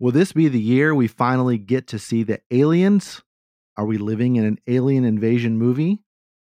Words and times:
Will 0.00 0.12
this 0.12 0.32
be 0.32 0.48
the 0.48 0.58
year 0.58 0.94
we 0.94 1.06
finally 1.06 1.58
get 1.58 1.86
to 1.88 1.98
see 1.98 2.22
the 2.22 2.40
aliens? 2.50 3.20
Are 3.76 3.84
we 3.84 3.98
living 3.98 4.36
in 4.36 4.46
an 4.46 4.58
alien 4.66 5.04
invasion 5.04 5.58
movie? 5.58 5.98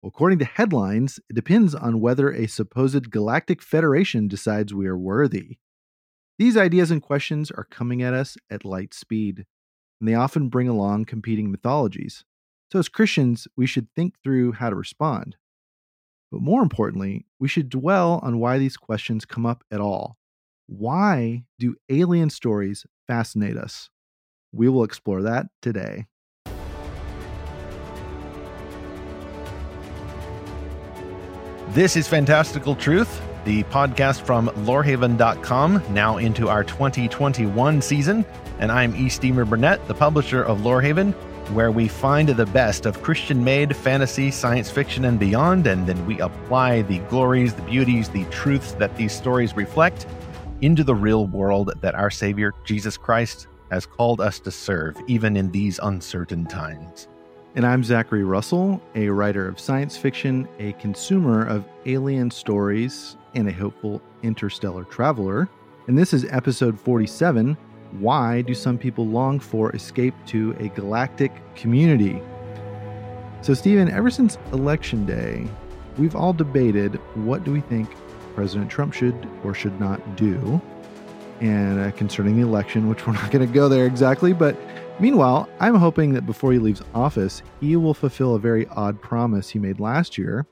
According 0.05 0.37
to 0.39 0.45
headlines, 0.45 1.19
it 1.27 1.33
depends 1.33 1.73
on 1.73 1.99
whether 1.99 2.29
a 2.29 2.45
supposed 2.45 3.09
galactic 3.09 3.63
federation 3.63 4.27
decides 4.27 4.75
we 4.75 4.85
are 4.85 4.95
worthy. 4.95 5.57
These 6.37 6.55
ideas 6.55 6.91
and 6.91 7.01
questions 7.01 7.49
are 7.49 7.63
coming 7.63 8.03
at 8.03 8.13
us 8.13 8.37
at 8.51 8.63
light 8.63 8.93
speed, 8.93 9.47
and 9.99 10.07
they 10.07 10.13
often 10.13 10.49
bring 10.49 10.67
along 10.67 11.05
competing 11.05 11.49
mythologies. 11.49 12.25
So, 12.71 12.77
as 12.77 12.89
Christians, 12.89 13.47
we 13.57 13.65
should 13.65 13.87
think 13.95 14.21
through 14.23 14.51
how 14.51 14.69
to 14.69 14.75
respond. 14.75 15.35
But 16.31 16.41
more 16.41 16.61
importantly, 16.61 17.25
we 17.39 17.47
should 17.47 17.69
dwell 17.69 18.19
on 18.21 18.37
why 18.37 18.59
these 18.59 18.77
questions 18.77 19.25
come 19.25 19.47
up 19.47 19.63
at 19.71 19.81
all. 19.81 20.15
Why 20.67 21.45
do 21.57 21.75
alien 21.89 22.29
stories 22.29 22.85
fascinate 23.07 23.57
us? 23.57 23.89
We 24.51 24.69
will 24.69 24.83
explore 24.83 25.21
that 25.23 25.47
today. 25.61 26.05
This 31.69 31.95
is 31.95 32.07
Fantastical 32.07 32.75
Truth, 32.75 33.21
the 33.45 33.63
podcast 33.65 34.21
from 34.21 34.47
lorehaven.com, 34.49 35.83
now 35.93 36.17
into 36.17 36.49
our 36.49 36.63
2021 36.63 37.81
season. 37.81 38.25
And 38.59 38.71
I'm 38.71 38.95
E. 38.95 39.09
Stephen 39.09 39.47
Burnett, 39.47 39.87
the 39.87 39.93
publisher 39.93 40.43
of 40.43 40.59
Lorehaven, 40.61 41.13
where 41.53 41.71
we 41.71 41.87
find 41.87 42.29
the 42.29 42.45
best 42.47 42.85
of 42.85 43.03
Christian 43.03 43.43
made 43.43 43.75
fantasy, 43.75 44.31
science 44.31 44.71
fiction, 44.71 45.05
and 45.05 45.19
beyond, 45.19 45.67
and 45.67 45.85
then 45.85 46.03
we 46.07 46.19
apply 46.19 46.81
the 46.83 46.99
glories, 47.09 47.53
the 47.53 47.61
beauties, 47.61 48.09
the 48.09 48.25
truths 48.25 48.71
that 48.73 48.95
these 48.97 49.13
stories 49.13 49.55
reflect 49.55 50.07
into 50.61 50.83
the 50.83 50.95
real 50.95 51.27
world 51.27 51.71
that 51.81 51.95
our 51.95 52.09
Savior, 52.09 52.53
Jesus 52.63 52.97
Christ, 52.97 53.47
has 53.69 53.85
called 53.85 54.21
us 54.21 54.39
to 54.39 54.51
serve, 54.51 54.97
even 55.07 55.37
in 55.37 55.51
these 55.51 55.79
uncertain 55.83 56.45
times. 56.45 57.07
And 57.55 57.65
I'm 57.65 57.83
Zachary 57.83 58.23
Russell, 58.23 58.81
a 58.95 59.09
writer 59.09 59.47
of 59.47 59.59
science 59.59 59.97
fiction, 59.97 60.47
a 60.59 60.73
consumer 60.73 61.45
of 61.45 61.65
alien 61.85 62.31
stories, 62.31 63.17
and 63.35 63.47
a 63.47 63.53
hopeful 63.53 64.01
interstellar 64.23 64.83
traveler. 64.85 65.49
And 65.87 65.97
this 65.97 66.13
is 66.13 66.25
episode 66.25 66.79
47 66.79 67.57
Why 67.99 68.41
Do 68.41 68.53
Some 68.53 68.77
People 68.77 69.05
Long 69.05 69.39
for 69.39 69.75
Escape 69.75 70.15
to 70.27 70.55
a 70.59 70.69
Galactic 70.69 71.31
Community? 71.55 72.21
So, 73.41 73.53
Stephen, 73.53 73.89
ever 73.89 74.09
since 74.09 74.37
Election 74.53 75.05
Day, 75.05 75.47
we've 75.97 76.15
all 76.15 76.33
debated 76.33 76.95
what 77.15 77.43
do 77.43 77.51
we 77.51 77.61
think 77.61 77.89
President 78.37 78.69
Trump 78.69 78.93
should 78.93 79.27
or 79.43 79.55
should 79.55 79.79
not 79.79 80.15
do, 80.15 80.61
and 81.41 81.79
uh, 81.79 81.89
concerning 81.97 82.39
the 82.39 82.47
election, 82.47 82.87
which 82.87 83.07
we're 83.07 83.13
not 83.13 83.31
going 83.31 83.45
to 83.45 83.51
go 83.51 83.67
there 83.67 83.87
exactly, 83.87 84.31
but 84.31 84.55
Meanwhile, 84.99 85.47
I'm 85.59 85.75
hoping 85.75 86.13
that 86.13 86.25
before 86.25 86.51
he 86.53 86.57
leaves 86.57 86.81
office, 86.95 87.43
he 87.59 87.75
will 87.75 87.93
fulfill 87.93 88.33
a 88.33 88.39
very 88.39 88.65
odd 88.69 88.99
promise 88.99 89.49
he 89.49 89.59
made 89.59 89.79
last 89.79 90.17
year 90.17 90.47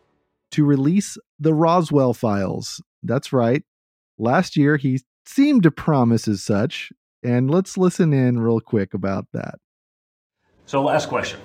to 0.51 0.63
release 0.63 1.17
the 1.39 1.51
Roswell 1.51 2.13
files. 2.13 2.79
That's 3.01 3.33
right. 3.33 3.63
Last 4.19 4.55
year, 4.55 4.77
he 4.77 5.01
seemed 5.25 5.63
to 5.63 5.71
promise 5.71 6.27
as 6.27 6.43
such. 6.43 6.91
And 7.23 7.49
let's 7.49 7.75
listen 7.75 8.13
in 8.13 8.39
real 8.39 8.59
quick 8.59 8.93
about 8.93 9.25
that. 9.33 9.55
So, 10.67 10.83
last 10.83 11.09
question. 11.09 11.39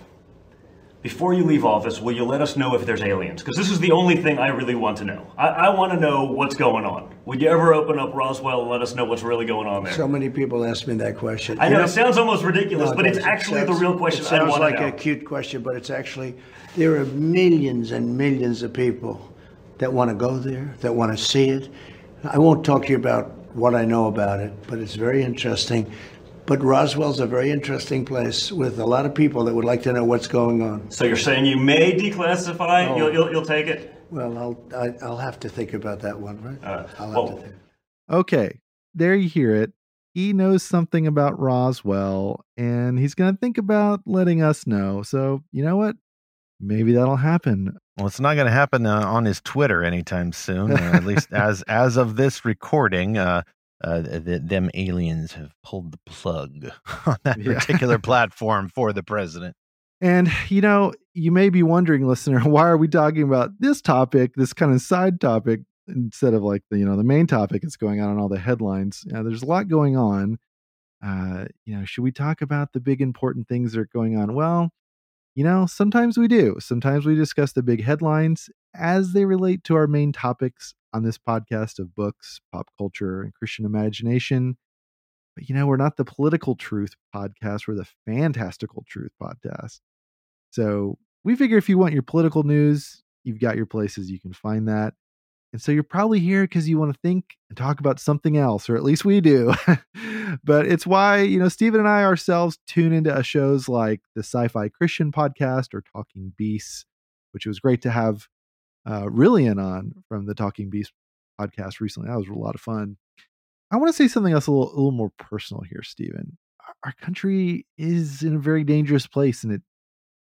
Before 1.02 1.32
you 1.32 1.44
leave 1.44 1.64
office, 1.64 1.98
will 1.98 2.14
you 2.14 2.24
let 2.24 2.42
us 2.42 2.58
know 2.58 2.74
if 2.74 2.84
there's 2.84 3.00
aliens? 3.00 3.42
Because 3.42 3.56
this 3.56 3.70
is 3.70 3.80
the 3.80 3.90
only 3.90 4.16
thing 4.16 4.38
I 4.38 4.48
really 4.48 4.74
want 4.74 4.98
to 4.98 5.04
know. 5.06 5.32
I, 5.38 5.48
I 5.48 5.68
want 5.70 5.92
to 5.92 5.98
know 5.98 6.24
what's 6.24 6.54
going 6.54 6.84
on. 6.84 7.14
Would 7.24 7.40
you 7.40 7.48
ever 7.48 7.72
open 7.72 7.98
up 7.98 8.14
Roswell 8.14 8.60
and 8.60 8.70
let 8.70 8.82
us 8.82 8.94
know 8.94 9.06
what's 9.06 9.22
really 9.22 9.46
going 9.46 9.66
on 9.66 9.84
there? 9.84 9.94
So 9.94 10.06
many 10.06 10.28
people 10.28 10.62
ask 10.62 10.86
me 10.86 10.94
that 10.96 11.16
question. 11.16 11.58
I 11.58 11.70
know, 11.70 11.84
it 11.84 11.88
sounds 11.88 12.18
almost 12.18 12.44
ridiculous, 12.44 12.90
no, 12.90 12.96
but 12.96 13.06
it's 13.06 13.18
actually 13.18 13.64
the 13.64 13.72
real 13.72 13.96
question. 13.96 14.26
It 14.26 14.28
sounds 14.28 14.58
like 14.58 14.78
know. 14.78 14.88
a 14.88 14.92
cute 14.92 15.24
question, 15.24 15.62
but 15.62 15.74
it's 15.74 15.88
actually 15.88 16.36
there 16.76 16.96
are 16.96 17.06
millions 17.06 17.92
and 17.92 18.18
millions 18.18 18.62
of 18.62 18.74
people 18.74 19.34
that 19.78 19.90
want 19.90 20.10
to 20.10 20.14
go 20.14 20.38
there, 20.38 20.74
that 20.80 20.94
want 20.94 21.16
to 21.16 21.24
see 21.24 21.48
it. 21.48 21.70
I 22.24 22.36
won't 22.36 22.62
talk 22.62 22.84
to 22.84 22.90
you 22.90 22.96
about 22.96 23.30
what 23.54 23.74
I 23.74 23.86
know 23.86 24.08
about 24.08 24.40
it, 24.40 24.52
but 24.68 24.78
it's 24.78 24.96
very 24.96 25.22
interesting. 25.22 25.90
But 26.50 26.64
Roswell's 26.64 27.20
a 27.20 27.28
very 27.28 27.52
interesting 27.52 28.04
place 28.04 28.50
with 28.50 28.80
a 28.80 28.84
lot 28.84 29.06
of 29.06 29.14
people 29.14 29.44
that 29.44 29.54
would 29.54 29.64
like 29.64 29.84
to 29.84 29.92
know 29.92 30.02
what's 30.02 30.26
going 30.26 30.62
on. 30.62 30.90
So 30.90 31.04
you're 31.04 31.16
saying 31.16 31.46
you 31.46 31.56
may 31.56 31.92
declassify? 31.92 32.88
Oh. 32.88 32.96
You'll, 32.96 33.12
you'll, 33.12 33.30
you'll, 33.30 33.46
take 33.46 33.68
it? 33.68 33.94
Well, 34.10 34.36
I'll 34.36 34.60
I, 34.74 34.88
will 34.88 34.98
i 35.00 35.08
will 35.10 35.16
have 35.18 35.38
to 35.38 35.48
think 35.48 35.74
about 35.74 36.00
that 36.00 36.18
one, 36.18 36.42
right? 36.42 36.58
Uh, 36.64 36.88
I'll 36.98 37.28
have 37.28 37.36
to 37.36 37.42
think. 37.42 37.54
Okay, 38.10 38.58
there 38.96 39.14
you 39.14 39.28
hear 39.28 39.54
it. 39.54 39.72
He 40.12 40.32
knows 40.32 40.64
something 40.64 41.06
about 41.06 41.38
Roswell, 41.38 42.44
and 42.56 42.98
he's 42.98 43.14
going 43.14 43.32
to 43.32 43.38
think 43.38 43.56
about 43.56 44.00
letting 44.04 44.42
us 44.42 44.66
know. 44.66 45.04
So 45.04 45.44
you 45.52 45.62
know 45.62 45.76
what? 45.76 45.94
Maybe 46.58 46.94
that'll 46.94 47.14
happen. 47.14 47.78
Well, 47.96 48.08
it's 48.08 48.18
not 48.18 48.34
going 48.34 48.46
to 48.46 48.52
happen 48.52 48.86
uh, 48.86 49.06
on 49.06 49.24
his 49.24 49.40
Twitter 49.40 49.84
anytime 49.84 50.32
soon. 50.32 50.72
Uh, 50.72 50.94
at 50.94 51.04
least 51.04 51.28
as 51.32 51.62
as 51.68 51.96
of 51.96 52.16
this 52.16 52.44
recording, 52.44 53.18
uh, 53.18 53.42
uh, 53.82 54.00
that 54.02 54.48
them 54.48 54.70
aliens 54.74 55.32
have 55.32 55.52
pulled 55.62 55.92
the 55.92 55.98
plug 56.06 56.70
on 57.06 57.16
that 57.24 57.40
yeah. 57.40 57.54
particular 57.54 57.98
platform 58.10 58.68
for 58.68 58.92
the 58.92 59.02
president. 59.02 59.56
And 60.00 60.30
you 60.48 60.60
know, 60.60 60.92
you 61.14 61.30
may 61.30 61.50
be 61.50 61.62
wondering, 61.62 62.06
listener, 62.06 62.40
why 62.44 62.62
are 62.62 62.76
we 62.76 62.88
talking 62.88 63.22
about 63.22 63.50
this 63.58 63.80
topic, 63.80 64.32
this 64.34 64.52
kind 64.52 64.72
of 64.72 64.80
side 64.80 65.20
topic, 65.20 65.60
instead 65.88 66.34
of 66.34 66.42
like 66.42 66.62
the 66.70 66.78
you 66.78 66.84
know 66.84 66.96
the 66.96 67.04
main 67.04 67.26
topic 67.26 67.62
that's 67.62 67.76
going 67.76 68.00
on 68.00 68.12
in 68.12 68.18
all 68.18 68.28
the 68.28 68.38
headlines? 68.38 69.02
You 69.06 69.12
know, 69.12 69.24
there's 69.24 69.42
a 69.42 69.46
lot 69.46 69.68
going 69.68 69.96
on. 69.96 70.38
Uh, 71.02 71.46
you 71.64 71.76
know, 71.76 71.84
should 71.86 72.04
we 72.04 72.12
talk 72.12 72.42
about 72.42 72.72
the 72.72 72.80
big 72.80 73.00
important 73.00 73.48
things 73.48 73.72
that 73.72 73.80
are 73.80 73.88
going 73.92 74.18
on? 74.18 74.34
Well, 74.34 74.70
you 75.34 75.44
know, 75.44 75.66
sometimes 75.66 76.18
we 76.18 76.28
do. 76.28 76.56
Sometimes 76.58 77.06
we 77.06 77.14
discuss 77.14 77.52
the 77.52 77.62
big 77.62 77.84
headlines 77.84 78.50
as 78.74 79.12
they 79.12 79.24
relate 79.24 79.64
to 79.64 79.76
our 79.76 79.86
main 79.86 80.12
topics 80.12 80.74
on 80.92 81.02
this 81.02 81.18
podcast 81.18 81.78
of 81.78 81.94
books, 81.94 82.40
pop 82.52 82.68
culture, 82.76 83.22
and 83.22 83.34
Christian 83.34 83.64
imagination. 83.64 84.56
But 85.36 85.48
you 85.48 85.54
know, 85.54 85.66
we're 85.66 85.76
not 85.76 85.96
the 85.96 86.04
political 86.04 86.56
truth 86.56 86.94
podcast, 87.14 87.68
we're 87.68 87.76
the 87.76 87.88
fantastical 88.06 88.84
truth 88.88 89.12
podcast. 89.22 89.80
So 90.50 90.98
we 91.22 91.36
figure 91.36 91.58
if 91.58 91.68
you 91.68 91.78
want 91.78 91.94
your 91.94 92.02
political 92.02 92.42
news, 92.42 93.02
you've 93.24 93.40
got 93.40 93.56
your 93.56 93.66
places 93.66 94.10
you 94.10 94.20
can 94.20 94.32
find 94.32 94.68
that. 94.68 94.94
And 95.52 95.60
so 95.60 95.72
you're 95.72 95.82
probably 95.82 96.20
here 96.20 96.44
because 96.44 96.68
you 96.68 96.78
want 96.78 96.92
to 96.92 97.00
think 97.00 97.36
and 97.48 97.58
talk 97.58 97.80
about 97.80 97.98
something 97.98 98.36
else, 98.36 98.70
or 98.70 98.76
at 98.76 98.84
least 98.84 99.04
we 99.04 99.20
do. 99.20 99.52
but 100.44 100.66
it's 100.66 100.86
why, 100.86 101.22
you 101.22 101.40
know, 101.40 101.48
Stephen 101.48 101.80
and 101.80 101.88
I 101.88 102.04
ourselves 102.04 102.58
tune 102.68 102.92
into 102.92 103.20
shows 103.24 103.68
like 103.68 104.00
the 104.14 104.22
Sci 104.22 104.46
Fi 104.48 104.68
Christian 104.68 105.10
podcast 105.10 105.74
or 105.74 105.82
Talking 105.92 106.32
Beasts, 106.36 106.84
which 107.32 107.46
was 107.46 107.58
great 107.58 107.82
to 107.82 107.90
have 107.90 108.28
uh, 108.86 109.02
Rillian 109.02 109.60
on 109.62 109.92
from 110.08 110.26
the 110.26 110.34
Talking 110.34 110.70
Beasts 110.70 110.92
podcast 111.40 111.80
recently. 111.80 112.08
That 112.08 112.18
was 112.18 112.28
a 112.28 112.34
lot 112.34 112.54
of 112.54 112.60
fun. 112.60 112.96
I 113.72 113.76
want 113.76 113.88
to 113.88 113.92
say 113.92 114.08
something 114.08 114.32
else 114.32 114.46
a 114.46 114.52
little, 114.52 114.68
a 114.68 114.76
little 114.76 114.92
more 114.92 115.12
personal 115.18 115.62
here, 115.68 115.82
Stephen. 115.82 116.38
Our, 116.66 116.74
our 116.84 116.94
country 117.00 117.66
is 117.76 118.22
in 118.22 118.36
a 118.36 118.40
very 118.40 118.62
dangerous 118.62 119.08
place, 119.08 119.42
and 119.42 119.52
it, 119.52 119.62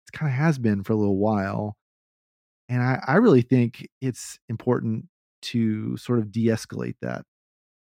it 0.08 0.18
kind 0.18 0.32
of 0.32 0.38
has 0.38 0.58
been 0.58 0.84
for 0.84 0.94
a 0.94 0.98
little 0.98 1.18
while. 1.18 1.76
And 2.70 2.82
I, 2.82 3.02
I 3.06 3.16
really 3.16 3.42
think 3.42 3.88
it's 4.02 4.40
important 4.50 5.06
to 5.44 5.98
sort 5.98 6.20
of 6.20 6.31
de 6.31 6.48
escalate 6.48 6.96
that. 7.02 7.24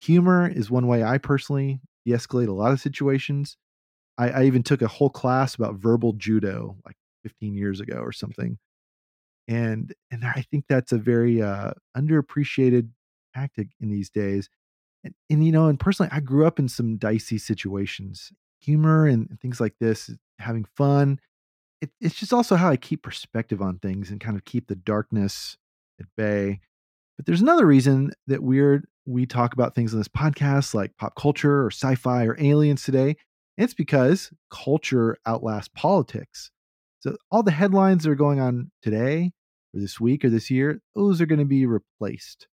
Humor 0.01 0.47
is 0.47 0.69
one 0.69 0.87
way 0.87 1.03
I 1.03 1.17
personally 1.17 1.81
de 2.05 2.11
escalate 2.13 2.47
a 2.47 2.53
lot 2.53 2.71
of 2.71 2.81
situations. 2.81 3.57
I, 4.17 4.29
I 4.29 4.43
even 4.43 4.63
took 4.63 4.81
a 4.81 4.87
whole 4.87 5.09
class 5.09 5.55
about 5.55 5.75
verbal 5.75 6.13
judo 6.13 6.77
like 6.85 6.95
15 7.23 7.55
years 7.55 7.79
ago 7.79 7.97
or 7.97 8.11
something 8.11 8.57
and 9.47 9.93
and 10.11 10.23
I 10.23 10.45
think 10.49 10.65
that's 10.67 10.91
a 10.91 10.97
very 10.97 11.41
uh, 11.41 11.71
underappreciated 11.97 12.89
tactic 13.35 13.69
in 13.81 13.89
these 13.89 14.09
days. 14.09 14.49
And, 15.03 15.13
and 15.29 15.45
you 15.45 15.51
know, 15.51 15.67
and 15.67 15.79
personally, 15.79 16.09
I 16.13 16.19
grew 16.21 16.47
up 16.47 16.59
in 16.59 16.69
some 16.69 16.97
dicey 16.97 17.37
situations. 17.37 18.31
Humor 18.61 19.07
and, 19.07 19.29
and 19.29 19.41
things 19.41 19.59
like 19.59 19.75
this, 19.79 20.09
having 20.39 20.65
fun. 20.77 21.19
It, 21.81 21.91
it's 21.99 22.15
just 22.15 22.31
also 22.31 22.55
how 22.55 22.69
I 22.69 22.77
keep 22.77 23.03
perspective 23.03 23.61
on 23.61 23.79
things 23.79 24.09
and 24.09 24.21
kind 24.21 24.37
of 24.37 24.45
keep 24.45 24.67
the 24.67 24.75
darkness 24.75 25.57
at 25.99 26.05
bay. 26.15 26.61
But 27.17 27.25
there's 27.25 27.41
another 27.41 27.65
reason 27.65 28.11
that 28.27 28.43
we're 28.43 28.83
we 29.05 29.25
talk 29.25 29.53
about 29.53 29.75
things 29.75 29.93
on 29.93 29.99
this 29.99 30.07
podcast 30.07 30.73
like 30.73 30.95
pop 30.97 31.15
culture 31.15 31.63
or 31.63 31.71
sci-fi 31.71 32.25
or 32.25 32.37
aliens 32.39 32.83
today. 32.83 33.17
It's 33.57 33.73
because 33.73 34.31
culture 34.49 35.17
outlasts 35.25 35.69
politics. 35.75 36.51
So 36.99 37.17
all 37.29 37.43
the 37.43 37.51
headlines 37.51 38.03
that 38.03 38.11
are 38.11 38.15
going 38.15 38.39
on 38.39 38.71
today 38.81 39.31
or 39.73 39.81
this 39.81 39.99
week 39.99 40.23
or 40.23 40.29
this 40.29 40.49
year, 40.49 40.81
those 40.95 41.19
are 41.21 41.25
going 41.25 41.39
to 41.39 41.45
be 41.45 41.65
replaced. 41.65 42.47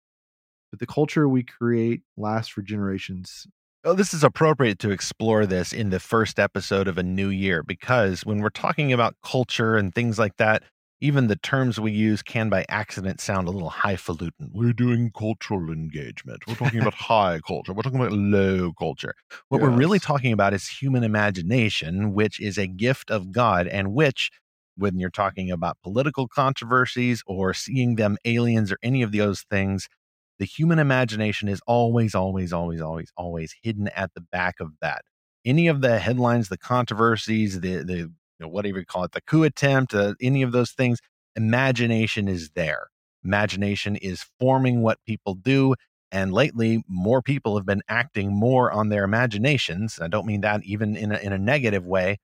But 0.70 0.81
the 0.81 0.87
culture 0.87 1.29
we 1.29 1.43
create 1.43 2.03
lasts 2.17 2.53
for 2.53 2.62
generations. 2.62 3.47
Oh, 3.85 3.94
this 3.94 4.14
is 4.14 4.25
appropriate 4.25 4.79
to 4.81 4.91
explore 4.91 5.47
this 5.47 5.73
in 5.73 5.91
the 5.91 6.00
first 6.00 6.41
episode 6.41 6.88
of 6.88 6.99
a 6.99 7.03
new 7.03 7.29
year 7.29 7.62
because 7.62 8.25
when 8.25 8.41
we're 8.41 8.49
talking 8.50 8.93
about 8.93 9.17
culture 9.23 9.76
and 9.76 9.94
things 9.94 10.19
like 10.19 10.37
that, 10.38 10.62
even 11.00 11.26
the 11.26 11.37
terms 11.37 11.78
we 11.78 11.93
use 11.93 12.22
can 12.22 12.48
by 12.48 12.64
accident 12.69 13.20
sound 13.20 13.48
a 13.48 13.50
little 13.50 13.69
highfalutin. 13.69 14.50
We're 14.52 14.72
doing 14.72 15.10
cultural 15.16 15.70
engagement. 15.70 16.43
We're 16.46 16.54
talking 16.54 16.81
about 16.81 16.94
high 16.94 17.40
culture. 17.46 17.75
We're 17.75 17.82
talking 17.82 18.00
about 18.00 18.12
low 18.12 18.72
culture. 18.78 19.14
What 19.48 19.60
yes. 19.60 19.69
we're 19.69 19.76
really 19.76 19.98
talking 19.98 20.32
about 20.32 20.54
is 20.54 20.66
human 20.66 21.04
imagination, 21.04 22.14
which 22.14 22.40
is 22.40 22.56
a 22.56 22.66
gift 22.66 23.10
of 23.10 23.31
God 23.31 23.66
and 23.66 23.93
which 23.93 24.31
when 24.76 24.98
you're 24.98 25.10
talking 25.10 25.50
about 25.50 25.78
political 25.82 26.28
controversies 26.28 27.22
or 27.26 27.52
seeing 27.52 27.96
them 27.96 28.16
aliens 28.25 28.72
or 28.72 28.78
any 28.82 29.02
of 29.02 29.12
those 29.12 29.43
things, 29.50 29.88
the 30.38 30.44
human 30.44 30.78
imagination 30.78 31.48
is 31.48 31.60
always, 31.66 32.14
always, 32.14 32.52
always, 32.52 32.81
always, 32.81 33.10
always 33.16 33.54
hidden 33.62 33.88
at 33.88 34.12
the 34.14 34.20
back 34.20 34.56
of 34.60 34.72
that. 34.81 35.02
Any 35.44 35.69
of 35.69 35.81
the 35.81 35.98
headlines, 35.98 36.48
the 36.48 36.58
controversies, 36.58 37.60
the 37.60 37.76
the 37.84 38.12
know, 38.44 38.49
whatever 38.49 38.79
you 38.79 38.87
call 38.87 39.05
it, 39.05 39.12
the 39.12 39.21
coup 39.21 39.44
attempt, 39.44 39.94
uh, 39.94 40.15
any 40.21 40.43
of 40.43 40.53
those 40.53 40.73
things, 40.73 40.99
imagination 41.37 42.29
is 42.29 42.50
there. 42.55 42.88
Imagination 43.25 43.97
is 43.97 44.25
forming 44.38 44.83
what 44.83 44.99
people 45.06 45.35
do. 45.35 45.75
And 46.12 46.33
lately, 46.33 46.85
more 46.88 47.21
people 47.21 47.56
have 47.56 47.67
been 47.67 47.83
acting 47.88 48.33
more 48.33 48.71
on 48.71 48.88
their 48.88 49.05
imaginations. 49.05 49.99
I 50.00 50.09
don't 50.09 50.27
mean 50.27 50.41
that 50.43 50.62
even 50.65 50.97
in 50.97 51.12
a, 51.12 51.19
in 51.19 51.33
a 51.33 51.38
negative 51.38 51.85
way, 51.85 52.19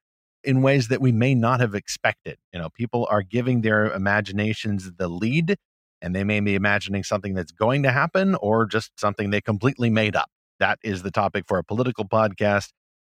in 0.45 0.63
ways 0.63 0.89
that 0.89 1.01
we 1.01 1.13
may 1.13 1.35
not 1.35 1.61
have 1.61 1.75
expected. 1.75 2.37
You 2.53 2.61
know, 2.61 2.69
people 2.71 3.07
are 3.11 3.23
giving 3.23 3.61
their 3.61 3.93
imaginations 3.93 4.93
the 4.97 5.09
lead, 5.09 5.57
and 6.01 6.15
they 6.15 6.25
may 6.25 6.41
be 6.41 6.55
imagining 6.55 7.03
something 7.03 7.35
that's 7.35 7.53
going 7.53 7.83
to 7.83 7.93
happen 7.93 8.35
or 8.37 8.67
just 8.67 8.93
something 8.99 9.31
they 9.31 9.41
completely 9.41 9.91
made 9.91 10.17
up. 10.17 10.31
That 10.59 10.79
is 10.85 11.03
the 11.03 11.11
topic 11.11 11.45
for 11.47 11.59
a 11.59 11.65
political 11.65 12.05
podcast. 12.05 12.71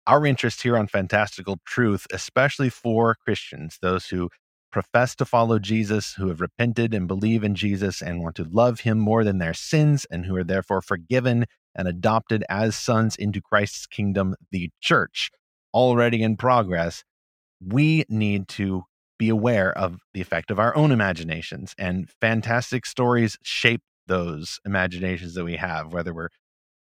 Our 0.09 0.25
interest 0.25 0.63
here 0.63 0.75
on 0.75 0.87
Fantastical 0.87 1.59
Truth, 1.67 2.07
especially 2.11 2.69
for 2.69 3.15
Christians, 3.23 3.77
those 3.79 4.07
who 4.07 4.29
profess 4.71 5.15
to 5.17 5.25
follow 5.25 5.59
Jesus, 5.59 6.15
who 6.15 6.29
have 6.29 6.41
repented 6.41 6.95
and 6.95 7.07
believe 7.07 7.43
in 7.43 7.53
Jesus 7.53 8.01
and 8.01 8.23
want 8.23 8.35
to 8.37 8.43
love 8.43 8.79
him 8.79 8.97
more 8.97 9.23
than 9.23 9.37
their 9.37 9.53
sins, 9.53 10.07
and 10.09 10.25
who 10.25 10.35
are 10.35 10.43
therefore 10.43 10.81
forgiven 10.81 11.45
and 11.75 11.87
adopted 11.87 12.43
as 12.49 12.75
sons 12.75 13.15
into 13.17 13.39
Christ's 13.39 13.85
kingdom, 13.85 14.33
the 14.51 14.71
church, 14.81 15.29
already 15.75 16.23
in 16.23 16.37
progress 16.37 17.03
we 17.61 18.05
need 18.09 18.47
to 18.47 18.83
be 19.17 19.29
aware 19.29 19.77
of 19.77 19.99
the 20.13 20.21
effect 20.21 20.49
of 20.49 20.59
our 20.59 20.75
own 20.75 20.91
imaginations. 20.91 21.75
And 21.77 22.09
fantastic 22.21 22.85
stories 22.85 23.37
shape 23.43 23.81
those 24.07 24.59
imaginations 24.65 25.35
that 25.35 25.43
we 25.45 25.57
have 25.57 25.93
whether 25.93 26.13
we're 26.13 26.29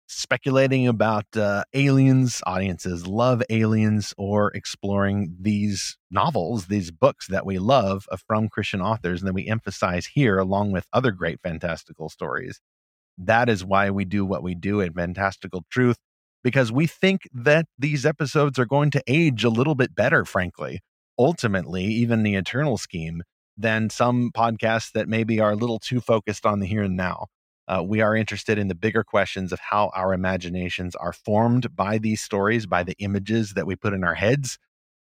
speculating 0.07 0.87
about 0.87 1.25
uh, 1.37 1.65
aliens 1.75 2.43
audiences 2.47 3.07
love 3.07 3.43
aliens 3.51 4.15
or 4.19 4.51
exploring 4.55 5.35
these 5.41 5.97
novels 6.11 6.67
these 6.67 6.91
books 6.91 7.27
that 7.29 7.47
we 7.47 7.59
love 7.59 8.07
uh, 8.13 8.17
from 8.27 8.49
christian 8.49 8.81
authors 8.83 9.21
and 9.21 9.29
that 9.29 9.35
we 9.35 9.47
emphasize 9.47 10.07
here 10.07 10.39
along 10.39 10.73
with 10.73 10.87
other 10.93 11.11
great 11.11 11.41
fantastical 11.43 12.09
stories 12.09 12.61
that 13.19 13.49
is 13.49 13.65
why 13.65 13.91
we 13.91 14.05
do 14.05 14.25
what 14.25 14.43
we 14.43 14.55
do 14.55 14.81
at 14.83 14.95
fantastical 14.95 15.65
truth 15.71 15.97
because 16.45 16.71
we 16.71 16.87
think 16.87 17.23
that 17.33 17.67
these 17.79 18.05
episodes 18.05 18.59
are 18.59 18.67
going 18.67 18.91
to 18.91 19.03
age 19.09 19.43
a 19.43 19.49
little 19.49 19.75
bit 19.75 19.95
better, 19.95 20.25
frankly, 20.25 20.81
ultimately, 21.19 21.85
even 21.85 22.23
the 22.23 22.35
eternal 22.35 22.77
scheme, 22.77 23.23
than 23.57 23.89
some 23.89 24.31
podcasts 24.37 24.93
that 24.93 25.09
maybe 25.09 25.41
are 25.41 25.53
a 25.53 25.57
little 25.57 25.79
too 25.79 26.01
focused 26.01 26.45
on 26.45 26.61
the 26.61 26.67
here 26.67 26.83
and 26.83 26.97
now. 26.97 27.27
Uh, 27.67 27.83
we 27.83 28.01
are 28.01 28.15
interested 28.15 28.59
in 28.59 28.69
the 28.69 28.75
bigger 28.75 29.03
questions 29.03 29.53
of 29.53 29.61
how 29.61 29.91
our 29.95 30.13
imaginations 30.13 30.95
are 30.97 31.13
formed 31.13 31.75
by 31.75 31.99
these 31.99 32.21
stories, 32.21 32.67
by 32.67 32.83
the 32.83 32.95
images 32.99 33.55
that 33.55 33.67
we 33.67 33.75
put 33.75 33.95
in 33.95 34.05
our 34.05 34.15
heads. 34.15 34.59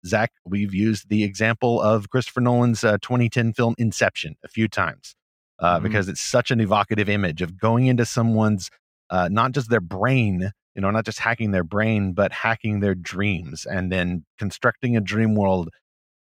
Zach, 0.05 0.31
we've 0.45 0.73
used 0.73 1.09
the 1.09 1.23
example 1.23 1.81
of 1.81 2.09
Christopher 2.09 2.41
Nolan's 2.41 2.83
uh, 2.83 2.97
2010 3.01 3.53
film 3.53 3.75
Inception 3.77 4.35
a 4.43 4.47
few 4.47 4.67
times 4.67 5.15
uh, 5.59 5.75
mm-hmm. 5.75 5.83
because 5.83 6.09
it's 6.09 6.21
such 6.21 6.51
an 6.51 6.59
evocative 6.59 7.09
image 7.09 7.41
of 7.41 7.57
going 7.57 7.87
into 7.87 8.05
someone's, 8.05 8.69
uh, 9.09 9.29
not 9.31 9.51
just 9.51 9.69
their 9.69 9.81
brain, 9.81 10.51
you 10.75 10.81
know, 10.81 10.91
not 10.91 11.05
just 11.05 11.19
hacking 11.19 11.51
their 11.51 11.63
brain, 11.63 12.13
but 12.13 12.31
hacking 12.31 12.79
their 12.79 12.95
dreams 12.95 13.65
and 13.65 13.91
then 13.91 14.25
constructing 14.37 14.95
a 14.95 15.01
dream 15.01 15.35
world 15.35 15.69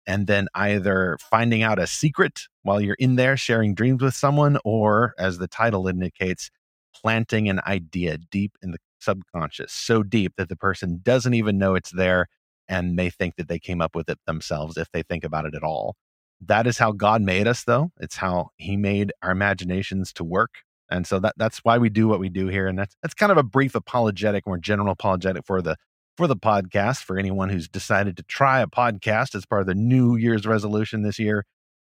and 0.09 0.27
then 0.27 0.49
either 0.55 1.19
finding 1.21 1.63
out 1.63 1.79
a 1.79 1.87
secret 1.87 2.41
while 2.63 2.81
you're 2.81 2.97
in 2.99 3.17
there 3.17 3.37
sharing 3.37 3.75
dreams 3.75 4.03
with 4.03 4.15
someone, 4.15 4.59
or 4.65 5.15
as 5.19 5.37
the 5.37 5.47
title 5.47 5.87
indicates, 5.87 6.51
planting 6.95 7.49
an 7.49 7.61
idea 7.67 8.17
deep 8.17 8.57
in 8.63 8.73
the 8.73 8.79
subconscious, 9.01 9.71
so 9.71 10.03
deep 10.03 10.33
that 10.39 10.49
the 10.49 10.57
person 10.57 11.01
doesn't 11.03 11.35
even 11.35 11.59
know 11.59 11.75
it's 11.75 11.93
there 11.93 12.27
and 12.69 12.99
they 12.99 13.11
think 13.11 13.37
that 13.37 13.49
they 13.49 13.59
came 13.59 13.83
up 13.83 13.95
with 13.95 14.09
it 14.09 14.19
themselves 14.27 14.79
if 14.79 14.91
they 14.93 15.03
think 15.03 15.25
about 15.25 15.45
it 15.45 15.55
at 15.55 15.63
all. 15.63 15.95
That 16.41 16.67
is 16.67 16.79
how 16.79 16.93
God 16.93 17.21
made 17.21 17.47
us, 17.47 17.65
though. 17.65 17.91
It's 18.01 18.17
how 18.17 18.49
He 18.57 18.77
made 18.77 19.13
our 19.23 19.31
imaginations 19.31 20.13
to 20.15 20.25
work. 20.25 20.55
And 20.91 21.07
so 21.07 21.19
that 21.21 21.35
that's 21.37 21.59
why 21.59 21.77
we 21.77 21.91
do 21.91 22.09
what 22.09 22.21
we 22.21 22.31
do 22.31 22.49
here. 22.49 22.67
And 22.67 22.79
that's 22.79 22.97
that's 23.03 23.15
kind 23.15 23.31
of 23.31 23.37
a 23.37 23.43
brief 23.43 23.75
apologetic, 23.75 24.47
more 24.47 24.57
general 24.57 24.91
apologetic 24.91 25.45
for 25.45 25.61
the 25.61 25.77
for 26.19 26.27
the 26.27 26.37
podcast 26.37 27.05
for 27.05 27.17
anyone 27.17 27.49
who's 27.49 27.69
decided 27.69 28.17
to 28.17 28.25
try 28.25 28.61
a 28.61 28.67
podcast 28.67 29.37
as 29.37 29.47
part 29.47 29.61
of 29.61 29.69
the 29.69 29.75
New 29.77 30.17
Year's 30.17 30.49
resolution 30.49 31.03
this 31.03 31.17
year. 31.17 31.45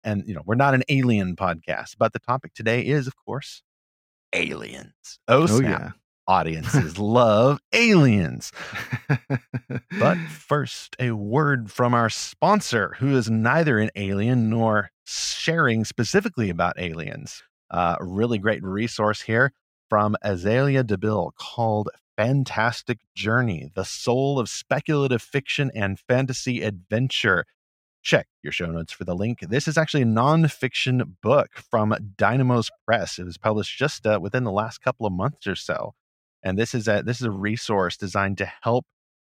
And 0.04 0.22
you 0.26 0.34
know, 0.34 0.42
we're 0.44 0.54
not 0.54 0.74
an 0.74 0.82
alien 0.90 1.34
podcast, 1.34 1.96
but 1.98 2.12
the 2.12 2.18
topic 2.18 2.52
today 2.52 2.82
is, 2.82 3.06
of 3.06 3.14
course, 3.16 3.62
aliens. 4.34 5.18
Oh, 5.28 5.46
oh 5.48 5.60
yeah. 5.62 5.92
Audiences 6.28 6.98
love 6.98 7.58
aliens. 7.72 8.52
but 9.98 10.18
first, 10.28 10.94
a 11.00 11.12
word 11.12 11.72
from 11.72 11.94
our 11.94 12.10
sponsor, 12.10 12.96
who 12.98 13.16
is 13.16 13.30
neither 13.30 13.78
an 13.78 13.88
alien 13.96 14.50
nor 14.50 14.90
sharing 15.06 15.86
specifically 15.86 16.50
about 16.50 16.78
aliens. 16.78 17.42
Uh, 17.70 17.96
a 17.98 18.04
really 18.04 18.36
great 18.36 18.62
resource 18.62 19.22
here 19.22 19.54
from 19.88 20.16
Azalea 20.20 20.84
Dabill 20.84 21.30
called 21.34 21.88
Fantastic 22.18 22.98
Journey, 23.14 23.70
the 23.76 23.84
soul 23.84 24.40
of 24.40 24.48
speculative 24.48 25.22
fiction 25.22 25.70
and 25.72 26.00
fantasy 26.00 26.62
adventure. 26.62 27.44
Check 28.02 28.26
your 28.42 28.50
show 28.50 28.66
notes 28.66 28.92
for 28.92 29.04
the 29.04 29.14
link. 29.14 29.38
This 29.40 29.68
is 29.68 29.78
actually 29.78 30.02
a 30.02 30.06
nonfiction 30.06 31.14
book 31.22 31.50
from 31.70 31.94
Dynamos 32.16 32.70
Press. 32.84 33.20
It 33.20 33.24
was 33.24 33.38
published 33.38 33.78
just 33.78 34.04
uh, 34.04 34.18
within 34.20 34.42
the 34.42 34.50
last 34.50 34.78
couple 34.78 35.06
of 35.06 35.12
months 35.12 35.46
or 35.46 35.54
so, 35.54 35.94
and 36.42 36.58
this 36.58 36.74
is 36.74 36.88
a 36.88 37.04
this 37.06 37.20
is 37.20 37.26
a 37.26 37.30
resource 37.30 37.96
designed 37.96 38.38
to 38.38 38.52
help 38.62 38.84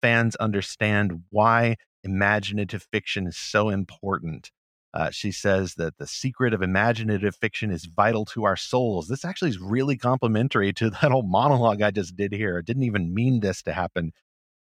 fans 0.01 0.35
understand 0.35 1.23
why 1.29 1.77
imaginative 2.03 2.85
fiction 2.91 3.27
is 3.27 3.37
so 3.37 3.69
important 3.69 4.51
uh, 4.93 5.09
she 5.09 5.31
says 5.31 5.73
that 5.75 5.97
the 5.97 6.05
secret 6.05 6.53
of 6.53 6.61
imaginative 6.61 7.35
fiction 7.35 7.71
is 7.71 7.85
vital 7.85 8.25
to 8.25 8.43
our 8.43 8.55
souls. 8.55 9.07
This 9.07 9.25
actually 9.25 9.49
is 9.49 9.59
really 9.59 9.97
complimentary 9.97 10.71
to 10.73 10.89
that 11.01 11.11
whole 11.11 11.23
monologue 11.23 11.81
I 11.81 11.91
just 11.91 12.15
did 12.15 12.31
here. 12.31 12.59
It 12.59 12.65
didn't 12.65 12.83
even 12.83 13.13
mean 13.13 13.39
this 13.39 13.63
to 13.63 13.73
happen. 13.73 14.11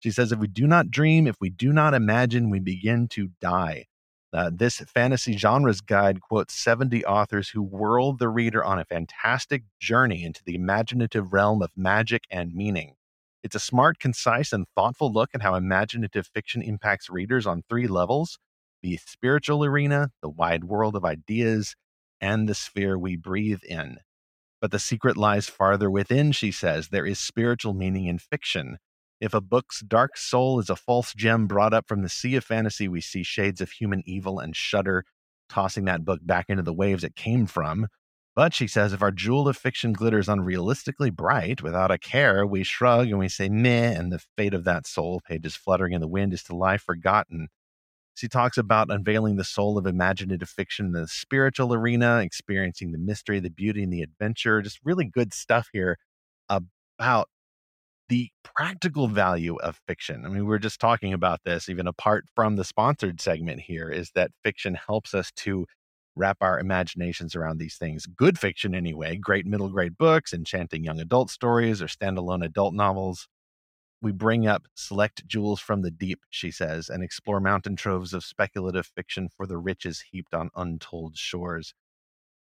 She 0.01 0.11
says, 0.11 0.31
if 0.31 0.39
we 0.39 0.47
do 0.47 0.67
not 0.67 0.91
dream, 0.91 1.27
if 1.27 1.37
we 1.41 1.51
do 1.51 1.73
not 1.73 1.95
imagine, 1.95 2.51
we 2.51 2.61
begin 2.61 3.09
to 3.09 3.31
die. 3.41 3.87
Uh, 4.31 4.51
this 4.53 4.79
fantasy 4.81 5.37
genres 5.37 5.81
guide 5.81 6.21
quotes 6.21 6.53
70 6.55 7.05
authors 7.07 7.49
who 7.49 7.63
whirl 7.63 8.13
the 8.13 8.29
reader 8.29 8.63
on 8.63 8.79
a 8.79 8.85
fantastic 8.85 9.65
journey 9.81 10.23
into 10.23 10.43
the 10.45 10.55
imaginative 10.55 11.33
realm 11.33 11.63
of 11.63 11.71
magic 11.75 12.25
and 12.31 12.55
meaning. 12.55 12.95
It's 13.43 13.55
a 13.55 13.61
smart, 13.61 13.99
concise, 13.99 14.53
and 14.53 14.67
thoughtful 14.77 15.11
look 15.11 15.31
at 15.33 15.41
how 15.41 15.55
imaginative 15.55 16.27
fiction 16.27 16.61
impacts 16.61 17.09
readers 17.09 17.47
on 17.47 17.63
three 17.69 17.87
levels 17.87 18.39
the 18.83 18.99
spiritual 19.05 19.65
arena, 19.65 20.11
the 20.23 20.29
wide 20.29 20.65
world 20.65 20.97
of 20.97 21.05
ideas, 21.05 21.75
and 22.21 22.49
the 22.49 22.55
sphere 22.55 22.99
we 22.99 23.17
breathe 23.17 23.63
in. 23.65 23.99
But 24.61 24.71
the 24.73 24.79
secret 24.79 25.17
lies 25.17 25.49
farther 25.49 25.91
within, 25.91 26.33
she 26.33 26.51
says. 26.51 26.89
There 26.89 27.07
is 27.07 27.19
spiritual 27.19 27.75
meaning 27.75 28.07
in 28.07 28.19
fiction. 28.19 28.79
If 29.21 29.35
a 29.35 29.41
book's 29.41 29.81
dark 29.81 30.17
soul 30.17 30.61
is 30.61 30.71
a 30.71 30.77
false 30.77 31.13
gem 31.15 31.47
brought 31.47 31.75
up 31.75 31.89
from 31.89 32.03
the 32.03 32.09
sea 32.09 32.37
of 32.37 32.45
fantasy, 32.45 32.89
we 32.89 33.01
see 33.01 33.23
shades 33.23 33.61
of 33.61 33.71
human 33.71 34.03
evil 34.07 34.39
and 34.39 34.55
shudder, 34.55 35.05
tossing 35.49 35.85
that 35.87 36.05
book 36.05 36.21
back 36.23 36.47
into 36.49 36.63
the 36.63 36.73
waves 36.73 37.05
it 37.05 37.17
came 37.17 37.47
from. 37.47 37.89
But 38.37 38.55
she 38.55 38.69
says, 38.69 38.93
if 38.93 39.03
our 39.03 39.11
jewel 39.11 39.49
of 39.49 39.57
fiction 39.57 39.93
glitters 39.93 40.29
unrealistically 40.29 41.13
bright, 41.13 41.61
without 41.61 41.91
a 41.91 41.99
care, 41.99 42.47
we 42.47 42.63
shrug 42.63 43.09
and 43.09 43.19
we 43.19 43.29
say 43.29 43.49
meh, 43.49 43.91
and 43.91 44.13
the 44.13 44.23
fate 44.37 44.55
of 44.55 44.63
that 44.65 44.87
soul, 44.87 45.21
pages 45.27 45.57
fluttering 45.57 45.93
in 45.93 46.01
the 46.01 46.07
wind, 46.07 46.33
is 46.33 46.45
to 46.45 46.55
lie 46.55 46.79
forgotten. 46.79 47.49
She 48.19 48.27
talks 48.29 48.59
about 48.59 48.91
unveiling 48.91 49.37
the 49.37 49.45
soul 49.45 49.79
of 49.79 49.87
imaginative 49.87 50.49
fiction 50.49 50.87
in 50.87 50.93
the 50.93 51.07
spiritual 51.07 51.73
arena, 51.73 52.19
experiencing 52.19 52.91
the 52.91 52.99
mystery, 52.99 53.39
the 53.39 53.49
beauty, 53.49 53.85
and 53.85 53.93
the 53.93 54.03
adventure. 54.03 54.61
Just 54.61 54.81
really 54.85 55.05
good 55.05 55.33
stuff 55.33 55.69
here 55.73 55.99
about 56.49 57.29
the 58.09 58.31
practical 58.43 59.09
value 59.09 59.57
of 59.57 59.81
fiction. 59.87 60.25
I 60.25 60.31
mean, 60.31 60.47
we 60.47 60.55
are 60.55 60.59
just 60.59 60.81
talking 60.81 61.13
about 61.13 61.41
this, 61.45 61.69
even 61.69 61.87
apart 61.87 62.25
from 62.35 62.57
the 62.57 62.65
sponsored 62.65 63.21
segment 63.21 63.61
here, 63.61 63.89
is 63.91 64.11
that 64.17 64.33
fiction 64.43 64.75
helps 64.75 65.15
us 65.15 65.31
to 65.37 65.67
wrap 66.17 66.39
our 66.41 66.59
imaginations 66.59 67.37
around 67.37 67.59
these 67.59 67.77
things. 67.77 68.07
Good 68.07 68.39
fiction, 68.39 68.75
anyway, 68.75 69.17
great 69.17 69.47
middle 69.47 69.69
grade 69.69 69.97
books, 69.97 70.33
enchanting 70.33 70.85
young 70.85 71.01
adult 71.01 71.31
stories, 71.31 71.81
or 71.81 71.87
standalone 71.87 72.45
adult 72.45 72.75
novels 72.75 73.29
we 74.01 74.13
bring 74.13 74.47
up 74.47 74.67
select 74.75 75.27
jewels 75.27 75.61
from 75.61 75.83
the 75.83 75.91
deep, 75.91 76.21
she 76.31 76.51
says, 76.51 76.89
and 76.89 77.03
explore 77.03 77.41
mountain 77.41 77.77
troves 77.77 78.15
of 78.15 78.25
speculative 78.25 78.87
fiction 78.87 79.29
for 79.29 79.47
the 79.47 79.59
riches 79.59 80.05
heaped 80.13 80.35
on 80.35 80.51
untold 80.55 81.17
shores. 81.17 81.75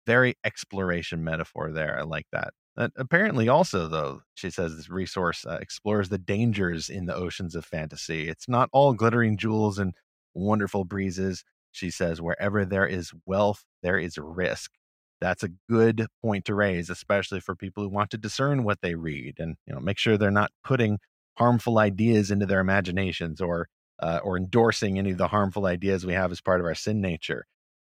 Very 0.05 0.35
exploration 0.43 1.23
metaphor 1.23 1.71
there. 1.71 1.97
I 1.99 2.03
like 2.03 2.27
that. 2.31 2.53
Apparently, 2.95 3.49
also, 3.49 3.87
though, 3.87 4.21
she 4.35 4.49
says 4.49 4.75
this 4.75 4.89
resource 4.89 5.45
uh, 5.45 5.57
explores 5.61 6.07
the 6.07 6.17
dangers 6.17 6.87
in 6.89 7.07
the 7.07 7.15
oceans 7.15 7.53
of 7.53 7.65
fantasy. 7.65 8.29
It's 8.29 8.47
not 8.47 8.69
all 8.71 8.93
glittering 8.93 9.35
jewels 9.35 9.79
and 9.79 9.93
wonderful 10.33 10.85
breezes. 10.85 11.43
She 11.71 11.91
says, 11.91 12.21
wherever 12.21 12.63
there 12.63 12.87
is 12.87 13.11
wealth, 13.25 13.65
there 13.83 13.97
is 13.99 14.17
risk. 14.17 14.71
That's 15.19 15.43
a 15.43 15.49
good 15.69 16.07
point 16.21 16.45
to 16.45 16.55
raise, 16.55 16.89
especially 16.89 17.41
for 17.41 17.53
people 17.53 17.83
who 17.83 17.89
want 17.89 18.11
to 18.11 18.17
discern 18.17 18.63
what 18.63 18.79
they 18.81 18.95
read 18.95 19.35
and 19.39 19.57
you 19.67 19.73
know 19.73 19.81
make 19.81 19.97
sure 19.97 20.17
they're 20.17 20.31
not 20.31 20.51
putting 20.63 20.99
harmful 21.39 21.79
ideas 21.79 22.31
into 22.31 22.46
their 22.46 22.60
imaginations 22.60 23.41
or 23.41 23.67
uh, 24.01 24.19
or 24.24 24.38
endorsing 24.38 24.98
any 24.98 25.12
of 25.12 25.17
the 25.17 25.27
harmful 25.27 25.65
ideas 25.65 26.05
we 26.05 26.13
have 26.13 26.31
as 26.31 26.41
part 26.41 26.60
of 26.60 26.65
our 26.65 26.75
sin 26.75 27.01
nature. 27.01 27.46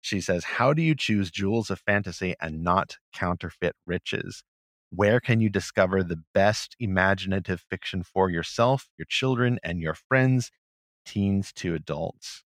She 0.01 0.19
says, 0.19 0.43
How 0.43 0.73
do 0.73 0.81
you 0.81 0.95
choose 0.95 1.31
jewels 1.31 1.69
of 1.69 1.79
fantasy 1.79 2.35
and 2.41 2.61
not 2.61 2.97
counterfeit 3.13 3.75
riches? 3.85 4.43
Where 4.89 5.19
can 5.19 5.39
you 5.39 5.49
discover 5.49 6.03
the 6.03 6.21
best 6.33 6.75
imaginative 6.79 7.63
fiction 7.69 8.03
for 8.03 8.29
yourself, 8.29 8.89
your 8.97 9.05
children, 9.05 9.59
and 9.63 9.79
your 9.79 9.95
friends, 9.95 10.51
teens 11.05 11.53
to 11.53 11.73
adults? 11.73 12.43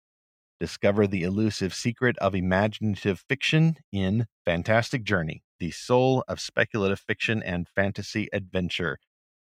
Discover 0.59 1.07
the 1.07 1.23
elusive 1.23 1.73
secret 1.73 2.17
of 2.19 2.35
imaginative 2.35 3.23
fiction 3.27 3.77
in 3.91 4.27
Fantastic 4.45 5.03
Journey, 5.03 5.43
the 5.59 5.71
soul 5.71 6.23
of 6.27 6.39
speculative 6.39 6.99
fiction 6.99 7.43
and 7.43 7.67
fantasy 7.67 8.29
adventure. 8.31 8.99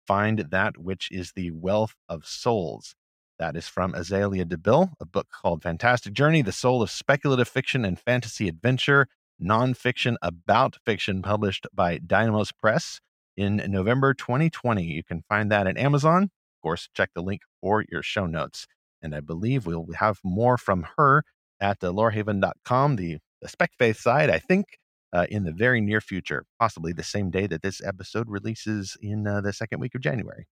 Find 0.09 0.39
that 0.49 0.79
which 0.79 1.11
is 1.11 1.33
the 1.33 1.51
wealth 1.51 1.93
of 2.09 2.25
souls 2.25 2.95
that 3.37 3.55
is 3.55 3.67
from 3.67 3.93
Azalea 3.93 4.43
Dabill, 4.43 4.93
a 4.99 5.05
book 5.05 5.27
called 5.31 5.61
Fantastic 5.61 6.13
Journey, 6.13 6.41
The 6.41 6.51
Soul 6.51 6.81
of 6.81 6.89
Speculative 6.89 7.47
Fiction 7.47 7.85
and 7.85 7.99
Fantasy 7.99 8.47
Adventure, 8.47 9.05
nonfiction 9.39 10.15
about 10.23 10.77
fiction, 10.83 11.21
published 11.21 11.67
by 11.71 11.99
Dynamos 11.99 12.51
Press 12.51 13.01
in 13.37 13.57
November 13.67 14.15
2020. 14.15 14.83
You 14.83 15.03
can 15.03 15.21
find 15.29 15.51
that 15.51 15.67
at 15.67 15.77
Amazon. 15.77 16.23
Of 16.23 16.61
course, 16.63 16.89
check 16.95 17.11
the 17.13 17.21
link 17.21 17.41
for 17.61 17.85
your 17.91 18.01
show 18.01 18.25
notes. 18.25 18.65
And 19.03 19.13
I 19.13 19.19
believe 19.19 19.67
we'll 19.67 19.85
have 19.99 20.17
more 20.23 20.57
from 20.57 20.87
her 20.97 21.21
at 21.61 21.83
uh, 21.83 21.91
lorehaven.com, 21.91 22.95
the, 22.95 23.19
the 23.43 23.47
Spec 23.47 23.73
Faith 23.77 23.99
side, 23.99 24.31
I 24.31 24.39
think, 24.39 24.78
uh, 25.13 25.25
in 25.29 25.43
the 25.43 25.51
very 25.51 25.81
near 25.81 26.01
future, 26.01 26.45
possibly 26.59 26.93
the 26.93 27.03
same 27.03 27.29
day 27.29 27.47
that 27.47 27.61
this 27.61 27.81
episode 27.83 28.27
releases 28.29 28.97
in 29.01 29.25
uh, 29.27 29.41
the 29.41 29.53
second 29.53 29.79
week 29.79 29.95
of 29.95 30.01
January. 30.01 30.47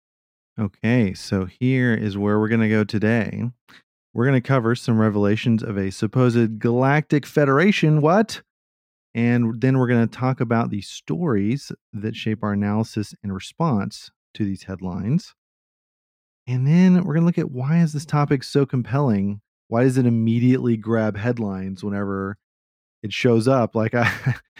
Okay, 0.58 1.12
so 1.12 1.46
here 1.60 1.92
is 1.94 2.16
where 2.16 2.38
we're 2.38 2.48
going 2.48 2.62
to 2.62 2.68
go 2.68 2.82
today. 2.82 3.44
We're 4.14 4.25
going 4.25 4.40
to 4.40 4.46
cover 4.46 4.75
some 4.75 4.98
revelations 4.98 5.62
of 5.62 5.76
a 5.76 5.90
supposed 5.90 6.58
galactic 6.58 7.26
federation. 7.26 8.00
What? 8.00 8.40
And 9.14 9.60
then 9.60 9.78
we're 9.78 9.88
going 9.88 10.08
to 10.08 10.18
talk 10.18 10.40
about 10.40 10.70
the 10.70 10.80
stories 10.80 11.72
that 11.92 12.16
shape 12.16 12.42
our 12.42 12.52
analysis 12.52 13.14
and 13.22 13.34
response 13.34 14.10
to 14.34 14.44
these 14.44 14.62
headlines. 14.62 15.34
And 16.46 16.66
then 16.66 17.04
we're 17.04 17.14
going 17.14 17.22
to 17.22 17.26
look 17.26 17.38
at 17.38 17.50
why 17.50 17.80
is 17.80 17.92
this 17.92 18.06
topic 18.06 18.42
so 18.42 18.64
compelling? 18.64 19.40
Why 19.68 19.82
does 19.82 19.98
it 19.98 20.06
immediately 20.06 20.76
grab 20.76 21.16
headlines 21.16 21.82
whenever 21.82 22.38
it 23.06 23.12
shows 23.12 23.48
up? 23.48 23.75
Like 23.75 23.94
I 23.94 24.12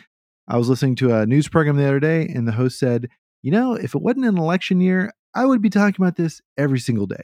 I 0.49 0.57
was 0.57 0.69
listening 0.69 0.97
to 0.97 1.15
a 1.15 1.27
news 1.27 1.49
program 1.49 1.77
the 1.77 1.87
other 1.87 2.01
day 2.01 2.27
and 2.27 2.47
the 2.49 2.53
host 2.53 2.79
said, 2.79 3.09
"You 3.43 3.51
know, 3.51 3.75
if 3.75 3.95
it 3.95 4.03
wasn't 4.03 4.27
an 4.27 4.39
election 4.39 4.81
year, 4.81 5.13
I 5.37 5.45
would 5.45 5.61
be 5.61 5.69
talking 5.69 6.03
about 6.03 6.17
this 6.17 6.41
every 6.57 6.81
single 6.81 7.07
day. 7.07 7.23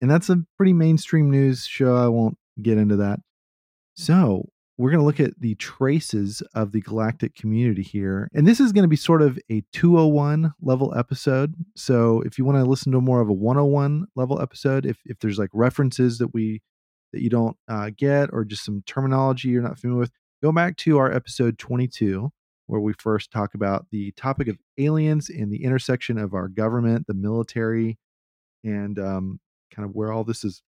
And 0.00 0.10
that's 0.10 0.30
a 0.30 0.42
pretty 0.56 0.72
mainstream 0.72 1.30
news 1.30 1.66
show. 1.66 1.94
I 1.94 2.08
won't 2.08 2.38
get 2.62 2.78
into 2.78 2.96
that. 2.96 3.20
So, 3.94 4.48
we're 4.78 4.90
going 4.90 5.00
to 5.00 5.06
look 5.06 5.20
at 5.20 5.40
the 5.40 5.54
traces 5.54 6.42
of 6.54 6.72
the 6.72 6.82
galactic 6.82 7.34
community 7.34 7.82
here. 7.82 8.28
And 8.34 8.46
this 8.46 8.60
is 8.60 8.72
going 8.72 8.82
to 8.82 8.88
be 8.88 8.96
sort 8.96 9.22
of 9.22 9.38
a 9.50 9.62
201 9.72 10.52
level 10.60 10.94
episode. 10.96 11.54
So, 11.76 12.22
if 12.22 12.38
you 12.38 12.44
want 12.44 12.58
to 12.58 12.64
listen 12.64 12.92
to 12.92 13.00
more 13.00 13.20
of 13.20 13.28
a 13.28 13.34
101 13.34 14.06
level 14.16 14.40
episode, 14.40 14.86
if, 14.86 14.98
if 15.04 15.18
there's 15.18 15.38
like 15.38 15.50
references 15.52 16.18
that 16.18 16.32
we 16.32 16.62
that 17.12 17.22
you 17.22 17.30
don't 17.30 17.56
uh, 17.68 17.90
get 17.96 18.30
or 18.32 18.44
just 18.44 18.64
some 18.64 18.82
terminology 18.86 19.48
you're 19.48 19.62
not 19.62 19.78
familiar 19.78 20.00
with, 20.00 20.12
go 20.42 20.52
back 20.52 20.76
to 20.78 20.98
our 20.98 21.12
episode 21.12 21.58
22 21.58 22.30
where 22.66 22.80
we 22.80 22.92
first 22.98 23.30
talk 23.30 23.54
about 23.54 23.86
the 23.90 24.12
topic 24.12 24.48
of 24.48 24.58
aliens 24.78 25.30
and 25.30 25.52
the 25.52 25.62
intersection 25.62 26.18
of 26.18 26.34
our 26.34 26.48
government, 26.48 27.06
the 27.06 27.14
military, 27.14 27.98
and 28.64 28.98
um, 28.98 29.40
kind 29.72 29.88
of 29.88 29.94
where 29.94 30.12
all 30.12 30.24
this 30.24 30.42
has 30.42 30.62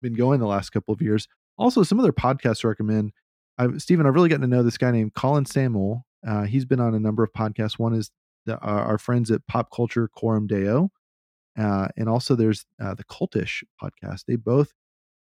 been 0.00 0.14
going 0.14 0.40
the 0.40 0.46
last 0.46 0.70
couple 0.70 0.94
of 0.94 1.02
years. 1.02 1.28
Also, 1.58 1.82
some 1.82 2.00
other 2.00 2.12
podcasts 2.12 2.64
recommend. 2.64 3.12
I've, 3.58 3.80
Stephen, 3.80 4.06
I've 4.06 4.14
really 4.14 4.28
gotten 4.28 4.48
to 4.48 4.56
know 4.56 4.62
this 4.62 4.78
guy 4.78 4.90
named 4.90 5.14
Colin 5.14 5.44
Samuel. 5.44 6.06
Uh, 6.26 6.44
he's 6.44 6.64
been 6.64 6.80
on 6.80 6.94
a 6.94 7.00
number 7.00 7.22
of 7.22 7.32
podcasts. 7.32 7.78
One 7.78 7.94
is 7.94 8.10
the, 8.46 8.54
uh, 8.56 8.66
our 8.66 8.98
friends 8.98 9.30
at 9.30 9.46
Pop 9.46 9.68
Culture 9.70 10.08
Coram 10.08 10.46
Deo, 10.46 10.90
uh, 11.58 11.88
and 11.96 12.08
also 12.08 12.34
there's 12.34 12.64
uh, 12.82 12.94
the 12.94 13.04
Cultish 13.04 13.62
podcast. 13.80 14.24
They 14.26 14.36
both 14.36 14.72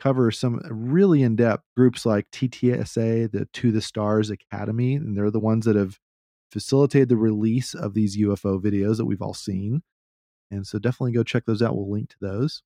cover 0.03 0.31
some 0.31 0.59
really 0.69 1.23
in 1.23 1.35
depth 1.35 1.63
groups 1.77 2.05
like 2.05 2.29
TTSA, 2.31 3.31
the 3.31 3.47
To 3.53 3.71
the 3.71 3.81
Stars 3.81 4.29
Academy, 4.29 4.95
and 4.95 5.15
they're 5.15 5.31
the 5.31 5.39
ones 5.39 5.65
that 5.65 5.77
have 5.77 5.97
facilitated 6.51 7.07
the 7.07 7.15
release 7.15 7.73
of 7.73 7.93
these 7.93 8.17
UFO 8.17 8.61
videos 8.61 8.97
that 8.97 9.05
we've 9.05 9.21
all 9.21 9.33
seen. 9.33 9.81
And 10.51 10.67
so 10.67 10.77
definitely 10.77 11.13
go 11.13 11.23
check 11.23 11.45
those 11.45 11.61
out. 11.61 11.75
We'll 11.75 11.89
link 11.89 12.09
to 12.09 12.17
those. 12.19 12.63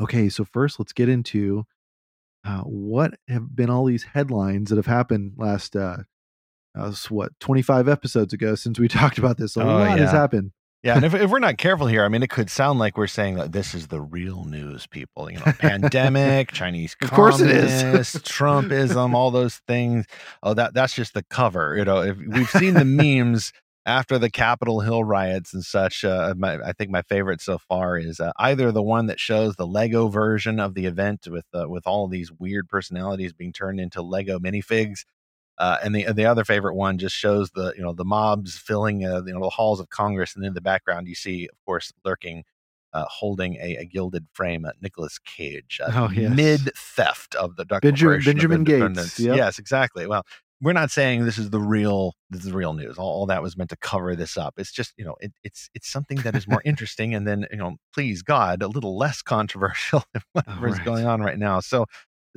Okay, 0.00 0.28
so 0.28 0.44
first 0.44 0.80
let's 0.80 0.92
get 0.92 1.08
into 1.08 1.64
uh, 2.44 2.62
what 2.62 3.14
have 3.28 3.54
been 3.54 3.70
all 3.70 3.84
these 3.84 4.04
headlines 4.04 4.70
that 4.70 4.76
have 4.76 4.86
happened 4.86 5.32
last 5.36 5.76
uh, 5.76 5.98
uh 6.76 6.92
what 7.08 7.32
25 7.40 7.88
episodes 7.88 8.32
ago 8.32 8.54
since 8.54 8.78
we 8.78 8.88
talked 8.88 9.18
about 9.18 9.38
this. 9.38 9.56
A 9.56 9.62
oh, 9.62 9.66
lot 9.66 9.96
yeah. 9.96 10.04
has 10.04 10.10
happened. 10.10 10.50
Yeah, 10.82 10.96
and 10.96 11.04
if, 11.04 11.14
if 11.14 11.30
we're 11.30 11.38
not 11.38 11.58
careful 11.58 11.86
here, 11.86 12.04
I 12.04 12.08
mean, 12.08 12.22
it 12.22 12.30
could 12.30 12.50
sound 12.50 12.78
like 12.78 12.96
we're 12.96 13.06
saying 13.06 13.36
that 13.36 13.52
this 13.52 13.74
is 13.74 13.88
the 13.88 14.00
real 14.00 14.44
news, 14.44 14.86
people. 14.86 15.30
You 15.30 15.38
know, 15.38 15.52
pandemic, 15.58 16.52
Chinese, 16.52 16.96
of 17.02 17.10
course 17.10 17.40
it 17.40 17.50
is, 17.50 18.14
Trumpism, 18.16 19.14
all 19.14 19.30
those 19.30 19.56
things. 19.66 20.06
Oh, 20.42 20.54
that 20.54 20.74
that's 20.74 20.94
just 20.94 21.14
the 21.14 21.24
cover. 21.24 21.76
You 21.76 21.84
know, 21.84 22.02
if 22.02 22.16
we've 22.16 22.50
seen 22.50 22.74
the 22.74 22.84
memes 22.84 23.52
after 23.86 24.18
the 24.18 24.28
Capitol 24.28 24.80
Hill 24.80 25.04
riots 25.04 25.54
and 25.54 25.64
such. 25.64 26.04
Uh, 26.04 26.34
my, 26.36 26.56
I 26.56 26.72
think 26.72 26.90
my 26.90 27.02
favorite 27.02 27.40
so 27.40 27.56
far 27.56 27.96
is 27.96 28.18
uh, 28.18 28.32
either 28.36 28.72
the 28.72 28.82
one 28.82 29.06
that 29.06 29.20
shows 29.20 29.54
the 29.54 29.66
Lego 29.66 30.08
version 30.08 30.58
of 30.58 30.74
the 30.74 30.86
event 30.86 31.28
with 31.30 31.46
uh, 31.54 31.68
with 31.68 31.86
all 31.86 32.08
these 32.08 32.32
weird 32.32 32.68
personalities 32.68 33.32
being 33.32 33.52
turned 33.52 33.80
into 33.80 34.02
Lego 34.02 34.38
minifigs, 34.38 35.04
uh, 35.58 35.78
and 35.82 35.94
the 35.94 36.12
the 36.12 36.26
other 36.26 36.44
favorite 36.44 36.74
one 36.74 36.98
just 36.98 37.14
shows 37.14 37.50
the 37.52 37.72
you 37.76 37.82
know 37.82 37.92
the 37.92 38.04
mobs 38.04 38.56
filling 38.56 39.04
uh, 39.04 39.22
you 39.24 39.32
know 39.32 39.40
the 39.40 39.50
halls 39.50 39.80
of 39.80 39.88
Congress, 39.90 40.36
and 40.36 40.44
in 40.44 40.54
the 40.54 40.60
background 40.60 41.08
you 41.08 41.14
see, 41.14 41.48
of 41.50 41.56
course, 41.64 41.92
lurking, 42.04 42.44
uh, 42.92 43.04
holding 43.08 43.56
a, 43.56 43.76
a, 43.76 43.84
gilded 43.84 44.26
frame, 44.32 44.64
uh, 44.64 44.70
Nicolas 44.80 45.18
Cage, 45.18 45.80
uh, 45.84 45.90
oh, 45.94 46.10
yes. 46.10 46.34
mid 46.34 46.60
theft 46.76 47.34
of 47.34 47.56
the 47.56 47.64
Benjamin, 47.64 48.22
Benjamin 48.22 48.64
Gates. 48.64 49.18
Yep. 49.18 49.36
Yes, 49.36 49.58
exactly. 49.58 50.06
Well, 50.06 50.24
we're 50.62 50.72
not 50.72 50.90
saying 50.90 51.24
this 51.24 51.38
is 51.38 51.50
the 51.50 51.60
real 51.60 52.14
this 52.30 52.44
is 52.44 52.50
the 52.50 52.56
real 52.56 52.72
news. 52.72 52.96
All, 52.96 53.08
all 53.10 53.26
that 53.26 53.42
was 53.42 53.56
meant 53.56 53.70
to 53.70 53.76
cover 53.76 54.16
this 54.16 54.36
up. 54.36 54.54
It's 54.56 54.72
just 54.72 54.94
you 54.96 55.04
know 55.04 55.16
it, 55.20 55.32
it's 55.44 55.68
it's 55.74 55.88
something 55.88 56.18
that 56.18 56.34
is 56.34 56.48
more 56.48 56.62
interesting, 56.64 57.14
and 57.14 57.26
then 57.26 57.46
you 57.50 57.58
know 57.58 57.76
please 57.94 58.22
God 58.22 58.62
a 58.62 58.68
little 58.68 58.96
less 58.96 59.22
controversial 59.22 60.04
than 60.12 60.22
whatever 60.32 60.68
is 60.68 60.78
going 60.80 61.06
on 61.06 61.20
right 61.20 61.38
now. 61.38 61.60
So 61.60 61.86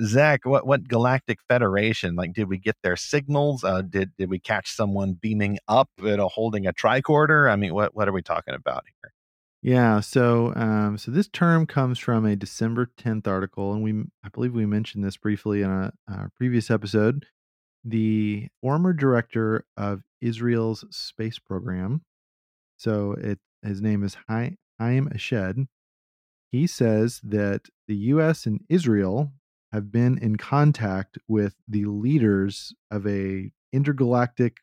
Zach, 0.01 0.46
what 0.46 0.65
what 0.65 0.88
Galactic 0.88 1.39
Federation? 1.48 2.15
Like, 2.15 2.34
did 2.34 2.48
we 2.48 2.58
get 2.58 2.77
their 2.84 2.96
signals? 2.96 3.63
Uh, 3.63 3.82
did 3.82 4.12
did 4.18 4.29
we 4.29 4.39
catch 4.39 4.72
someone 4.72 5.13
beaming 5.13 5.60
up, 5.68 5.89
you 6.01 6.15
know, 6.18 6.29
holding 6.29 6.65
a 6.68 6.74
tricorder? 6.74 7.51
I 7.51 7.56
mean, 7.56 7.74
what 7.74 7.96
what 7.96 8.08
are 8.08 8.13
we 8.13 8.22
talking 8.22 8.53
about 8.53 8.86
here? 9.01 9.12
Yeah, 9.62 10.00
so 10.00 10.53
um, 10.56 10.98
so 10.98 11.12
this 11.12 11.27
term 11.27 11.65
comes 11.65 12.00
from 12.00 12.25
a 12.25 12.36
December 12.36 12.89
tenth 12.98 13.27
article, 13.27 13.74
and 13.74 13.84
we 13.84 14.06
I 14.24 14.29
believe 14.29 14.53
we 14.53 14.65
mentioned 14.65 15.03
this 15.03 15.18
briefly 15.18 15.62
in 15.62 15.70
a, 15.70 15.91
a 16.08 16.29
previous 16.38 16.72
episode. 16.72 17.25
The 17.84 18.48
former 18.62 18.94
director 18.94 19.65
of 19.75 20.03
Israel's 20.22 20.86
space 20.91 21.39
program, 21.39 22.03
so 22.77 23.13
it 23.13 23.39
his 23.62 23.82
name 23.82 24.03
is 24.03 24.15
Haim 24.29 24.58
Eshed. 24.79 25.68
He 26.51 26.65
says 26.65 27.20
that 27.24 27.68
the 27.88 27.96
U.S. 27.96 28.46
and 28.46 28.62
Israel 28.70 29.34
have 29.72 29.92
been 29.92 30.18
in 30.18 30.36
contact 30.36 31.18
with 31.28 31.56
the 31.68 31.86
leaders 31.86 32.74
of 32.92 33.06
a 33.08 33.52
intergalactic 33.72 34.58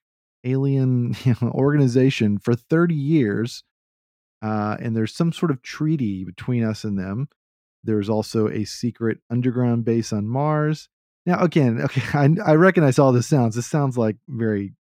alien 0.45 1.15
organization 1.43 2.39
for 2.39 2.55
30 2.55 2.95
years 2.95 3.65
uh, 4.43 4.77
and 4.81 4.97
there's 4.97 5.15
some 5.15 5.33
sort 5.33 5.51
of 5.51 5.63
treaty 5.63 6.25
between 6.25 6.63
us 6.63 6.85
and 6.85 6.99
them. 6.99 7.29
There's 7.85 8.09
also 8.09 8.49
a 8.49 8.65
secret 8.65 9.19
underground 9.31 9.85
base 9.85 10.13
on 10.13 10.27
mars. 10.27 10.89
Now 11.25 11.41
again 11.41 11.81
okay 11.85 12.03
I, 12.13 12.53
I 12.53 12.55
recognize 12.55 12.99
all 12.99 13.13
this 13.13 13.27
sounds. 13.27 13.57
This 13.57 13.67
sounds 13.67 13.97
like 13.97 14.17
very 14.29 14.75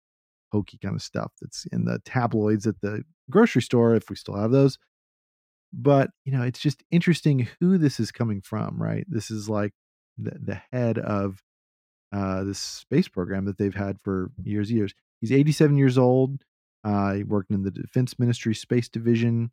hokey 0.52 0.78
kind 0.82 0.96
of 0.96 1.02
stuff 1.02 1.32
that's 1.42 1.66
in 1.72 1.86
the 1.86 2.00
tabloids 2.06 2.68
at 2.68 2.80
the 2.82 3.04
grocery 3.30 3.62
store 3.62 3.96
if 3.96 4.10
we 4.10 4.16
still 4.16 4.36
have 4.36 4.52
those. 4.52 4.78
But 5.74 6.12
you 6.24 6.32
know, 6.32 6.44
it's 6.44 6.60
just 6.60 6.84
interesting 6.92 7.48
who 7.60 7.78
this 7.78 8.00
is 8.00 8.12
coming 8.12 8.42
from, 8.42 8.82
right? 8.82 9.06
This 9.10 9.32
is 9.32 9.50
like 9.50 9.74
the, 10.18 10.38
the 10.42 10.62
head 10.72 10.98
of 10.98 11.44
uh, 12.12 12.44
this 12.44 12.60
space 12.60 13.08
program 13.08 13.46
that 13.46 13.58
they've 13.58 13.76
had 13.76 13.98
for 14.04 14.32
years, 14.44 14.72
years. 14.72 14.94
He's 15.22 15.32
87 15.32 15.78
years 15.78 15.98
old. 15.98 16.44
Uh, 16.84 17.14
he 17.14 17.24
worked 17.24 17.52
in 17.52 17.64
the 17.64 17.72
Defense 17.72 18.20
Ministry 18.20 18.54
Space 18.54 18.88
Division, 18.88 19.52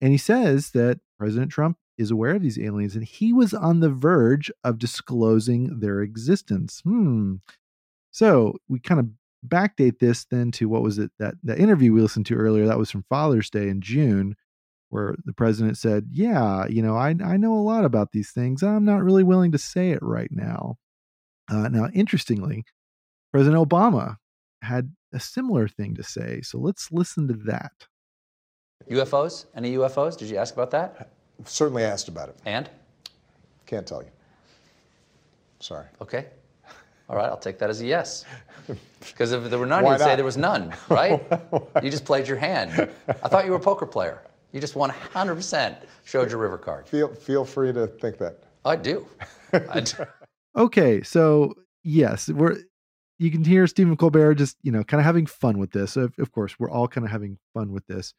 and 0.00 0.10
he 0.10 0.18
says 0.18 0.72
that 0.72 1.00
President 1.18 1.52
Trump 1.52 1.78
is 1.96 2.10
aware 2.10 2.34
of 2.34 2.42
these 2.42 2.58
aliens, 2.58 2.96
and 2.96 3.04
he 3.04 3.32
was 3.32 3.54
on 3.54 3.80
the 3.80 3.90
verge 3.90 4.50
of 4.64 4.78
disclosing 4.78 5.78
their 5.80 6.00
existence. 6.00 6.80
Hmm. 6.84 7.36
So 8.10 8.58
we 8.68 8.80
kind 8.80 9.00
of 9.00 9.06
backdate 9.46 9.98
this 9.98 10.24
then 10.24 10.50
to 10.52 10.68
what 10.68 10.82
was 10.82 10.98
it 10.98 11.10
that 11.18 11.34
that 11.44 11.58
interview 11.58 11.92
we 11.92 12.00
listened 12.00 12.26
to 12.26 12.34
earlier? 12.34 12.66
That 12.66 12.78
was 12.78 12.90
from 12.90 13.04
Father's 13.08 13.50
Day 13.50 13.68
in 13.68 13.80
June, 13.80 14.36
where 14.94 15.16
the 15.24 15.32
president 15.32 15.76
said, 15.76 16.06
"Yeah, 16.12 16.66
you 16.66 16.80
know, 16.80 16.96
I 16.96 17.16
I 17.24 17.36
know 17.36 17.54
a 17.54 17.66
lot 17.72 17.84
about 17.84 18.12
these 18.12 18.30
things. 18.30 18.62
I'm 18.62 18.84
not 18.84 19.02
really 19.02 19.24
willing 19.24 19.50
to 19.52 19.58
say 19.58 19.90
it 19.90 20.02
right 20.02 20.30
now." 20.30 20.76
Uh, 21.50 21.68
now, 21.68 21.88
interestingly, 21.92 22.64
President 23.32 23.60
Obama 23.68 24.16
had 24.62 24.94
a 25.12 25.18
similar 25.18 25.66
thing 25.66 25.96
to 25.96 26.04
say. 26.04 26.40
So 26.42 26.58
let's 26.58 26.92
listen 26.92 27.26
to 27.28 27.34
that. 27.44 27.72
UFOs? 28.88 29.46
Any 29.56 29.74
UFOs? 29.74 30.16
Did 30.16 30.30
you 30.30 30.36
ask 30.36 30.54
about 30.54 30.70
that? 30.70 31.10
Certainly 31.44 31.82
asked 31.82 32.08
about 32.08 32.28
it. 32.28 32.36
And? 32.46 32.70
Can't 33.66 33.86
tell 33.86 34.02
you. 34.02 34.10
Sorry. 35.58 35.86
Okay. 36.00 36.26
All 37.08 37.16
right, 37.16 37.26
I'll 37.26 37.36
take 37.36 37.58
that 37.58 37.68
as 37.68 37.80
a 37.80 37.86
yes. 37.86 38.24
Because 39.00 39.32
if 39.32 39.50
there 39.50 39.58
were 39.58 39.66
none, 39.66 39.84
Why 39.84 39.92
you'd 39.92 40.00
say 40.00 40.16
there 40.16 40.24
was 40.24 40.38
none, 40.38 40.72
right? 40.88 41.22
you 41.82 41.90
just 41.90 42.06
played 42.06 42.26
your 42.26 42.38
hand. 42.38 42.88
I 43.06 43.28
thought 43.28 43.44
you 43.44 43.50
were 43.50 43.58
a 43.58 43.60
poker 43.60 43.84
player. 43.84 44.22
You 44.54 44.60
just 44.60 44.74
100% 44.74 45.76
showed 46.04 46.30
your 46.30 46.38
river 46.38 46.58
card. 46.58 46.86
Feel 46.86 47.08
feel 47.12 47.44
free 47.44 47.72
to 47.72 47.88
think 47.88 48.18
that. 48.18 48.44
I 48.64 48.76
do. 48.76 49.06
I 49.52 49.80
do. 49.80 50.06
Okay, 50.56 51.02
so 51.02 51.52
yes, 51.82 52.28
we're 52.28 52.58
you 53.18 53.28
can 53.32 53.44
hear 53.44 53.66
Stephen 53.66 53.96
Colbert 53.96 54.36
just 54.36 54.56
you 54.62 54.70
know 54.70 54.84
kind 54.84 55.00
of 55.00 55.04
having 55.04 55.26
fun 55.26 55.58
with 55.58 55.72
this. 55.72 55.96
Of, 55.96 56.14
of 56.20 56.30
course, 56.30 56.54
we're 56.60 56.70
all 56.70 56.86
kind 56.86 57.04
of 57.04 57.10
having 57.10 57.38
fun 57.54 57.72
with 57.72 57.84
this. 57.88 58.14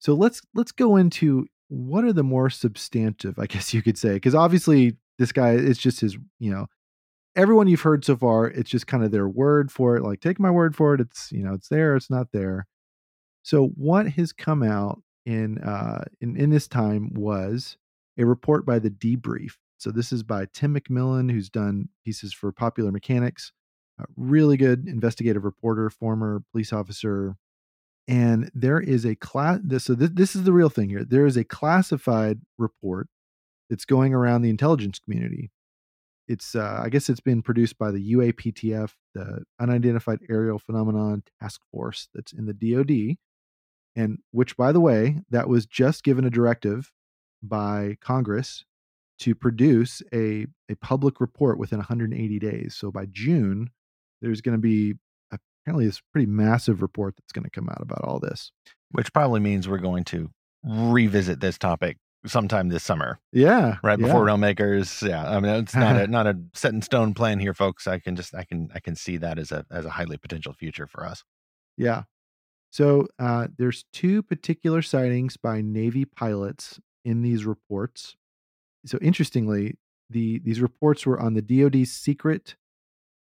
So 0.00 0.14
let's 0.14 0.42
let's 0.52 0.72
go 0.72 0.96
into 0.96 1.46
what 1.68 2.02
are 2.02 2.12
the 2.12 2.24
more 2.24 2.50
substantive, 2.50 3.38
I 3.38 3.46
guess 3.46 3.72
you 3.72 3.82
could 3.82 3.96
say, 3.96 4.14
because 4.14 4.34
obviously 4.34 4.96
this 5.20 5.30
guy, 5.30 5.50
it's 5.50 5.78
just 5.78 6.00
his, 6.00 6.18
you 6.40 6.50
know, 6.50 6.66
everyone 7.36 7.68
you've 7.68 7.82
heard 7.82 8.04
so 8.04 8.16
far, 8.16 8.48
it's 8.48 8.70
just 8.70 8.88
kind 8.88 9.04
of 9.04 9.12
their 9.12 9.28
word 9.28 9.70
for 9.70 9.96
it. 9.96 10.02
Like, 10.02 10.20
take 10.20 10.40
my 10.40 10.50
word 10.50 10.74
for 10.74 10.94
it. 10.94 11.00
It's 11.00 11.30
you 11.30 11.44
know, 11.44 11.54
it's 11.54 11.68
there, 11.68 11.94
it's 11.94 12.10
not 12.10 12.32
there. 12.32 12.66
So 13.44 13.68
what 13.76 14.08
has 14.08 14.32
come 14.32 14.64
out 14.64 15.00
in 15.26 15.58
uh 15.58 16.04
in, 16.20 16.36
in 16.36 16.50
this 16.50 16.66
time 16.68 17.12
was 17.12 17.76
a 18.18 18.24
report 18.24 18.64
by 18.64 18.78
the 18.78 18.90
debrief. 18.90 19.52
So 19.78 19.90
this 19.90 20.10
is 20.12 20.22
by 20.22 20.46
Tim 20.54 20.74
McMillan, 20.74 21.30
who's 21.30 21.50
done 21.50 21.90
pieces 22.04 22.32
for 22.32 22.50
Popular 22.50 22.90
Mechanics. 22.90 23.52
Really 24.16 24.56
good 24.56 24.88
investigative 24.88 25.44
reporter, 25.44 25.90
former 25.90 26.42
police 26.52 26.72
officer. 26.72 27.36
And 28.08 28.50
there 28.54 28.80
is 28.80 29.04
a 29.04 29.16
class. 29.16 29.60
So 29.78 29.94
this, 29.94 30.10
this 30.12 30.36
is 30.36 30.44
the 30.44 30.52
real 30.52 30.68
thing 30.68 30.88
here. 30.88 31.04
There 31.04 31.26
is 31.26 31.36
a 31.36 31.44
classified 31.44 32.40
report 32.58 33.08
that's 33.68 33.84
going 33.84 34.14
around 34.14 34.42
the 34.42 34.50
intelligence 34.50 34.98
community. 34.98 35.50
It's, 36.28 36.54
uh, 36.54 36.80
I 36.82 36.88
guess, 36.88 37.08
it's 37.08 37.20
been 37.20 37.42
produced 37.42 37.78
by 37.78 37.90
the 37.90 38.12
UAPTF, 38.14 38.92
the 39.14 39.44
Unidentified 39.60 40.20
Aerial 40.28 40.58
Phenomenon 40.58 41.22
Task 41.40 41.60
Force, 41.70 42.08
that's 42.14 42.32
in 42.32 42.46
the 42.46 42.54
DoD, 42.54 43.16
and 43.96 44.18
which, 44.30 44.56
by 44.56 44.70
the 44.72 44.80
way, 44.80 45.22
that 45.30 45.48
was 45.48 45.66
just 45.66 46.04
given 46.04 46.24
a 46.24 46.30
directive 46.30 46.92
by 47.42 47.96
Congress 48.00 48.64
to 49.20 49.34
produce 49.34 50.02
a, 50.12 50.46
a 50.70 50.74
public 50.80 51.20
report 51.20 51.58
within 51.58 51.78
180 51.78 52.38
days. 52.38 52.76
So 52.76 52.90
by 52.92 53.06
June, 53.10 53.70
there's 54.20 54.40
going 54.42 54.56
to 54.56 54.60
be 54.60 54.94
apparently 55.32 55.86
this 55.86 56.00
pretty 56.12 56.26
massive 56.26 56.82
report 56.82 57.14
that's 57.16 57.32
going 57.32 57.44
to 57.44 57.50
come 57.50 57.68
out 57.68 57.80
about 57.80 58.02
all 58.04 58.20
this. 58.20 58.52
which 58.92 59.12
probably 59.12 59.40
means 59.40 59.68
we're 59.68 59.78
going 59.78 60.04
to 60.04 60.30
revisit 60.62 61.40
this 61.40 61.58
topic 61.58 61.96
sometime 62.26 62.68
this 62.68 62.82
summer, 62.82 63.18
Yeah. 63.32 63.76
right 63.82 63.98
yeah. 63.98 64.06
before 64.06 64.24
Realm 64.24 64.40
Makers. 64.40 65.00
Yeah, 65.02 65.28
I 65.30 65.38
mean 65.40 65.52
it's 65.54 65.74
not 65.76 65.96
a 65.96 66.06
not 66.08 66.26
a 66.26 66.36
set 66.54 66.72
in 66.74 66.82
stone 66.82 67.14
plan 67.14 67.38
here, 67.38 67.54
folks. 67.54 67.86
I 67.86 67.98
can 68.00 68.16
just 68.16 68.34
I 68.34 68.44
can 68.44 68.68
I 68.74 68.80
can 68.80 68.96
see 68.96 69.16
that 69.18 69.38
as 69.38 69.52
a 69.52 69.64
as 69.70 69.84
a 69.84 69.90
highly 69.90 70.16
potential 70.18 70.52
future 70.52 70.86
for 70.88 71.06
us. 71.06 71.22
Yeah. 71.76 72.02
So 72.76 73.08
uh, 73.18 73.46
there's 73.56 73.86
two 73.94 74.22
particular 74.22 74.82
sightings 74.82 75.38
by 75.38 75.62
Navy 75.62 76.04
pilots 76.04 76.78
in 77.06 77.22
these 77.22 77.46
reports. 77.46 78.16
So 78.84 78.98
interestingly, 79.00 79.78
the 80.10 80.40
these 80.40 80.60
reports 80.60 81.06
were 81.06 81.18
on 81.18 81.32
the 81.32 81.40
DoD's 81.40 81.90
secret 81.90 82.54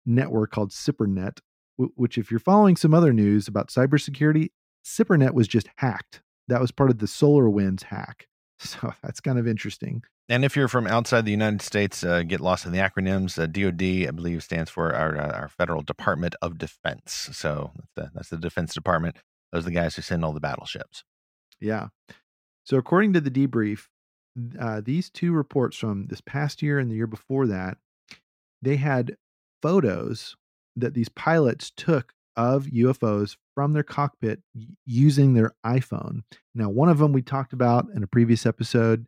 network 0.07 0.49
called 0.49 0.71
SIPRNet, 0.71 1.37
wh- 1.77 1.95
which, 1.95 2.17
if 2.17 2.31
you're 2.31 2.39
following 2.39 2.75
some 2.75 2.95
other 2.95 3.13
news 3.13 3.47
about 3.47 3.67
cybersecurity, 3.67 4.49
SIPRNet 4.83 5.35
was 5.35 5.47
just 5.47 5.69
hacked. 5.75 6.23
That 6.47 6.59
was 6.59 6.71
part 6.71 6.89
of 6.89 6.97
the 6.97 7.05
SolarWinds 7.05 7.83
hack. 7.83 8.27
So 8.57 8.93
that's 9.03 9.19
kind 9.19 9.37
of 9.37 9.47
interesting. 9.47 10.03
And 10.29 10.45
if 10.45 10.55
you're 10.55 10.69
from 10.69 10.87
outside 10.87 11.25
the 11.25 11.31
United 11.31 11.61
States, 11.61 12.01
uh, 12.03 12.23
get 12.23 12.39
lost 12.39 12.65
in 12.65 12.71
the 12.71 12.77
acronyms. 12.79 13.37
Uh, 13.37 13.45
DoD, 13.45 14.07
I 14.07 14.11
believe, 14.11 14.41
stands 14.41 14.71
for 14.71 14.95
our 14.95 15.15
uh, 15.15 15.31
our 15.31 15.47
Federal 15.47 15.83
Department 15.83 16.33
of 16.41 16.57
Defense. 16.57 17.29
So 17.33 17.71
that's 17.75 17.91
the, 17.95 18.11
that's 18.15 18.29
the 18.29 18.37
Defense 18.37 18.73
Department. 18.73 19.17
Those 19.53 19.61
are 19.61 19.69
the 19.69 19.71
guys 19.71 19.95
who 19.95 20.01
send 20.01 20.25
all 20.25 20.33
the 20.33 20.39
battleships. 20.39 21.03
Yeah. 21.61 21.87
So 22.65 22.77
according 22.77 23.13
to 23.13 23.21
the 23.21 23.31
debrief, 23.31 23.85
uh, 24.59 24.81
these 24.83 25.11
two 25.11 25.31
reports 25.31 25.77
from 25.77 26.07
this 26.07 26.21
past 26.21 26.63
year 26.63 26.79
and 26.79 26.89
the 26.89 26.95
year 26.95 27.07
before 27.07 27.45
that, 27.47 27.77
they 28.63 28.77
had 28.77 29.15
photos 29.61 30.35
that 30.75 30.95
these 30.95 31.09
pilots 31.09 31.71
took 31.77 32.13
of 32.35 32.65
UFOs 32.65 33.37
from 33.53 33.73
their 33.73 33.83
cockpit 33.83 34.41
using 34.85 35.33
their 35.33 35.53
iPhone. 35.63 36.23
Now, 36.55 36.69
one 36.69 36.89
of 36.89 36.97
them 36.97 37.13
we 37.13 37.21
talked 37.21 37.53
about 37.53 37.87
in 37.95 38.01
a 38.01 38.07
previous 38.07 38.47
episode, 38.47 39.05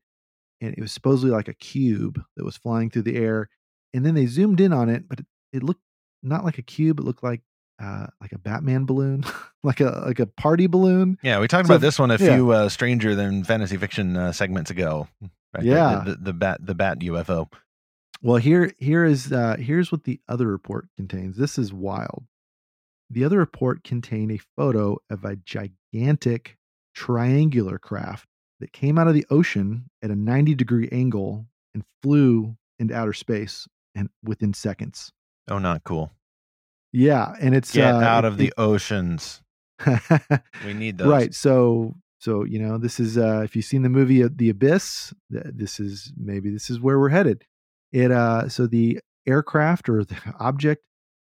and 0.62 0.76
it 0.78 0.80
was 0.80 0.92
supposedly 0.92 1.32
like 1.32 1.48
a 1.48 1.56
cube 1.56 2.22
that 2.38 2.46
was 2.46 2.56
flying 2.56 2.92
through 2.92 3.02
the 3.02 3.18
air. 3.18 3.50
And 3.96 4.06
then 4.06 4.14
they 4.14 4.28
zoomed 4.28 4.62
in 4.62 4.74
on 4.74 4.90
it, 4.90 5.10
but 5.10 5.22
it, 5.22 5.26
it 5.54 5.64
looked 5.64 5.82
not 6.22 6.46
like 6.46 6.60
a 6.60 6.64
cube; 6.64 7.00
it 7.00 7.04
looked 7.04 7.24
like 7.24 7.42
uh, 7.82 8.08
like 8.22 8.32
a 8.32 8.38
Batman 8.38 8.86
balloon, 8.86 9.24
like 9.64 9.80
a 9.82 10.04
like 10.06 10.20
a 10.20 10.26
party 10.26 10.68
balloon. 10.68 11.18
Yeah, 11.24 11.40
we 11.40 11.48
talked 11.48 11.68
So 11.68 11.74
about 11.74 11.82
this 11.82 12.00
one 12.00 12.12
a 12.12 12.18
yeah. 12.18 12.36
few 12.36 12.52
uh, 12.52 12.70
stranger 12.70 13.16
than 13.16 13.44
fantasy 13.44 13.78
fiction 13.78 14.16
uh, 14.18 14.32
segments 14.32 14.72
ago. 14.72 15.08
Right? 15.22 15.64
The- 15.64 15.66
Yeah. 15.66 16.04
the, 16.06 16.12
the, 16.12 16.18
the 16.18 16.34
bat 16.34 16.66
the 16.66 16.76
bat 16.76 17.00
UFO. 17.00 17.52
Well, 18.22 18.38
here 18.38 18.72
here 18.78 19.04
is 19.06 19.32
uh, 19.32 19.58
here's 19.60 19.92
what 19.92 20.04
the 20.06 20.20
other 20.30 20.48
report 20.48 20.88
contains. 20.96 21.38
This 21.38 21.58
is 21.58 21.74
wild. 21.74 22.24
The 23.10 23.24
other 23.24 23.38
report 23.38 23.84
contained 23.84 24.32
a 24.32 24.40
photo 24.58 24.98
of 25.12 25.24
a 25.26 25.36
gigantic 25.36 26.58
triangular 26.96 27.78
craft 27.78 28.28
that 28.60 28.72
came 28.72 28.98
out 28.98 29.08
of 29.08 29.14
the 29.14 29.26
ocean 29.30 29.90
at 30.02 30.10
a 30.10 30.16
90 30.16 30.56
degree 30.56 30.90
angle 30.92 31.46
and 31.74 31.84
flew 32.02 32.56
into 32.80 32.96
outer 32.96 33.14
space 33.14 33.68
and 33.94 34.10
within 34.24 34.54
seconds. 34.54 35.12
Oh, 35.50 35.60
not 35.60 35.84
cool. 35.84 36.12
Yeah, 36.96 37.36
and 37.42 37.54
it's 37.54 37.72
Get 37.74 37.94
uh, 37.94 37.98
out 38.00 38.24
it- 38.26 38.28
of 38.30 38.38
the 38.38 38.54
oceans. 38.58 39.42
We 40.66 40.74
need 40.74 40.98
those. 40.98 41.08
right. 41.08 41.34
So 41.34 41.96
so 42.20 42.44
you 42.46 42.60
know 42.60 42.78
this 42.78 43.00
is 43.00 43.18
uh, 43.18 43.42
if 43.44 43.56
you've 43.56 43.66
seen 43.66 43.82
the 43.84 43.90
movie 43.90 44.24
uh, 44.24 44.30
The 44.34 44.50
Abyss, 44.50 45.14
th- 45.32 45.46
this 45.54 45.80
is 45.80 46.14
maybe 46.18 46.50
this 46.50 46.70
is 46.70 46.80
where 46.80 46.98
we're 47.00 47.10
headed. 47.10 47.44
It 47.92 48.12
uh 48.12 48.48
so 48.50 48.66
the 48.68 49.00
aircraft 49.28 49.90
or 49.90 50.04
the 50.06 50.16
object 50.40 50.84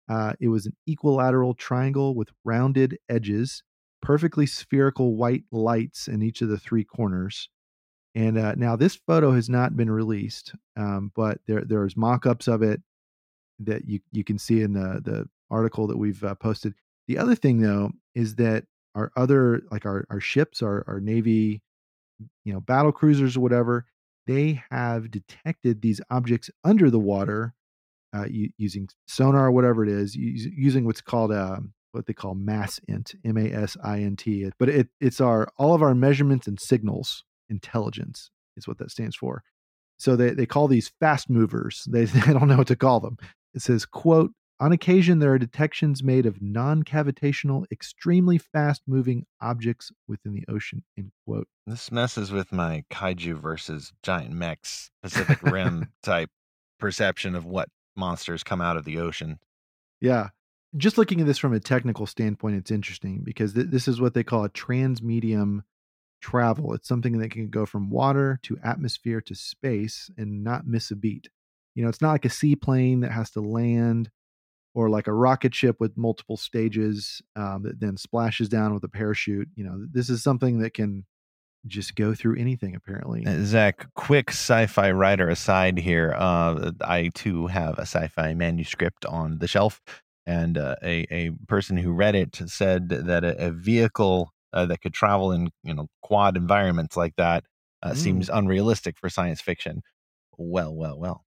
uh, 0.10 0.34
it 0.40 0.48
was 0.48 0.66
an 0.66 0.76
equilateral 0.88 1.54
triangle 1.54 2.16
with 2.16 2.30
rounded 2.44 2.98
edges, 3.10 3.62
perfectly 4.02 4.46
spherical 4.48 5.16
white 5.16 5.44
lights 5.52 6.08
in 6.08 6.24
each 6.24 6.42
of 6.42 6.50
the 6.50 6.58
three 6.58 6.84
corners. 6.84 7.48
And 8.16 8.38
uh, 8.40 8.56
now 8.56 8.76
this 8.76 8.96
photo 8.96 9.32
has 9.34 9.50
not 9.50 9.78
been 9.78 9.92
released, 9.92 10.56
um, 10.78 11.12
but 11.16 11.40
there 11.48 11.64
there's 11.66 11.96
mock-ups 11.96 12.48
of 12.48 12.64
it 12.64 12.82
that 13.60 13.88
you 13.88 14.00
you 14.12 14.24
can 14.24 14.40
see 14.40 14.62
in 14.62 14.74
the 14.74 15.02
the 15.04 15.28
article 15.50 15.88
that 15.88 15.98
we've 15.98 16.24
uh, 16.24 16.36
posted. 16.36 16.74
The 17.08 17.18
other 17.18 17.36
thing 17.36 17.62
though 17.62 17.92
is 18.16 18.36
that 18.36 18.66
our 18.96 19.12
other 19.16 19.62
like 19.72 19.86
our 19.86 20.06
our 20.10 20.20
ships, 20.20 20.62
our 20.62 20.84
our 20.88 21.00
navy, 21.00 21.62
you 22.46 22.54
know, 22.54 22.60
battle 22.60 22.92
cruisers 22.92 23.38
or 23.38 23.42
whatever, 23.42 23.86
they 24.28 24.64
have 24.72 25.12
detected 25.12 25.82
these 25.82 26.02
objects 26.10 26.50
under 26.64 26.90
the 26.90 27.00
water 27.00 27.54
uh, 28.14 28.26
u- 28.30 28.52
using 28.58 28.90
sonar 29.08 29.48
or 29.48 29.52
whatever 29.52 29.84
it 29.84 29.90
is, 29.90 30.16
us- 30.16 30.48
using 30.56 30.86
what's 30.86 31.02
called 31.02 31.32
um, 31.32 31.74
what 31.92 32.06
they 32.06 32.14
call 32.14 32.36
mass 32.36 32.80
int, 32.88 33.16
M 33.26 33.38
A 33.38 33.52
S 33.52 33.78
I 33.84 34.02
N 34.02 34.16
T. 34.16 34.50
But 34.60 34.70
it 34.70 34.90
it's 35.00 35.22
our 35.22 35.52
all 35.58 35.74
of 35.74 35.82
our 35.82 35.96
measurements 35.96 36.48
and 36.48 36.60
signals 36.60 37.24
intelligence 37.50 38.30
is 38.58 38.68
what 38.68 38.78
that 38.80 38.92
stands 38.92 39.16
for. 39.16 39.44
So 39.98 40.16
they 40.16 40.32
they 40.32 40.46
call 40.46 40.68
these 40.68 40.92
fast 41.00 41.30
movers. 41.30 41.84
They 41.88 42.06
they 42.06 42.34
don't 42.34 42.48
know 42.48 42.58
what 42.58 42.68
to 42.68 42.76
call 42.76 43.00
them. 43.00 43.18
It 43.54 43.62
says 43.62 43.86
quote 43.86 44.32
on 44.62 44.74
occasion, 44.74 45.20
there 45.20 45.32
are 45.32 45.40
detections 45.40 46.04
made 46.04 46.26
of 46.26 46.42
non 46.42 46.84
cavitational, 46.84 47.66
extremely 47.72 48.38
fast 48.38 48.82
moving 48.86 49.26
objects 49.42 49.92
within 50.08 50.34
the 50.34 50.44
ocean. 50.50 50.84
End 50.98 51.12
quote. 51.26 51.48
This 51.66 51.92
messes 51.92 52.32
with 52.32 52.52
my 52.52 52.84
kaiju 52.92 53.36
versus 53.40 53.94
giant 54.04 54.32
mechs 54.32 54.92
Pacific 55.02 55.42
Rim 55.44 55.88
type 56.04 56.30
perception 56.78 57.36
of 57.36 57.46
what 57.46 57.70
monsters 57.96 58.44
come 58.44 58.60
out 58.60 58.76
of 58.76 58.84
the 58.84 59.00
ocean. 59.00 59.40
Yeah. 60.02 60.30
Just 60.78 60.98
looking 60.98 61.22
at 61.22 61.28
this 61.28 61.38
from 61.38 61.54
a 61.54 61.60
technical 61.60 62.06
standpoint, 62.06 62.58
it's 62.58 62.72
interesting 62.72 63.22
because 63.24 63.54
th- 63.54 63.68
this 63.70 63.88
is 63.88 64.02
what 64.02 64.14
they 64.14 64.24
call 64.24 64.44
a 64.44 64.50
transmedium 64.50 65.62
travel. 66.22 66.74
It's 66.74 66.88
something 66.88 67.18
that 67.20 67.32
can 67.32 67.50
go 67.50 67.66
from 67.66 67.90
water 67.90 68.40
to 68.44 68.58
atmosphere 68.64 69.22
to 69.22 69.36
space 69.36 70.12
and 70.18 70.44
not 70.44 70.68
miss 70.68 70.92
a 70.92 70.96
beat. 70.96 71.30
You 71.76 71.84
know, 71.84 71.90
it's 71.90 72.02
not 72.02 72.12
like 72.12 72.26
a 72.26 72.30
seaplane 72.30 73.00
that 73.02 73.12
has 73.12 73.32
to 73.32 73.42
land 73.42 74.10
or 74.74 74.90
like 74.90 75.08
a 75.08 75.14
rocket 75.14 75.54
ship 75.56 75.78
with 75.80 75.98
multiple 75.98 76.38
stages 76.38 77.22
um, 77.36 77.64
that 77.64 77.80
then 77.80 77.98
splashes 77.98 78.50
down 78.50 78.74
with 78.74 78.84
a 78.84 78.90
parachute. 78.90 79.50
You 79.56 79.64
know, 79.64 79.86
this 79.92 80.10
is 80.10 80.22
something 80.24 80.60
that 80.60 80.74
can 80.74 81.06
just 81.68 81.96
go 81.96 82.14
through 82.14 82.38
anything 82.38 82.76
apparently. 82.76 83.26
Uh, 83.26 83.44
Zach, 83.44 83.88
quick 83.96 84.30
sci-fi 84.30 84.92
writer 84.92 85.28
aside 85.30 85.78
here. 85.78 86.16
Uh, 86.18 86.72
I 86.82 87.10
too 87.14 87.48
have 87.48 87.78
a 87.78 87.82
sci-fi 87.82 88.34
manuscript 88.34 89.06
on 89.06 89.40
the 89.40 89.48
shelf, 89.48 89.82
and 90.26 90.58
uh, 90.58 90.76
a 90.82 91.06
a 91.12 91.32
person 91.48 91.76
who 91.78 91.92
read 91.92 92.16
it 92.16 92.40
said 92.46 92.90
that 92.90 93.24
a, 93.26 93.48
a 93.48 93.52
vehicle 93.52 94.32
uh, 94.54 94.66
that 94.68 94.82
could 94.82 94.94
travel 94.94 95.32
in 95.32 95.50
you 95.64 95.74
know 95.74 95.88
quad 96.02 96.38
environments 96.38 96.96
like 96.96 97.16
that 97.18 97.44
uh, 97.84 97.92
Mm. 97.92 97.98
seems 97.98 98.30
unrealistic 98.30 98.98
for 98.98 99.10
science 99.10 99.42
fiction. 99.42 99.82
Well, 100.38 100.74
well, 100.74 100.98
well. 100.98 101.26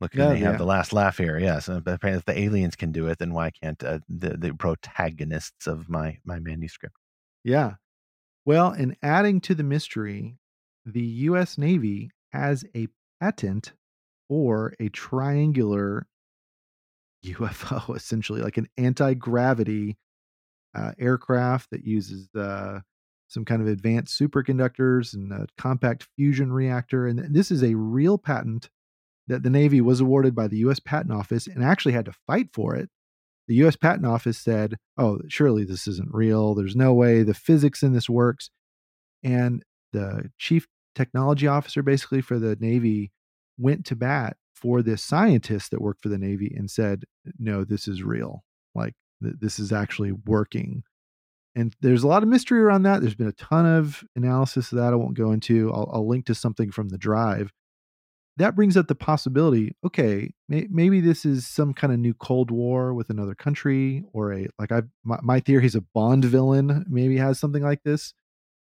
Look, 0.00 0.14
Yeah, 0.14 0.28
they 0.28 0.38
have 0.40 0.54
yeah. 0.54 0.58
the 0.58 0.64
last 0.66 0.92
laugh 0.92 1.18
here. 1.18 1.38
Yes, 1.38 1.68
uh, 1.68 1.80
but 1.80 1.94
apparently 1.94 2.18
if 2.18 2.24
the 2.24 2.38
aliens 2.38 2.76
can 2.76 2.92
do 2.92 3.06
it, 3.08 3.18
then 3.18 3.32
why 3.32 3.50
can't 3.50 3.82
uh, 3.82 4.00
the 4.08 4.36
the 4.36 4.52
protagonists 4.54 5.66
of 5.66 5.88
my 5.88 6.18
my 6.24 6.38
manuscript? 6.40 6.96
Yeah. 7.44 7.74
Well, 8.44 8.70
and 8.70 8.96
adding 9.02 9.40
to 9.42 9.54
the 9.54 9.62
mystery, 9.62 10.36
the 10.84 11.02
US 11.02 11.56
Navy 11.56 12.10
has 12.32 12.64
a 12.74 12.88
patent 13.20 13.72
for 14.28 14.74
a 14.80 14.88
triangular 14.90 16.06
UFO, 17.24 17.94
essentially, 17.96 18.42
like 18.42 18.58
an 18.58 18.68
anti 18.76 19.14
gravity 19.14 19.96
uh, 20.74 20.92
aircraft 20.98 21.70
that 21.70 21.84
uses 21.84 22.28
uh, 22.34 22.80
some 23.28 23.44
kind 23.44 23.62
of 23.62 23.68
advanced 23.68 24.18
superconductors 24.20 25.14
and 25.14 25.32
a 25.32 25.46
compact 25.56 26.08
fusion 26.16 26.52
reactor. 26.52 27.06
And 27.06 27.34
this 27.34 27.50
is 27.50 27.62
a 27.62 27.74
real 27.74 28.18
patent 28.18 28.68
that 29.28 29.42
the 29.42 29.50
Navy 29.50 29.80
was 29.80 30.00
awarded 30.00 30.34
by 30.34 30.48
the 30.48 30.58
US 30.58 30.80
Patent 30.80 31.12
Office 31.12 31.46
and 31.46 31.64
actually 31.64 31.92
had 31.92 32.04
to 32.06 32.14
fight 32.26 32.48
for 32.52 32.74
it. 32.74 32.90
The 33.48 33.56
US 33.66 33.76
Patent 33.76 34.06
Office 34.06 34.38
said, 34.38 34.76
oh, 34.96 35.20
surely 35.28 35.64
this 35.64 35.86
isn't 35.86 36.12
real. 36.12 36.54
There's 36.54 36.76
no 36.76 36.94
way 36.94 37.22
the 37.22 37.34
physics 37.34 37.82
in 37.82 37.92
this 37.92 38.08
works. 38.08 38.50
And 39.22 39.62
the 39.92 40.30
chief 40.38 40.66
technology 40.94 41.46
officer, 41.46 41.82
basically 41.82 42.20
for 42.20 42.38
the 42.38 42.56
Navy, 42.60 43.12
went 43.58 43.84
to 43.86 43.96
bat 43.96 44.36
for 44.54 44.82
this 44.82 45.02
scientist 45.02 45.70
that 45.70 45.82
worked 45.82 46.02
for 46.02 46.08
the 46.08 46.18
Navy 46.18 46.52
and 46.56 46.70
said, 46.70 47.04
no, 47.38 47.64
this 47.64 47.86
is 47.86 48.02
real. 48.02 48.44
Like, 48.74 48.94
th- 49.22 49.36
this 49.40 49.58
is 49.58 49.72
actually 49.72 50.12
working. 50.12 50.82
And 51.54 51.74
there's 51.80 52.02
a 52.02 52.08
lot 52.08 52.22
of 52.22 52.28
mystery 52.28 52.60
around 52.60 52.82
that. 52.82 53.00
There's 53.00 53.14
been 53.14 53.28
a 53.28 53.32
ton 53.32 53.66
of 53.66 54.02
analysis 54.16 54.72
of 54.72 54.78
that 54.78 54.92
I 54.92 54.96
won't 54.96 55.16
go 55.16 55.32
into. 55.32 55.72
I'll, 55.72 55.90
I'll 55.92 56.08
link 56.08 56.26
to 56.26 56.34
something 56.34 56.70
from 56.70 56.88
the 56.88 56.98
drive. 56.98 57.52
That 58.36 58.56
brings 58.56 58.76
up 58.76 58.88
the 58.88 58.96
possibility 58.96 59.76
okay, 59.84 60.32
may, 60.48 60.66
maybe 60.70 61.00
this 61.00 61.24
is 61.24 61.46
some 61.46 61.72
kind 61.72 61.92
of 61.92 62.00
new 62.00 62.14
Cold 62.14 62.50
War 62.50 62.92
with 62.94 63.10
another 63.10 63.34
country, 63.34 64.04
or 64.12 64.32
a, 64.32 64.48
like, 64.58 64.72
I, 64.72 64.82
my, 65.04 65.18
my 65.22 65.40
theory 65.40 65.66
is 65.66 65.76
a 65.76 65.84
Bond 65.94 66.24
villain 66.24 66.84
maybe 66.88 67.16
has 67.18 67.38
something 67.38 67.62
like 67.62 67.82
this. 67.84 68.12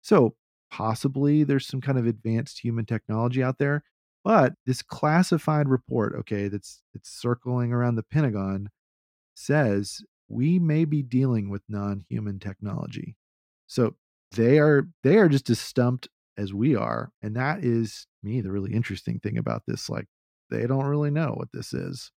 So 0.02 0.36
possibly 0.70 1.42
there's 1.44 1.66
some 1.66 1.80
kind 1.80 1.98
of 1.98 2.06
advanced 2.06 2.60
human 2.60 2.86
technology 2.86 3.42
out 3.42 3.58
there. 3.58 3.82
But 4.24 4.54
this 4.66 4.82
classified 4.82 5.68
report, 5.68 6.14
okay, 6.20 6.48
that's 6.48 6.82
it's 6.94 7.10
circling 7.10 7.72
around 7.72 7.94
the 7.94 8.02
Pentagon 8.02 8.70
says 9.34 10.00
we 10.28 10.58
may 10.58 10.84
be 10.84 11.02
dealing 11.02 11.48
with 11.48 11.62
non-human 11.68 12.40
technology. 12.40 13.16
So 13.68 13.94
they 14.32 14.58
are 14.58 14.88
they 15.04 15.18
are 15.18 15.28
just 15.28 15.48
as 15.50 15.60
stumped 15.60 16.08
as 16.36 16.52
we 16.52 16.74
are, 16.74 17.10
and 17.22 17.36
that 17.36 17.64
is 17.64 18.06
me 18.22 18.40
the 18.40 18.52
really 18.52 18.72
interesting 18.72 19.18
thing 19.20 19.38
about 19.38 19.62
this. 19.66 19.88
Like 19.88 20.06
they 20.50 20.66
don't 20.66 20.86
really 20.86 21.10
know 21.10 21.32
what 21.36 21.48
this 21.52 21.72
is. 21.72 22.10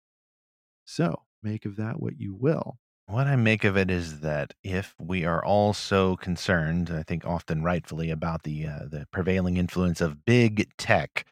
So 0.86 1.24
make 1.44 1.66
of 1.66 1.76
that 1.78 2.02
what 2.02 2.20
you 2.20 2.34
will. 2.34 2.78
What 3.08 3.28
I 3.28 3.38
make 3.38 3.64
of 3.64 3.78
it 3.78 3.90
is 3.90 4.20
that 4.20 4.54
if 4.64 4.94
we 5.00 5.24
are 5.24 5.44
all 5.44 5.74
so 5.74 6.18
concerned, 6.18 6.90
I 6.90 7.04
think 7.04 7.26
often 7.26 7.64
rightfully, 7.64 8.10
about 8.10 8.44
the 8.44 8.68
uh, 8.68 8.80
the 8.90 9.08
prevailing 9.12 9.56
influence 9.56 10.02
of 10.02 10.26
big 10.26 10.70
tech, 10.78 11.26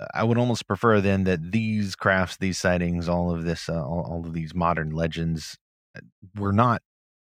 uh, 0.00 0.06
I 0.14 0.24
would 0.24 0.38
almost 0.38 0.66
prefer 0.66 1.02
then 1.02 1.24
that 1.24 1.52
these 1.52 1.96
crafts, 1.96 2.38
these 2.38 2.58
sightings, 2.58 3.10
all 3.10 3.30
of 3.30 3.44
this, 3.44 3.68
uh, 3.68 3.74
all, 3.84 4.06
all 4.10 4.26
of 4.26 4.32
these 4.32 4.54
modern 4.54 4.90
legends, 4.90 5.58
uh, 5.96 6.00
were 6.34 6.52
not 6.52 6.80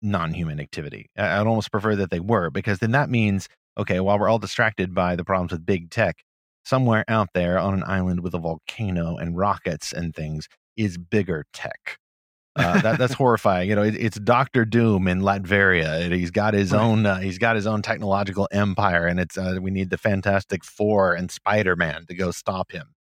non-human 0.02 0.60
activity. 0.60 1.06
I- 1.16 1.40
I'd 1.40 1.46
almost 1.46 1.70
prefer 1.70 1.96
that 1.96 2.10
they 2.10 2.20
were, 2.20 2.50
because 2.50 2.80
then 2.80 2.90
that 2.90 3.08
means 3.08 3.48
okay, 3.78 4.00
while 4.00 4.18
we're 4.18 4.28
all 4.28 4.38
distracted 4.38 4.94
by 4.94 5.16
the 5.16 5.24
problems 5.24 5.52
with 5.52 5.64
big 5.66 5.90
tech, 5.90 6.16
somewhere 6.64 7.04
out 7.08 7.28
there 7.34 7.58
on 7.58 7.74
an 7.74 7.84
island 7.86 8.20
with 8.20 8.34
a 8.34 8.38
volcano 8.38 9.16
and 9.16 9.36
rockets 9.36 9.92
and 9.92 10.14
things 10.14 10.48
is 10.76 10.96
bigger 10.98 11.44
tech. 11.52 11.98
Uh, 12.56 12.80
that, 12.82 12.98
that's 12.98 13.12
horrifying. 13.22 13.68
You 13.68 13.74
know, 13.74 13.82
it, 13.82 13.96
it's 13.96 14.18
Doctor 14.18 14.64
Doom 14.64 15.08
in 15.08 15.20
Latveria. 15.22 16.14
He's 16.14 16.30
got 16.30 16.54
his 16.54 16.72
Right. 16.72 16.80
own. 16.82 17.04
Uh, 17.04 17.18
he's 17.18 17.38
got 17.38 17.56
his 17.56 17.66
own 17.66 17.82
technological 17.82 18.48
empire, 18.52 19.06
and 19.06 19.18
it's 19.20 19.36
uh, 19.36 19.58
we 19.60 19.70
need 19.70 19.90
the 19.90 19.98
Fantastic 19.98 20.64
Four 20.64 21.14
and 21.14 21.30
Spider 21.30 21.74
Man 21.76 22.06
to 22.06 22.14
go 22.14 22.30
stop 22.30 22.70
him. 22.72 22.94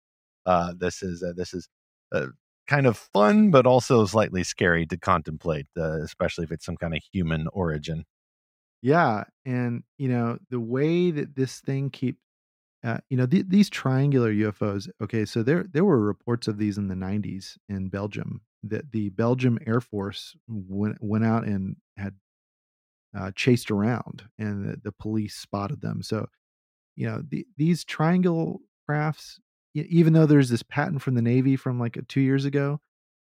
Uh, 0.45 0.73
this 0.77 1.03
is 1.03 1.21
uh, 1.21 1.33
this 1.35 1.53
is 1.53 1.67
uh, 2.13 2.27
kind 2.67 2.87
of 2.87 2.97
fun, 2.97 3.51
but 3.51 3.65
also 3.67 4.05
slightly 4.05 4.43
scary 4.43 4.85
to 4.85 4.97
contemplate, 4.97 5.67
uh, 5.77 6.01
especially 6.01 6.45
if 6.45 6.51
it's 6.51 6.65
some 6.65 6.77
kind 6.77 6.95
of 6.95 7.01
human 7.11 7.47
origin. 7.51 8.05
Yeah, 8.81 9.25
and 9.45 9.83
you 9.97 10.09
know 10.09 10.39
the 10.49 10.59
way 10.59 11.11
that 11.11 11.35
this 11.35 11.59
thing 11.59 11.89
keep, 11.89 12.17
uh, 12.83 12.99
you 13.09 13.17
know, 13.17 13.27
th- 13.27 13.47
these 13.49 13.69
triangular 13.69 14.31
UFOs. 14.31 14.89
Okay, 15.01 15.25
so 15.25 15.43
there 15.43 15.65
there 15.71 15.85
were 15.85 16.01
reports 16.01 16.47
of 16.47 16.57
these 16.57 16.77
in 16.77 16.87
the 16.89 16.95
'90s 16.95 17.57
in 17.69 17.89
Belgium 17.89 18.41
that 18.63 18.91
the 18.91 19.09
Belgium 19.11 19.59
Air 19.67 19.81
Force 19.81 20.35
went 20.47 20.97
went 21.01 21.25
out 21.25 21.45
and 21.45 21.77
had 21.97 22.15
uh, 23.17 23.31
chased 23.35 23.71
around, 23.71 24.23
and 24.39 24.65
the, 24.69 24.77
the 24.83 24.91
police 24.91 25.35
spotted 25.35 25.81
them. 25.81 26.01
So, 26.01 26.27
you 26.95 27.07
know, 27.07 27.23
the, 27.29 27.45
these 27.57 27.85
triangle 27.85 28.61
crafts, 28.87 29.39
even 29.75 30.13
though 30.13 30.25
there's 30.25 30.49
this 30.49 30.63
patent 30.63 31.01
from 31.01 31.15
the 31.15 31.21
Navy 31.21 31.55
from 31.55 31.79
like 31.79 31.97
two 32.07 32.21
years 32.21 32.45
ago, 32.45 32.79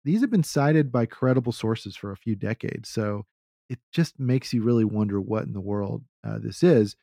these 0.05 0.21
have 0.23 0.31
been 0.31 0.45
cited 0.45 0.93
by 0.93 1.07
credible 1.07 1.53
sources 1.53 1.97
for 1.97 2.13
a 2.13 2.17
few 2.17 2.37
decades. 2.37 2.89
So 2.91 3.27
it 3.69 3.79
just 3.93 4.19
makes 4.19 4.53
you 4.53 4.63
really 4.63 4.85
wonder 4.85 5.21
what 5.21 5.45
in 5.45 5.53
the 5.53 5.61
world 5.61 6.03
uh, 6.27 6.39
this 6.39 6.63
is. 6.63 6.97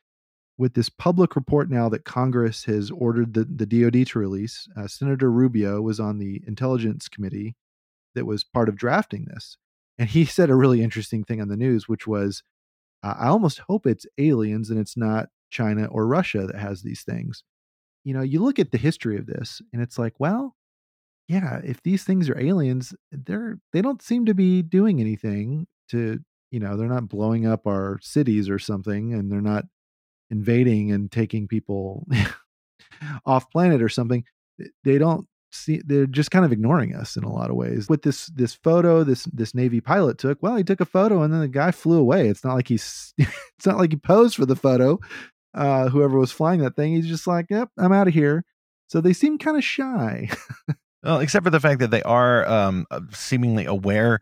With 0.58 0.74
this 0.74 0.88
public 0.88 1.34
report 1.34 1.70
now 1.70 1.88
that 1.88 2.04
Congress 2.04 2.64
has 2.64 2.90
ordered 2.90 3.34
the, 3.34 3.44
the 3.44 3.66
DoD 3.66 4.06
to 4.08 4.18
release, 4.18 4.68
uh, 4.76 4.86
Senator 4.86 5.30
Rubio 5.30 5.80
was 5.80 5.98
on 5.98 6.18
the 6.18 6.42
Intelligence 6.46 7.08
Committee 7.08 7.56
that 8.14 8.26
was 8.26 8.44
part 8.44 8.68
of 8.68 8.76
drafting 8.76 9.24
this. 9.24 9.56
And 9.98 10.08
he 10.08 10.24
said 10.26 10.50
a 10.50 10.54
really 10.54 10.82
interesting 10.82 11.24
thing 11.24 11.40
on 11.40 11.48
the 11.48 11.56
news, 11.56 11.88
which 11.88 12.06
was, 12.06 12.42
I 13.02 13.26
almost 13.26 13.60
hope 13.60 13.86
it's 13.86 14.06
aliens 14.18 14.70
and 14.70 14.78
it's 14.78 14.96
not 14.96 15.30
China 15.50 15.86
or 15.86 16.06
Russia 16.06 16.46
that 16.46 16.58
has 16.58 16.82
these 16.82 17.02
things. 17.02 17.42
You 18.04 18.14
know, 18.14 18.22
you 18.22 18.40
look 18.40 18.58
at 18.58 18.70
the 18.70 18.78
history 18.78 19.16
of 19.16 19.26
this 19.26 19.60
and 19.72 19.82
it's 19.82 19.98
like, 19.98 20.14
well, 20.18 20.54
yeah, 21.28 21.60
if 21.64 21.82
these 21.82 22.04
things 22.04 22.28
are 22.28 22.38
aliens, 22.38 22.94
they're 23.10 23.58
they 23.72 23.80
don't 23.80 24.02
seem 24.02 24.26
to 24.26 24.34
be 24.34 24.62
doing 24.62 25.00
anything 25.00 25.66
to, 25.90 26.20
you 26.52 26.60
know, 26.60 26.76
they're 26.76 26.86
not 26.86 27.08
blowing 27.08 27.46
up 27.46 27.66
our 27.66 27.98
cities 28.02 28.48
or 28.48 28.58
something 28.58 29.14
and 29.14 29.32
they're 29.32 29.40
not 29.40 29.64
invading 30.30 30.92
and 30.92 31.10
taking 31.10 31.48
people 31.48 32.06
off 33.26 33.50
planet 33.50 33.82
or 33.82 33.88
something. 33.88 34.22
They 34.84 34.98
don't 34.98 35.26
see 35.50 35.82
they're 35.84 36.06
just 36.06 36.30
kind 36.30 36.44
of 36.44 36.52
ignoring 36.52 36.94
us 36.94 37.16
in 37.16 37.24
a 37.24 37.32
lot 37.32 37.50
of 37.50 37.56
ways. 37.56 37.88
With 37.88 38.02
this 38.02 38.26
this 38.26 38.54
photo 38.54 39.02
this 39.02 39.24
this 39.32 39.54
Navy 39.54 39.80
pilot 39.80 40.18
took, 40.18 40.42
well, 40.42 40.56
he 40.56 40.62
took 40.62 40.82
a 40.82 40.86
photo 40.86 41.22
and 41.22 41.32
then 41.32 41.40
the 41.40 41.48
guy 41.48 41.70
flew 41.70 41.98
away. 41.98 42.28
It's 42.28 42.44
not 42.44 42.54
like 42.54 42.68
he's 42.68 43.14
it's 43.18 43.66
not 43.66 43.78
like 43.78 43.90
he 43.90 43.96
posed 43.96 44.36
for 44.36 44.46
the 44.46 44.54
photo. 44.54 45.00
Uh 45.54 45.88
whoever 45.88 46.18
was 46.18 46.32
flying 46.32 46.60
that 46.60 46.76
thing, 46.76 46.94
he's 46.94 47.08
just 47.08 47.26
like, 47.26 47.46
"Yep, 47.48 47.70
I'm 47.78 47.92
out 47.92 48.08
of 48.08 48.14
here." 48.14 48.44
So 48.88 49.00
they 49.00 49.14
seem 49.14 49.38
kind 49.38 49.56
of 49.56 49.64
shy. 49.64 50.28
Well, 51.02 51.18
except 51.18 51.44
for 51.44 51.50
the 51.50 51.60
fact 51.60 51.80
that 51.80 51.90
they 51.90 52.02
are 52.02 52.48
um, 52.48 52.86
uh, 52.90 53.00
seemingly 53.10 53.64
aware 53.64 54.20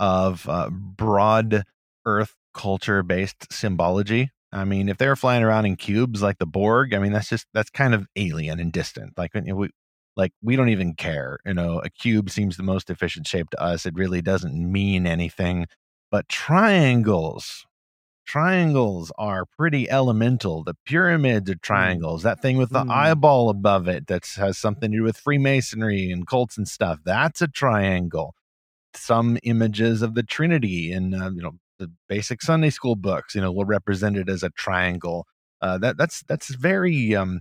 of 0.00 0.48
uh, 0.48 0.70
broad 0.70 1.62
Earth 2.04 2.34
culture 2.54 3.04
based 3.04 3.52
symbology. 3.52 4.30
I 4.52 4.64
mean, 4.64 4.88
if 4.88 4.98
they're 4.98 5.14
flying 5.14 5.44
around 5.44 5.66
in 5.66 5.76
cubes 5.76 6.22
like 6.22 6.38
the 6.38 6.46
Borg, 6.46 6.92
I 6.92 6.98
mean, 6.98 7.12
that's 7.12 7.28
just 7.28 7.46
that's 7.54 7.70
kind 7.70 7.94
of 7.94 8.08
alien 8.16 8.58
and 8.58 8.72
distant. 8.72 9.16
Like 9.16 9.32
we 9.34 9.70
like 10.16 10.32
we 10.42 10.56
don't 10.56 10.70
even 10.70 10.94
care. 10.94 11.38
You 11.46 11.54
know, 11.54 11.78
a 11.84 11.90
cube 11.90 12.30
seems 12.30 12.56
the 12.56 12.64
most 12.64 12.90
efficient 12.90 13.28
shape 13.28 13.50
to 13.50 13.62
us. 13.62 13.86
It 13.86 13.94
really 13.94 14.22
doesn't 14.22 14.54
mean 14.54 15.06
anything. 15.06 15.66
But 16.10 16.28
triangles, 16.28 17.64
triangles 18.26 19.12
are 19.18 19.44
pretty 19.58 19.88
elemental. 19.90 20.64
The 20.64 20.74
pyramids 20.86 21.48
are 21.50 21.54
Mm. 21.54 21.62
triangles. 21.62 22.22
That 22.24 22.40
thing 22.42 22.56
with 22.56 22.70
the 22.70 22.84
Mm. 22.84 22.90
eyeball 22.90 23.50
above 23.50 23.88
it 23.88 24.06
that 24.08 24.26
has 24.36 24.58
something 24.58 24.90
to 24.90 24.98
do 24.98 25.02
with 25.04 25.16
Freemasonry 25.18 26.10
and 26.10 26.26
cults 26.26 26.58
and 26.58 26.66
stuff. 26.66 27.00
That's 27.04 27.40
a 27.42 27.48
triangle. 27.48 28.34
Some 28.94 29.38
images 29.42 30.02
of 30.02 30.14
the 30.14 30.22
Trinity 30.22 30.92
in 30.92 31.14
uh, 31.14 31.30
you 31.30 31.42
know 31.42 31.52
the 31.78 31.90
basic 32.08 32.42
Sunday 32.42 32.70
school 32.70 32.96
books, 32.96 33.34
you 33.34 33.40
know, 33.40 33.52
were 33.52 33.64
represented 33.64 34.28
as 34.28 34.42
a 34.42 34.50
triangle. 34.50 35.26
Uh, 35.60 35.78
that 35.78 35.96
that's 35.96 36.22
that's 36.28 36.54
very 36.54 37.14
um, 37.14 37.40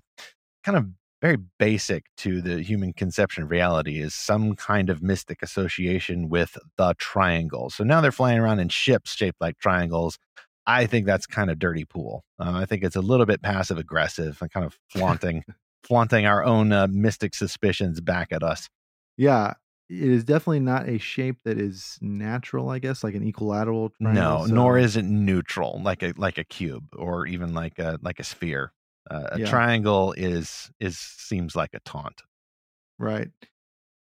kind 0.63 0.77
of 0.77 0.87
very 1.21 1.37
basic 1.57 2.05
to 2.17 2.41
the 2.41 2.61
human 2.61 2.93
conception 2.93 3.43
of 3.43 3.51
reality 3.51 3.99
is 3.99 4.13
some 4.15 4.55
kind 4.55 4.89
of 4.89 5.03
mystic 5.03 5.41
association 5.41 6.29
with 6.29 6.57
the 6.77 6.95
triangle. 6.97 7.69
So 7.69 7.83
now 7.83 7.99
they're 7.99 8.11
flying 8.11 8.39
around 8.39 8.59
in 8.59 8.69
ships 8.69 9.13
shaped 9.13 9.41
like 9.41 9.57
triangles. 9.57 10.17
I 10.65 10.85
think 10.85 11.05
that's 11.05 11.25
kind 11.25 11.49
of 11.49 11.59
dirty 11.59 11.83
pool. 11.83 12.23
Uh, 12.39 12.53
I 12.55 12.65
think 12.65 12.83
it's 12.83 12.95
a 12.95 13.01
little 13.01 13.25
bit 13.25 13.41
passive 13.41 13.77
aggressive 13.77 14.37
and 14.41 14.51
kind 14.51 14.65
of 14.65 14.77
flaunting 14.89 15.43
flaunting 15.83 16.25
our 16.25 16.43
own 16.43 16.71
uh, 16.71 16.87
mystic 16.89 17.33
suspicions 17.33 18.01
back 18.01 18.31
at 18.31 18.43
us. 18.43 18.69
Yeah, 19.17 19.53
it 19.89 20.09
is 20.09 20.23
definitely 20.23 20.59
not 20.59 20.87
a 20.87 20.97
shape 20.99 21.39
that 21.45 21.57
is 21.57 21.97
natural. 22.01 22.69
I 22.69 22.79
guess 22.79 23.03
like 23.03 23.15
an 23.15 23.23
equilateral. 23.23 23.89
Triangle, 24.01 24.39
no, 24.41 24.45
so- 24.47 24.53
nor 24.53 24.77
is 24.77 24.95
it 24.95 25.03
neutral 25.05 25.81
like 25.83 26.03
a 26.03 26.13
like 26.17 26.37
a 26.37 26.43
cube 26.43 26.87
or 26.95 27.25
even 27.25 27.53
like 27.53 27.79
a 27.79 27.99
like 28.01 28.19
a 28.19 28.23
sphere. 28.23 28.71
Uh, 29.09 29.29
a 29.31 29.39
Yeah. 29.39 29.49
triangle 29.49 30.13
is 30.17 30.71
is 30.79 30.97
seems 30.97 31.55
like 31.55 31.71
a 31.73 31.79
taunt. 31.79 32.21
Right. 32.99 33.29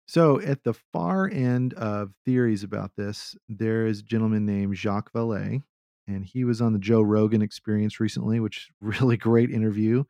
So 0.07 0.41
at 0.41 0.63
the 0.63 0.73
far 0.73 1.29
end 1.29 1.73
of 1.75 2.13
theories 2.25 2.63
about 2.63 2.95
this, 2.95 3.35
there 3.47 3.85
is 3.85 3.99
a 3.99 4.03
gentleman 4.03 4.45
named 4.45 4.75
Jacques 4.75 5.11
Vallée, 5.13 5.61
and 6.07 6.25
he 6.25 6.43
was 6.43 6.61
on 6.61 6.73
the 6.73 6.79
Joe 6.79 7.01
Rogan 7.03 7.43
Experience 7.43 7.99
recently, 7.99 8.39
which 8.39 8.57
is 8.57 8.71
a 8.81 8.85
really 9.01 9.17
great 9.17 9.51
interview. 9.51 10.03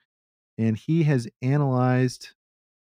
And 0.57 0.77
he 0.77 1.03
has 1.03 1.27
analyzed, 1.41 2.29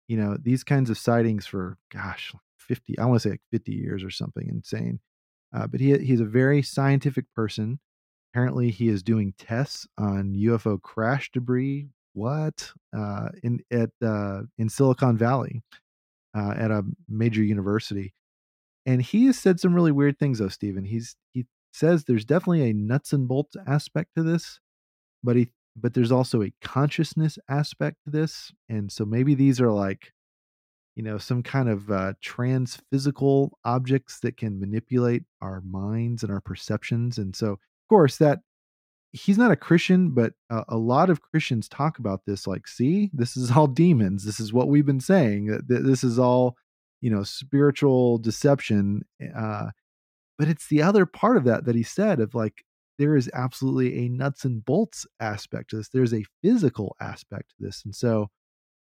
you 0.08 0.17
know, 0.17 0.38
these 0.39 0.63
kinds 0.63 0.89
of 0.91 0.97
sightings 0.97 1.47
for 1.47 1.78
gosh, 1.89 2.34
fifty. 2.71 2.97
I 2.97 3.05
want 3.05 3.21
to 3.21 3.27
say 3.27 3.31
like 3.31 3.41
fifty 3.51 3.73
years 3.73 4.01
or 4.01 4.10
something 4.10 4.47
insane. 4.47 5.01
Uh, 5.53 5.67
but 5.67 5.81
he 5.81 5.97
he's 5.97 6.21
a 6.21 6.25
very 6.25 6.62
scientific 6.62 7.25
person. 7.36 7.79
Apparently, 8.34 8.71
he 8.71 8.88
is 8.88 9.03
doing 9.03 9.34
tests 9.38 9.86
on 9.97 10.36
UFO 10.36 10.81
crash 10.81 11.29
debris. 11.34 11.89
What 12.13 12.71
uh, 12.95 13.29
in 13.43 13.60
at 13.71 13.89
uh, 14.01 14.43
in 14.57 14.69
Silicon 14.69 15.17
Valley 15.17 15.62
uh, 16.34 16.53
at 16.55 16.71
a 16.71 16.86
major 17.10 17.43
university, 17.43 18.13
and 18.86 19.01
he 19.01 19.25
has 19.25 19.38
said 19.38 19.60
some 19.60 19.73
really 19.73 19.91
weird 19.91 20.17
things. 20.17 20.39
Though 20.39 20.47
Stephen, 20.47 20.86
he's 20.86 21.17
he 21.34 21.45
says 21.73 22.05
there's 22.05 22.25
definitely 22.25 22.69
a 22.69 22.73
nuts 22.73 23.12
and 23.12 23.27
bolts 23.27 23.57
aspect 23.67 24.12
to 24.15 24.23
this, 24.23 24.60
but 25.21 25.36
he 25.36 25.49
but 25.75 25.93
there's 25.93 26.12
also 26.12 26.41
a 26.41 26.53
consciousness 26.62 27.38
aspect 27.49 27.97
to 28.05 28.12
this, 28.12 28.53
and 28.69 28.89
so 28.91 29.03
maybe 29.05 29.36
these 29.36 29.60
are 29.60 29.71
like 29.71 30.13
you 30.95 31.04
know 31.04 31.17
some 31.17 31.43
kind 31.43 31.69
of 31.69 31.89
uh, 31.91 32.13
trans 32.21 32.82
physical 32.91 33.58
objects 33.65 34.19
that 34.21 34.38
can 34.38 34.60
manipulate 34.60 35.23
our 35.41 35.62
minds 35.62 36.23
and 36.23 36.32
our 36.32 36.41
perceptions, 36.41 37.17
and 37.17 37.36
so 37.36 37.54
of 37.54 37.60
course 37.89 38.17
that 38.17 38.39
he's 39.13 39.38
not 39.38 39.51
a 39.51 39.56
Christian, 39.56 40.12
but 40.12 40.34
a, 40.49 40.63
a 40.69 40.77
lot 40.77 41.10
of 41.10 41.21
Christians 41.21 41.67
talk 41.67 41.99
about 41.99 42.21
this 42.25 42.47
like, 42.47 42.67
see, 42.67 43.10
this 43.13 43.36
is 43.36 43.51
all 43.51 43.67
demons. 43.84 44.23
This 44.23 44.39
is 44.39 44.54
what 44.54 44.67
we've 44.67 44.86
been 44.86 45.01
saying. 45.01 45.47
That 45.67 45.84
this 45.84 46.04
is 46.04 46.17
all, 46.17 46.56
you 47.01 47.10
know, 47.10 47.23
spiritual 47.23 48.17
deception. 48.19 49.04
Uh, 49.36 49.67
but 50.38 50.47
it's 50.47 50.67
the 50.67 50.82
other 50.82 51.06
part 51.06 51.38
of 51.38 51.43
that 51.45 51.65
that 51.65 51.75
he 51.75 51.84
said 51.84 52.19
of 52.19 52.34
like, 52.34 52.63
there 52.97 53.15
is 53.15 53.30
absolutely 53.34 54.06
a 54.06 54.10
nuts 54.10 54.45
and 54.45 54.63
bolts 54.63 55.08
aspect 55.19 55.71
to 55.71 55.77
this. 55.77 55.89
There's 55.89 56.13
a 56.13 56.25
physical 56.43 56.95
aspect 57.01 57.49
to 57.49 57.56
this. 57.60 57.82
And 57.84 57.95
so, 57.95 58.30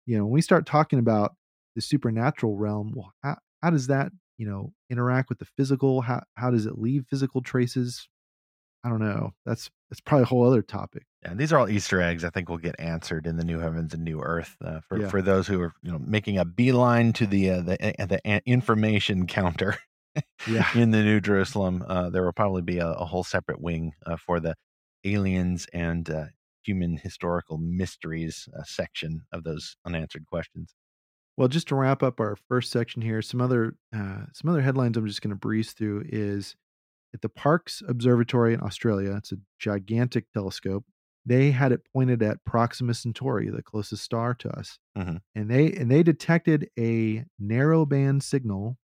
you 0.05 0.17
know, 0.17 0.25
when 0.25 0.33
we 0.33 0.41
start 0.41 0.65
talking 0.65 0.99
about 0.99 1.35
the 1.75 1.81
supernatural 1.81 2.57
realm, 2.57 2.93
well, 2.95 3.13
how, 3.23 3.37
how 3.61 3.69
does 3.71 3.87
that, 3.87 4.11
you 4.37 4.47
know, 4.47 4.73
interact 4.89 5.29
with 5.29 5.39
the 5.39 5.45
physical? 5.45 6.01
How, 6.01 6.23
how 6.35 6.51
does 6.51 6.65
it 6.65 6.77
leave 6.77 7.05
physical 7.09 7.41
traces? 7.41 8.07
I 8.83 8.89
don't 8.89 8.99
know. 8.99 9.33
That's 9.45 9.71
that's 9.89 10.01
probably 10.01 10.23
a 10.23 10.27
whole 10.27 10.45
other 10.45 10.61
topic. 10.61 11.05
Yeah, 11.23 11.33
these 11.35 11.53
are 11.53 11.59
all 11.59 11.69
Easter 11.69 12.01
eggs. 12.01 12.25
I 12.25 12.29
think 12.29 12.49
will 12.49 12.57
get 12.57 12.75
answered 12.79 13.27
in 13.27 13.37
the 13.37 13.45
new 13.45 13.59
heavens 13.59 13.93
and 13.93 14.03
new 14.03 14.19
earth 14.21 14.57
uh, 14.61 14.81
for 14.81 14.99
Yeah. 14.99 15.09
for 15.09 15.21
those 15.21 15.47
who 15.47 15.61
are 15.61 15.73
you 15.81 15.91
know 15.91 15.99
making 15.99 16.37
a 16.37 16.43
beeline 16.43 17.13
to 17.13 17.25
the 17.25 17.49
uh, 17.49 17.61
the 17.61 18.01
uh, 18.01 18.05
the 18.05 18.41
information 18.45 19.25
counter 19.39 19.77
Yeah. 20.45 20.67
in 20.75 20.91
the 20.91 21.01
New 21.03 21.21
Jerusalem. 21.21 21.83
Uh, 21.87 22.09
there 22.09 22.23
will 22.23 22.33
probably 22.33 22.61
be 22.61 22.79
a, 22.79 22.87
a 22.89 23.05
whole 23.05 23.23
separate 23.23 23.61
wing 23.61 23.93
uh, 24.05 24.17
for 24.17 24.39
the 24.39 24.55
aliens 25.05 25.67
and 25.73 26.09
uh, 26.09 26.25
human 26.63 26.97
historical 26.97 27.57
mysteries 27.57 28.47
uh, 28.57 28.63
section 28.63 29.21
of 29.31 29.43
those 29.43 29.75
unanswered 29.85 30.25
questions. 30.25 30.75
Well, 31.37 31.47
just 31.47 31.67
to 31.69 31.75
wrap 31.75 32.03
up 32.03 32.19
our 32.19 32.35
first 32.47 32.71
section 32.71 33.01
here, 33.01 33.21
some 33.21 33.41
other 33.41 33.75
uh, 33.95 34.25
some 34.33 34.49
other 34.49 34.61
headlines 34.61 34.97
I'm 34.97 35.07
just 35.07 35.21
going 35.21 35.29
to 35.31 35.35
breeze 35.35 35.71
through 35.73 36.03
is 36.07 36.55
at 37.13 37.21
the 37.21 37.29
Parkes 37.29 37.81
Observatory 37.87 38.53
in 38.53 38.61
Australia. 38.61 39.15
It's 39.17 39.31
a 39.31 39.37
gigantic 39.59 40.31
telescope. 40.33 40.85
They 41.25 41.51
had 41.51 41.71
it 41.71 41.81
pointed 41.93 42.21
at 42.23 42.43
Proxima 42.45 42.93
Centauri, 42.93 43.49
the 43.49 43.63
closest 43.63 44.03
star 44.03 44.33
to 44.35 44.49
us, 44.57 44.77
Mhm. 44.97 45.21
and 45.35 45.49
they 45.49 45.71
and 45.73 45.89
they 45.89 46.03
detected 46.03 46.69
a 46.77 47.25
narrow 47.39 47.85
band 47.85 48.23
signal 48.23 48.77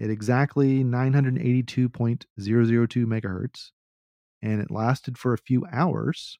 at 0.00 0.10
exactly 0.10 0.84
982.002 0.84 3.06
megahertz, 3.06 3.70
and 4.42 4.60
it 4.60 4.70
lasted 4.70 5.18
for 5.18 5.32
a 5.34 5.38
few 5.38 5.66
hours. 5.72 6.38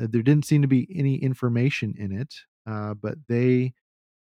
Uh, 0.00 0.06
there 0.10 0.22
didn't 0.22 0.46
seem 0.46 0.62
to 0.62 0.68
be 0.68 0.86
any 0.96 1.16
information 1.16 1.94
in 1.96 2.12
it, 2.12 2.34
uh, 2.66 2.94
but 2.94 3.18
they 3.28 3.74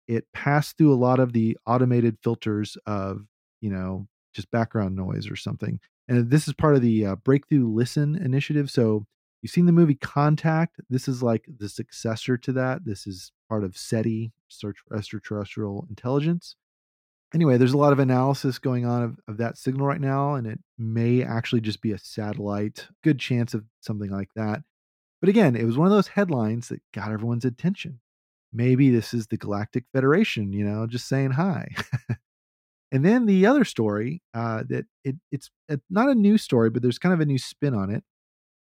it 0.10 0.26
passed 0.34 0.76
through 0.76 0.92
a 0.92 0.96
lot 0.96 1.20
of 1.20 1.34
the 1.34 1.56
automated 1.68 2.18
filters 2.24 2.78
of 2.88 3.28
you 3.62 3.70
know 3.70 4.08
just 4.34 4.52
background 4.52 4.96
noise 4.96 5.30
or 5.30 5.36
something. 5.36 5.80
And 6.08 6.30
this 6.32 6.48
is 6.48 6.54
part 6.56 6.76
of 6.76 6.82
the 6.82 7.06
uh, 7.06 7.16
breakthrough 7.18 7.68
listen 7.68 8.16
initiative 8.16 8.70
so 8.72 9.06
you've 9.42 9.52
seen 9.52 9.68
the 9.68 9.72
movie 9.72 9.96
contact. 9.96 10.82
This 10.90 11.08
is 11.08 11.24
like 11.24 11.46
the 11.48 11.70
successor 11.70 12.36
to 12.38 12.52
that. 12.54 12.86
This 12.86 13.06
is 13.06 13.32
part 13.48 13.64
of 13.64 13.78
seti 13.78 14.34
search 14.48 14.78
for 14.80 14.98
extraterrestrial 14.98 15.86
intelligence. 15.90 16.56
Anyway 17.34 17.58
there's 17.58 17.74
a 17.74 17.78
lot 17.78 17.94
of 17.94 18.00
analysis 18.00 18.58
going 18.58 18.88
on 18.88 19.04
of, 19.04 19.20
of 19.28 19.38
that 19.38 19.60
signal 19.60 19.86
right 19.86 20.02
now 20.02 20.34
and 20.34 20.48
it 20.48 20.60
may 20.80 21.22
actually 21.22 21.62
just 21.62 21.82
be 21.82 21.92
a 21.92 22.00
satellite. 22.00 22.88
Good 23.04 23.20
chance 23.20 23.54
of 23.54 23.64
something 23.80 24.10
like 24.10 24.30
that. 24.36 24.64
But 25.22 25.30
again 25.30 25.56
it 25.56 25.66
was 25.66 25.78
one 25.78 25.86
of 25.86 25.94
those 25.94 26.08
headlines 26.08 26.70
that 26.70 26.82
got 26.96 27.12
everyone's 27.12 27.46
attention 27.46 28.00
maybe 28.52 28.90
this 28.90 29.14
is 29.14 29.28
the 29.28 29.38
Galactic 29.38 29.86
Federation, 29.94 30.54
you 30.54 30.66
know, 30.66 30.88
just 30.88 31.08
saying 31.08 31.32
hi. 31.32 31.70
and 32.92 33.06
then 33.06 33.26
the 33.26 33.46
other 33.46 33.64
story 33.64 34.22
uh, 34.34 34.64
that 34.70 34.86
it, 35.04 35.16
it's 35.32 35.50
uh, 35.72 35.78
not 35.90 36.10
a 36.10 36.16
new 36.16 36.38
story, 36.38 36.70
but 36.70 36.82
there's 36.82 37.00
kind 37.00 37.14
of 37.14 37.20
a 37.20 37.26
new 37.26 37.38
spin 37.38 37.74
on 37.74 37.90
it. 37.90 38.04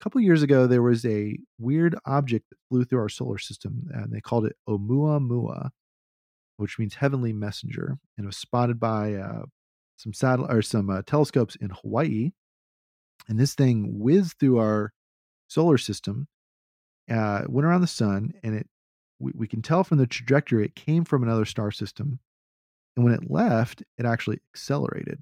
A 0.00 0.04
couple 0.04 0.20
years 0.20 0.42
ago, 0.42 0.66
there 0.66 0.82
was 0.82 1.04
a 1.04 1.38
weird 1.58 1.96
object 2.04 2.46
that 2.50 2.58
flew 2.68 2.84
through 2.84 3.00
our 3.00 3.08
solar 3.08 3.38
system, 3.38 3.88
and 3.92 4.12
they 4.12 4.20
called 4.20 4.46
it 4.46 4.56
Oumuamua, 4.68 5.70
which 6.56 6.78
means 6.78 6.96
heavenly 6.96 7.32
messenger, 7.32 7.96
and 8.16 8.24
it 8.24 8.26
was 8.26 8.36
spotted 8.36 8.78
by 8.78 9.14
uh, 9.14 9.44
some 9.96 10.12
satellite 10.12 10.54
or 10.54 10.62
some 10.62 10.90
uh, 10.90 11.02
telescopes 11.06 11.56
in 11.56 11.70
Hawaii. 11.70 12.32
And 13.28 13.38
this 13.38 13.54
thing 13.54 13.98
whizzed 13.98 14.38
through 14.38 14.58
our 14.58 14.92
solar 15.48 15.78
system, 15.78 16.28
uh, 17.10 17.42
went 17.46 17.66
around 17.66 17.80
the 17.80 17.86
sun, 17.86 18.32
and 18.42 18.54
it 18.54 18.68
we, 19.24 19.32
we 19.34 19.48
can 19.48 19.62
tell 19.62 19.82
from 19.82 19.98
the 19.98 20.06
trajectory 20.06 20.64
it 20.64 20.74
came 20.74 21.04
from 21.04 21.22
another 21.22 21.44
star 21.44 21.70
system. 21.70 22.18
And 22.96 23.04
when 23.04 23.14
it 23.14 23.30
left, 23.30 23.82
it 23.98 24.06
actually 24.06 24.38
accelerated. 24.52 25.18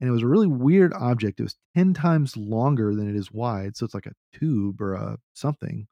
And 0.00 0.08
it 0.08 0.12
was 0.12 0.22
a 0.22 0.28
really 0.28 0.46
weird 0.46 0.92
object. 0.94 1.40
It 1.40 1.44
was 1.44 1.56
10 1.76 1.94
times 1.94 2.36
longer 2.36 2.94
than 2.94 3.08
it 3.08 3.16
is 3.16 3.32
wide. 3.32 3.76
So 3.76 3.84
it's 3.84 3.94
like 3.94 4.06
a 4.06 4.38
tube 4.38 4.80
or 4.80 4.94
a 4.94 5.18
something. 5.34 5.88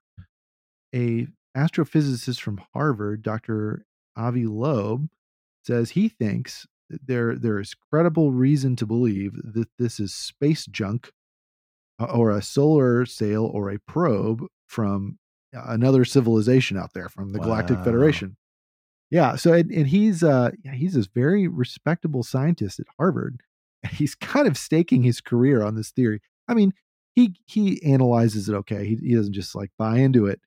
A 0.94 1.26
astrophysicist 1.56 2.40
from 2.40 2.60
Harvard, 2.72 3.22
Dr. 3.22 3.84
Avi 4.16 4.46
Loeb, 4.46 5.08
says 5.64 5.90
he 5.90 6.08
thinks 6.08 6.66
there 6.90 7.34
there 7.36 7.58
is 7.58 7.74
credible 7.74 8.30
reason 8.30 8.76
to 8.76 8.86
believe 8.86 9.32
that 9.42 9.68
this 9.78 9.98
is 9.98 10.14
space 10.14 10.66
junk 10.66 11.10
uh, 11.98 12.04
or 12.04 12.30
a 12.30 12.42
solar 12.42 13.06
sail 13.06 13.44
or 13.46 13.70
a 13.70 13.78
probe 13.80 14.46
from 14.66 15.18
another 15.66 16.04
civilization 16.04 16.76
out 16.76 16.92
there 16.94 17.08
from 17.08 17.32
the 17.32 17.38
Galactic 17.38 17.78
Federation. 17.84 18.36
Yeah, 19.10 19.36
so 19.36 19.52
and, 19.52 19.70
and 19.70 19.86
he's 19.86 20.22
uh 20.22 20.50
yeah, 20.64 20.72
he's 20.72 20.94
this 20.94 21.06
very 21.06 21.46
respectable 21.46 22.22
scientist 22.22 22.80
at 22.80 22.86
Harvard. 22.98 23.40
And 23.82 23.92
he's 23.92 24.14
kind 24.32 24.46
of 24.48 24.56
staking 24.58 25.02
his 25.02 25.20
career 25.20 25.62
on 25.62 25.74
this 25.76 25.90
theory. 25.90 26.20
I 26.48 26.54
mean, 26.54 26.72
he 27.14 27.34
he 27.46 27.82
analyzes 27.84 28.48
it 28.48 28.54
okay. 28.54 28.86
He, 28.86 28.96
he 28.96 29.14
doesn't 29.14 29.34
just 29.34 29.54
like 29.54 29.70
buy 29.78 29.98
into 29.98 30.26
it. 30.26 30.40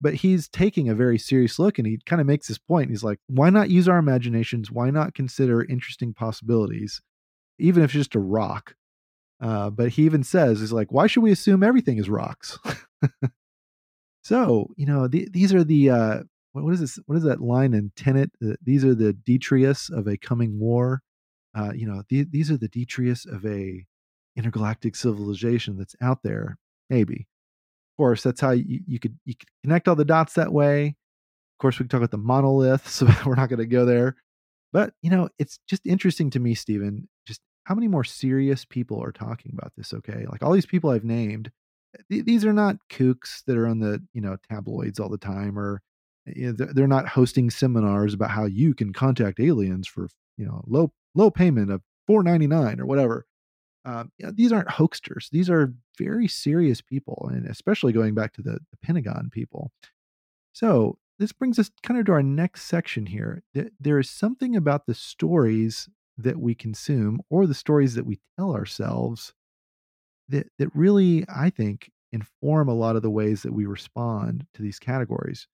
but 0.00 0.14
he's 0.14 0.48
taking 0.48 0.88
a 0.88 0.94
very 0.94 1.18
serious 1.18 1.58
look 1.58 1.78
and 1.78 1.86
he 1.86 1.98
kind 2.06 2.20
of 2.20 2.26
makes 2.26 2.48
this 2.48 2.58
point. 2.58 2.90
He's 2.90 3.04
like, 3.04 3.18
why 3.26 3.50
not 3.50 3.70
use 3.70 3.88
our 3.88 3.98
imaginations? 3.98 4.70
Why 4.70 4.90
not 4.90 5.14
consider 5.14 5.64
interesting 5.64 6.14
possibilities, 6.14 7.00
even 7.58 7.82
if 7.82 7.90
it's 7.90 7.94
just 7.94 8.14
a 8.14 8.20
rock? 8.20 8.74
Uh, 9.40 9.70
but 9.70 9.90
he 9.90 10.02
even 10.04 10.24
says, 10.24 10.60
he's 10.60 10.72
like, 10.72 10.92
why 10.92 11.06
should 11.06 11.22
we 11.22 11.32
assume 11.32 11.62
everything 11.62 11.98
is 11.98 12.08
rocks? 12.08 12.58
so, 14.22 14.68
you 14.76 14.86
know, 14.86 15.08
the, 15.08 15.28
these 15.30 15.54
are 15.54 15.64
the, 15.64 15.90
uh, 15.90 16.18
what, 16.52 16.64
what 16.64 16.74
is 16.74 16.80
this? 16.80 16.98
What 17.06 17.16
is 17.16 17.24
that 17.24 17.40
line 17.40 17.74
in 17.74 17.92
Tenet? 17.96 18.30
These 18.62 18.84
are 18.84 18.94
the 18.94 19.12
Detrius 19.12 19.90
of 19.90 20.06
a 20.06 20.16
coming 20.16 20.58
war. 20.58 21.02
Uh, 21.54 21.72
you 21.74 21.86
know, 21.86 22.02
the, 22.08 22.24
these 22.24 22.50
are 22.50 22.56
the 22.56 22.68
Detrius 22.68 23.26
of 23.26 23.44
a 23.46 23.84
intergalactic 24.36 24.96
civilization 24.96 25.76
that's 25.76 25.96
out 26.00 26.22
there. 26.22 26.58
Maybe 26.90 27.26
of 27.98 28.02
course, 28.02 28.22
that's 28.22 28.40
how 28.40 28.52
you, 28.52 28.80
you 28.86 29.00
could 29.00 29.18
you 29.24 29.34
could 29.34 29.48
connect 29.64 29.88
all 29.88 29.96
the 29.96 30.04
dots 30.04 30.34
that 30.34 30.52
way. 30.52 30.86
Of 30.86 31.60
course, 31.60 31.78
we 31.78 31.82
can 31.82 31.88
talk 31.88 31.98
about 31.98 32.12
the 32.12 32.18
monolith, 32.18 32.88
so 32.88 33.08
we're 33.26 33.34
not 33.34 33.48
going 33.48 33.58
to 33.58 33.66
go 33.66 33.84
there. 33.84 34.14
But 34.72 34.94
you 35.02 35.10
know, 35.10 35.28
it's 35.38 35.58
just 35.68 35.84
interesting 35.84 36.30
to 36.30 36.38
me, 36.38 36.54
Stephen, 36.54 37.08
just 37.26 37.40
how 37.64 37.74
many 37.74 37.88
more 37.88 38.04
serious 38.04 38.64
people 38.64 39.02
are 39.02 39.10
talking 39.10 39.52
about 39.52 39.72
this. 39.76 39.92
Okay, 39.92 40.26
like 40.30 40.44
all 40.44 40.52
these 40.52 40.64
people 40.64 40.90
I've 40.90 41.04
named, 41.04 41.50
th- 42.10 42.24
these 42.24 42.44
are 42.44 42.52
not 42.52 42.76
kooks 42.90 43.44
that 43.46 43.56
are 43.56 43.66
on 43.66 43.80
the 43.80 44.02
you 44.12 44.20
know 44.20 44.36
tabloids 44.50 45.00
all 45.00 45.08
the 45.08 45.18
time, 45.18 45.58
or 45.58 45.82
you 46.26 46.52
know, 46.52 46.66
they're 46.72 46.86
not 46.86 47.08
hosting 47.08 47.50
seminars 47.50 48.14
about 48.14 48.30
how 48.30 48.44
you 48.44 48.74
can 48.74 48.92
contact 48.92 49.40
aliens 49.40 49.86
for 49.88 50.08
you 50.36 50.46
know 50.46 50.62
low 50.66 50.92
low 51.14 51.30
payment 51.30 51.70
of 51.70 51.82
four 52.06 52.22
ninety 52.22 52.46
nine 52.46 52.80
or 52.80 52.86
whatever 52.86 53.26
um, 53.88 54.12
you 54.18 54.26
know, 54.26 54.32
these 54.32 54.52
aren't 54.52 54.68
hoaxsters. 54.68 55.30
These 55.30 55.48
are 55.48 55.72
very 55.96 56.28
serious 56.28 56.82
people, 56.82 57.30
and 57.32 57.46
especially 57.46 57.92
going 57.92 58.14
back 58.14 58.34
to 58.34 58.42
the, 58.42 58.52
the 58.52 58.76
Pentagon 58.82 59.30
people. 59.32 59.72
So 60.52 60.98
this 61.18 61.32
brings 61.32 61.58
us 61.58 61.70
kind 61.82 61.98
of 61.98 62.06
to 62.06 62.12
our 62.12 62.22
next 62.22 62.64
section 62.64 63.06
here. 63.06 63.42
There 63.80 63.98
is 63.98 64.10
something 64.10 64.56
about 64.56 64.86
the 64.86 64.94
stories 64.94 65.88
that 66.18 66.38
we 66.38 66.54
consume 66.54 67.20
or 67.30 67.46
the 67.46 67.54
stories 67.54 67.94
that 67.94 68.04
we 68.04 68.18
tell 68.38 68.54
ourselves 68.54 69.32
that 70.28 70.48
that 70.58 70.74
really, 70.74 71.24
I 71.28 71.50
think, 71.50 71.90
inform 72.12 72.68
a 72.68 72.74
lot 72.74 72.96
of 72.96 73.02
the 73.02 73.10
ways 73.10 73.42
that 73.42 73.52
we 73.52 73.66
respond 73.66 74.46
to 74.54 74.62
these 74.62 74.78
categories. 74.78 75.46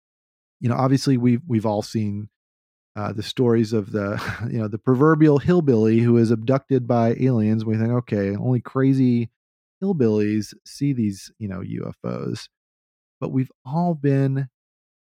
You 0.61 0.69
know, 0.69 0.77
obviously 0.77 1.17
we've 1.17 1.43
we've 1.47 1.67
all 1.67 1.83
seen 1.83 2.29
uh, 2.97 3.13
the 3.13 3.23
stories 3.23 3.73
of 3.73 3.93
the 3.93 4.21
you 4.51 4.59
know 4.59 4.69
the 4.69 4.79
proverbial 4.79 5.39
hillbilly 5.39 6.01
who 6.01 6.17
is 6.17 6.31
abducted 6.31 6.87
by 6.87 7.17
aliens. 7.19 7.65
We 7.65 7.77
think, 7.77 7.91
okay, 7.91 8.37
only 8.37 8.61
crazy 8.61 9.31
hillbillies 9.83 10.55
see 10.65 10.93
these 10.93 11.33
you 11.39 11.49
know 11.49 11.61
UFOs, 11.61 12.49
but 13.21 13.31
we've 13.33 13.53
all 13.65 13.95
been 13.95 14.49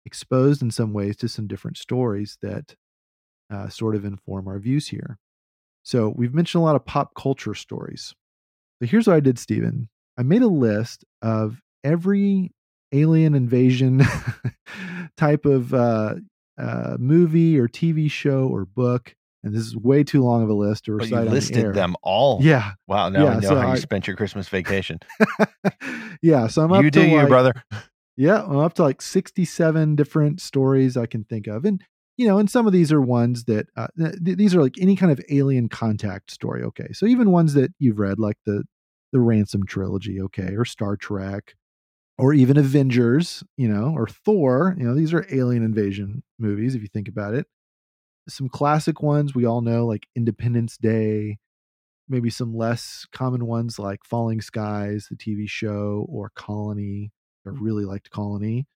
exposed 0.05 0.61
in 0.61 0.71
some 0.71 0.93
ways 0.93 1.15
to 1.17 1.27
some 1.27 1.47
different 1.47 1.77
stories 1.77 2.37
that 2.41 2.75
uh, 3.51 3.69
sort 3.69 3.95
of 3.95 4.05
inform 4.05 4.47
our 4.47 4.59
views 4.59 4.87
here. 4.87 5.19
So 5.83 6.13
we've 6.15 6.33
mentioned 6.33 6.61
a 6.61 6.65
lot 6.65 6.75
of 6.75 6.85
pop 6.85 7.13
culture 7.15 7.53
stories. 7.53 8.13
So 8.81 8.87
here's 8.87 9.05
what 9.05 9.15
I 9.15 9.19
did, 9.19 9.37
Stephen. 9.37 9.89
I 10.17 10.23
made 10.23 10.41
a 10.41 10.47
list 10.47 11.05
of 11.21 11.61
every 11.83 12.51
alien 12.91 13.35
invasion 13.35 14.01
type 15.17 15.45
of 15.45 15.71
uh, 15.71 16.15
uh, 16.57 16.97
movie 16.97 17.59
or 17.59 17.67
TV 17.67 18.09
show 18.09 18.47
or 18.47 18.65
book. 18.65 19.13
And 19.43 19.53
this 19.53 19.61
is 19.61 19.77
way 19.77 20.03
too 20.03 20.23
long 20.23 20.41
of 20.41 20.49
a 20.49 20.53
list 20.53 20.85
to 20.85 20.93
recite. 20.93 21.11
But 21.11 21.23
you 21.25 21.29
listed 21.29 21.65
the 21.67 21.71
them 21.73 21.95
all. 22.01 22.39
Yeah. 22.41 22.73
Wow. 22.87 23.09
Now 23.09 23.23
yeah, 23.23 23.29
I 23.29 23.33
know 23.35 23.49
so 23.49 23.55
how 23.55 23.69
I, 23.69 23.75
you 23.75 23.81
spent 23.81 24.07
your 24.07 24.15
Christmas 24.15 24.49
vacation. 24.49 24.99
yeah. 26.23 26.47
So 26.47 26.63
I'm 26.63 26.73
up 26.73 26.83
you 26.83 26.89
to 26.89 26.99
do 27.01 27.07
you, 27.07 27.17
like, 27.17 27.27
brother. 27.27 27.53
Yeah, 28.17 28.43
I'm 28.43 28.57
up 28.57 28.73
to 28.73 28.83
like 28.83 29.01
67 29.01 29.95
different 29.95 30.41
stories 30.41 30.97
I 30.97 31.05
can 31.05 31.23
think 31.23 31.47
of, 31.47 31.63
and 31.63 31.81
you 32.17 32.27
know, 32.27 32.37
and 32.37 32.49
some 32.49 32.67
of 32.67 32.73
these 32.73 32.91
are 32.91 33.01
ones 33.01 33.45
that 33.45 33.67
uh, 33.75 33.87
th- 33.97 34.37
these 34.37 34.53
are 34.53 34.61
like 34.61 34.75
any 34.79 34.95
kind 34.95 35.11
of 35.11 35.19
alien 35.29 35.69
contact 35.69 36.29
story. 36.29 36.61
Okay, 36.61 36.89
so 36.91 37.07
even 37.07 37.31
ones 37.31 37.53
that 37.53 37.71
you've 37.79 37.97
read, 37.97 38.19
like 38.19 38.37
the 38.45 38.63
the 39.11 39.19
Ransom 39.19 39.65
trilogy, 39.65 40.21
okay, 40.21 40.55
or 40.55 40.65
Star 40.65 40.95
Trek, 40.95 41.55
or 42.17 42.33
even 42.33 42.57
Avengers, 42.57 43.43
you 43.57 43.67
know, 43.67 43.93
or 43.95 44.07
Thor. 44.07 44.75
You 44.77 44.85
know, 44.85 44.95
these 44.95 45.13
are 45.13 45.25
alien 45.31 45.63
invasion 45.63 46.23
movies 46.39 46.75
if 46.75 46.81
you 46.81 46.87
think 46.87 47.07
about 47.07 47.33
it. 47.33 47.47
Some 48.29 48.49
classic 48.49 49.01
ones 49.01 49.33
we 49.33 49.45
all 49.45 49.61
know, 49.61 49.85
like 49.85 50.07
Independence 50.15 50.77
Day, 50.77 51.39
maybe 52.07 52.29
some 52.29 52.55
less 52.55 53.05
common 53.11 53.47
ones 53.47 53.79
like 53.79 54.05
Falling 54.05 54.41
Skies, 54.41 55.07
the 55.09 55.15
TV 55.15 55.49
show, 55.49 56.05
or 56.09 56.31
Colony. 56.35 57.11
I 57.45 57.49
really 57.49 57.85
liked 57.85 58.11
Colony. 58.11 58.67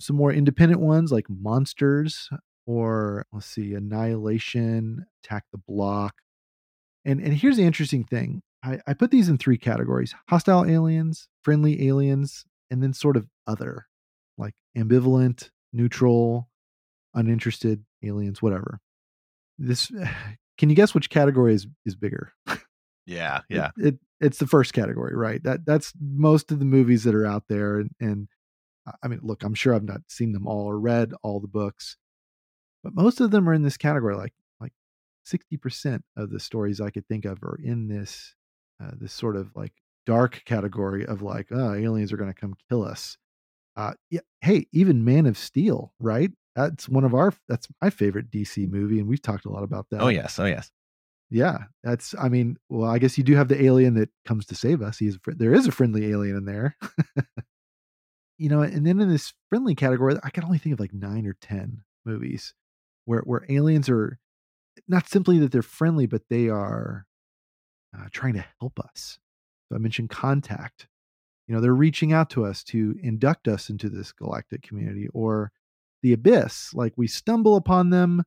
Some 0.00 0.16
more 0.16 0.32
independent 0.32 0.80
ones 0.80 1.10
like 1.10 1.26
Monsters, 1.28 2.30
or 2.66 3.26
let's 3.32 3.46
see, 3.46 3.74
Annihilation, 3.74 5.06
Attack 5.24 5.44
the 5.50 5.58
Block. 5.58 6.14
And 7.04 7.20
and 7.20 7.34
here's 7.34 7.56
the 7.56 7.64
interesting 7.64 8.04
thing. 8.04 8.42
I, 8.64 8.80
I 8.86 8.94
put 8.94 9.10
these 9.10 9.28
in 9.28 9.38
three 9.38 9.58
categories 9.58 10.14
hostile 10.28 10.64
aliens, 10.64 11.28
friendly 11.42 11.86
aliens, 11.88 12.44
and 12.70 12.82
then 12.82 12.92
sort 12.92 13.16
of 13.16 13.28
other, 13.46 13.86
like 14.38 14.54
ambivalent, 14.76 15.50
neutral, 15.72 16.48
uninterested 17.14 17.84
aliens, 18.02 18.40
whatever. 18.40 18.80
This 19.58 19.90
can 20.58 20.70
you 20.70 20.76
guess 20.76 20.94
which 20.94 21.10
category 21.10 21.54
is 21.54 21.66
is 21.84 21.94
bigger? 21.94 22.32
Yeah, 23.06 23.42
yeah. 23.48 23.70
It, 23.76 23.86
it, 23.86 23.98
it's 24.20 24.38
the 24.38 24.46
first 24.46 24.72
category, 24.72 25.14
right? 25.14 25.42
That 25.42 25.66
that's 25.66 25.92
most 26.00 26.50
of 26.50 26.58
the 26.58 26.64
movies 26.64 27.04
that 27.04 27.14
are 27.14 27.26
out 27.26 27.44
there, 27.48 27.78
and, 27.80 27.90
and 28.00 28.28
I 29.02 29.08
mean, 29.08 29.20
look, 29.22 29.42
I'm 29.42 29.54
sure 29.54 29.74
I've 29.74 29.84
not 29.84 30.00
seen 30.08 30.32
them 30.32 30.46
all 30.46 30.66
or 30.66 30.78
read 30.78 31.12
all 31.22 31.40
the 31.40 31.48
books, 31.48 31.96
but 32.82 32.94
most 32.94 33.20
of 33.20 33.30
them 33.30 33.48
are 33.48 33.54
in 33.54 33.62
this 33.62 33.76
category. 33.76 34.16
Like 34.16 34.32
like 34.58 34.72
sixty 35.26 35.58
percent 35.58 36.02
of 36.16 36.30
the 36.30 36.40
stories 36.40 36.80
I 36.80 36.90
could 36.90 37.06
think 37.06 37.26
of 37.26 37.42
are 37.42 37.58
in 37.62 37.88
this 37.88 38.34
uh, 38.82 38.90
this 38.98 39.12
sort 39.12 39.36
of 39.36 39.54
like 39.54 39.72
dark 40.06 40.42
category 40.44 41.06
of 41.06 41.22
like, 41.22 41.48
oh, 41.50 41.74
aliens 41.74 42.12
are 42.12 42.16
going 42.16 42.32
to 42.32 42.38
come 42.38 42.54
kill 42.68 42.84
us. 42.84 43.16
Uh, 43.76 43.94
yeah, 44.10 44.20
hey, 44.40 44.66
even 44.72 45.04
Man 45.04 45.26
of 45.26 45.36
Steel, 45.36 45.92
right? 45.98 46.30
That's 46.54 46.88
one 46.88 47.04
of 47.04 47.14
our 47.14 47.34
that's 47.48 47.66
my 47.82 47.90
favorite 47.90 48.30
DC 48.30 48.70
movie, 48.70 49.00
and 49.00 49.08
we've 49.08 49.22
talked 49.22 49.44
a 49.44 49.50
lot 49.50 49.64
about 49.64 49.86
that. 49.90 50.00
Oh 50.00 50.08
yes, 50.08 50.38
oh 50.38 50.44
yes. 50.44 50.70
Yeah, 51.30 51.64
that's. 51.82 52.14
I 52.20 52.28
mean, 52.28 52.58
well, 52.68 52.88
I 52.88 52.98
guess 52.98 53.18
you 53.18 53.24
do 53.24 53.34
have 53.34 53.48
the 53.48 53.64
alien 53.64 53.94
that 53.94 54.10
comes 54.24 54.46
to 54.46 54.54
save 54.54 54.82
us. 54.82 54.98
He's 54.98 55.18
there 55.26 55.52
is 55.52 55.66
a 55.66 55.72
friendly 55.72 56.06
alien 56.12 56.36
in 56.36 56.44
there. 56.44 56.76
you 58.38 58.48
know, 58.48 58.60
and 58.60 58.86
then 58.86 59.00
in 59.00 59.08
this 59.08 59.32
friendly 59.48 59.74
category, 59.74 60.16
I 60.22 60.30
can 60.30 60.44
only 60.44 60.58
think 60.58 60.74
of 60.74 60.80
like 60.80 60.94
nine 60.94 61.26
or 61.26 61.34
ten 61.40 61.82
movies 62.04 62.54
where 63.06 63.22
where 63.22 63.44
aliens 63.48 63.88
are 63.88 64.18
not 64.86 65.08
simply 65.08 65.38
that 65.40 65.50
they're 65.50 65.62
friendly, 65.62 66.06
but 66.06 66.22
they 66.30 66.48
are 66.48 67.06
uh, 67.94 68.06
trying 68.10 68.34
to 68.34 68.44
help 68.60 68.78
us. 68.80 69.18
So 69.68 69.76
I 69.76 69.78
mentioned 69.78 70.10
contact. 70.10 70.88
You 71.46 71.54
know, 71.54 71.60
they're 71.60 71.74
reaching 71.74 72.12
out 72.12 72.30
to 72.30 72.44
us 72.44 72.64
to 72.64 72.94
induct 73.02 73.48
us 73.48 73.68
into 73.68 73.88
this 73.88 74.12
galactic 74.12 74.62
community 74.62 75.08
or 75.12 75.52
the 76.02 76.12
abyss. 76.12 76.72
Like 76.74 76.94
we 76.96 77.06
stumble 77.06 77.56
upon 77.56 77.90
them, 77.90 78.22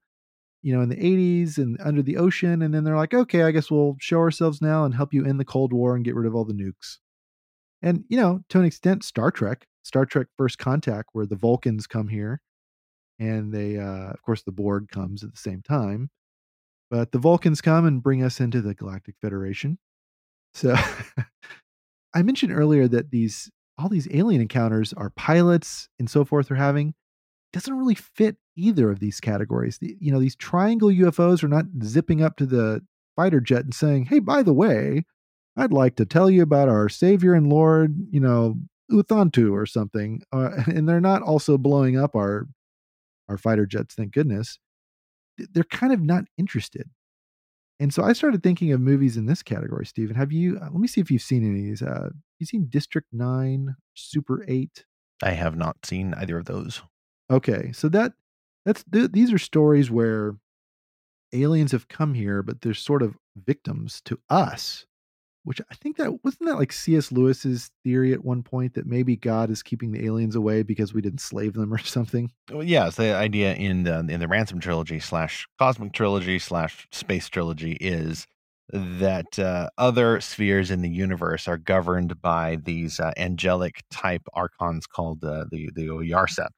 you 0.62 0.76
know, 0.76 0.82
in 0.82 0.90
the 0.90 0.96
80s 0.96 1.58
and 1.58 1.78
under 1.84 2.02
the 2.02 2.18
ocean. 2.18 2.62
And 2.62 2.74
then 2.74 2.84
they're 2.84 2.96
like, 2.96 3.14
okay, 3.14 3.44
I 3.44 3.52
guess 3.52 3.72
we'll 3.72 3.96
show 4.00 4.20
ourselves 4.20 4.62
now 4.62 4.86
and 4.86 4.94
help 4.94 5.14
you 5.14 5.26
end 5.26 5.40
the 5.40 5.46
Cold 5.46 5.74
War 5.74 5.96
and 5.96 6.06
get 6.06 6.16
rid 6.16 6.28
of 6.28 6.36
all 6.36 6.46
the 6.46 6.54
nukes. 6.54 6.98
And, 7.82 8.04
you 8.10 8.18
know, 8.18 8.42
to 8.50 8.60
an 8.60 8.66
extent, 8.66 9.04
Star 9.04 9.32
Trek, 9.32 9.68
Star 9.84 10.06
Trek 10.06 10.28
First 10.38 10.58
Contact, 10.58 11.10
where 11.14 11.26
the 11.26 11.36
Vulcans 11.36 11.88
come 11.88 12.08
here 12.08 12.42
and 13.20 13.54
they, 13.54 13.78
uh, 13.78 14.10
of 14.12 14.22
course, 14.22 14.44
the 14.44 14.52
Borg 14.52 14.90
comes 14.90 15.24
at 15.24 15.32
the 15.32 15.38
same 15.38 15.62
time. 15.62 16.10
But 16.90 17.12
the 17.12 17.20
Vulcans 17.20 17.62
come 17.62 17.86
and 17.86 18.02
bring 18.02 18.24
us 18.24 18.40
into 18.40 18.62
the 18.62 18.74
Galactic 18.74 19.16
Federation. 19.22 19.78
So 20.54 20.76
I 22.14 22.24
mentioned 22.24 22.54
earlier 22.54 22.88
that 22.88 23.12
these 23.12 23.52
all 23.78 23.90
these 23.90 24.08
alien 24.12 24.42
encounters 24.42 24.94
our 24.94 25.12
pilots 25.12 25.88
and 26.00 26.10
so 26.10 26.26
forth 26.26 26.50
are 26.50 26.56
having 26.56 26.96
doesn't 27.54 27.78
really 27.78 27.96
fit 27.96 28.38
either 28.56 28.90
of 28.92 29.00
these 29.00 29.20
categories. 29.20 29.78
The, 29.78 29.96
you 30.00 30.12
know, 30.12 30.20
these 30.20 30.36
triangle 30.36 30.90
UFOs 30.90 31.44
are 31.44 31.48
not 31.48 31.66
zipping 31.84 32.22
up 32.22 32.36
to 32.38 32.46
the 32.46 32.82
fighter 33.16 33.40
jet 33.40 33.64
and 33.64 33.74
saying, 33.74 34.06
"Hey, 34.06 34.20
by 34.20 34.44
the 34.44 34.54
way, 34.54 35.06
I'd 35.56 35.74
like 35.74 35.96
to 35.98 36.06
tell 36.06 36.30
you 36.30 36.42
about 36.42 36.70
our 36.70 36.90
Savior 36.90 37.34
and 37.34 37.50
Lord, 37.50 37.96
you 38.12 38.20
know, 38.20 38.60
Uthantu 38.92 39.52
or 39.54 39.66
something," 39.66 40.22
uh, 40.34 40.64
and 40.68 40.88
they're 40.88 41.02
not 41.02 41.22
also 41.22 41.58
blowing 41.58 41.98
up 41.98 42.16
our 42.16 42.48
our 43.30 43.38
fighter 43.38 43.66
jets. 43.66 43.96
Thank 43.96 44.14
goodness. 44.14 44.60
They're 45.38 45.64
kind 45.64 45.94
of 45.94 46.02
not 46.02 46.26
interested. 46.38 46.90
And 47.80 47.94
so 47.94 48.04
I 48.04 48.14
started 48.14 48.42
thinking 48.42 48.72
of 48.72 48.82
movies 48.82 49.18
in 49.18 49.28
this 49.28 49.44
category, 49.44 49.86
Stephen. 49.86 50.16
Have 50.16 50.32
you, 50.32 50.58
uh, 50.58 50.70
let 50.72 50.80
me 50.80 50.88
see 50.88 51.00
if 51.02 51.12
you've 51.12 51.22
seen 51.22 51.46
any 51.46 51.60
of 51.60 51.66
these. 51.66 51.82
Uh, 51.82 52.10
you 52.40 52.46
seen 52.46 52.68
District 52.70 53.08
9, 53.12 53.76
Super 53.94 54.44
8? 54.48 54.86
I 55.22 55.32
have 55.32 55.56
not 55.56 55.86
seen 55.86 56.14
either 56.16 56.38
of 56.38 56.46
those. 56.46 56.82
Okay. 57.30 57.72
So 57.74 57.88
that, 57.90 58.14
that's, 58.66 58.84
th- 58.92 59.12
these 59.12 59.32
are 59.32 59.38
stories 59.38 59.92
where 59.92 60.36
aliens 61.34 61.72
have 61.72 61.88
come 61.88 62.14
here, 62.14 62.42
but 62.42 62.62
they're 62.62 62.74
sort 62.74 63.04
of 63.04 63.16
victims 63.36 64.02
to 64.06 64.20
us. 64.30 64.86
Which 65.48 65.62
I 65.72 65.76
think 65.76 65.96
that 65.96 66.26
wasn't 66.26 66.50
that 66.50 66.58
like 66.58 66.74
C.S. 66.74 67.10
Lewis's 67.10 67.72
theory 67.82 68.12
at 68.12 68.26
one 68.26 68.44
point 68.44 68.74
that 68.74 68.86
maybe 68.86 69.16
God 69.16 69.50
is 69.50 69.64
keeping 69.64 69.94
the 69.94 70.06
aliens 70.06 70.36
away 70.36 70.62
because 70.62 70.94
we 70.94 71.02
didn't 71.02 71.22
slave 71.22 71.54
them 71.54 71.74
or 71.74 71.78
something. 71.78 72.30
Well, 72.52 72.64
yeah, 72.64 72.88
it's 72.88 72.98
the 72.98 73.16
idea 73.16 73.54
in 73.54 73.84
the 73.84 74.00
in 74.00 74.20
the 74.20 74.28
Ransom 74.28 74.60
trilogy 74.60 75.00
slash 75.00 75.48
Cosmic 75.58 75.94
trilogy 75.94 76.38
slash 76.38 76.86
Space 76.92 77.30
trilogy 77.30 77.78
is 77.80 78.28
that 78.74 79.40
uh, 79.40 79.70
other 79.78 80.20
spheres 80.20 80.70
in 80.70 80.82
the 80.82 80.90
universe 80.90 81.48
are 81.48 81.58
governed 81.58 82.22
by 82.22 82.58
these 82.66 83.00
uh, 83.00 83.14
angelic 83.16 83.84
type 83.90 84.24
archons 84.34 84.86
called 84.86 85.24
uh, 85.24 85.46
the 85.50 85.70
the 85.74 85.88
Oyarsa, 85.88 86.50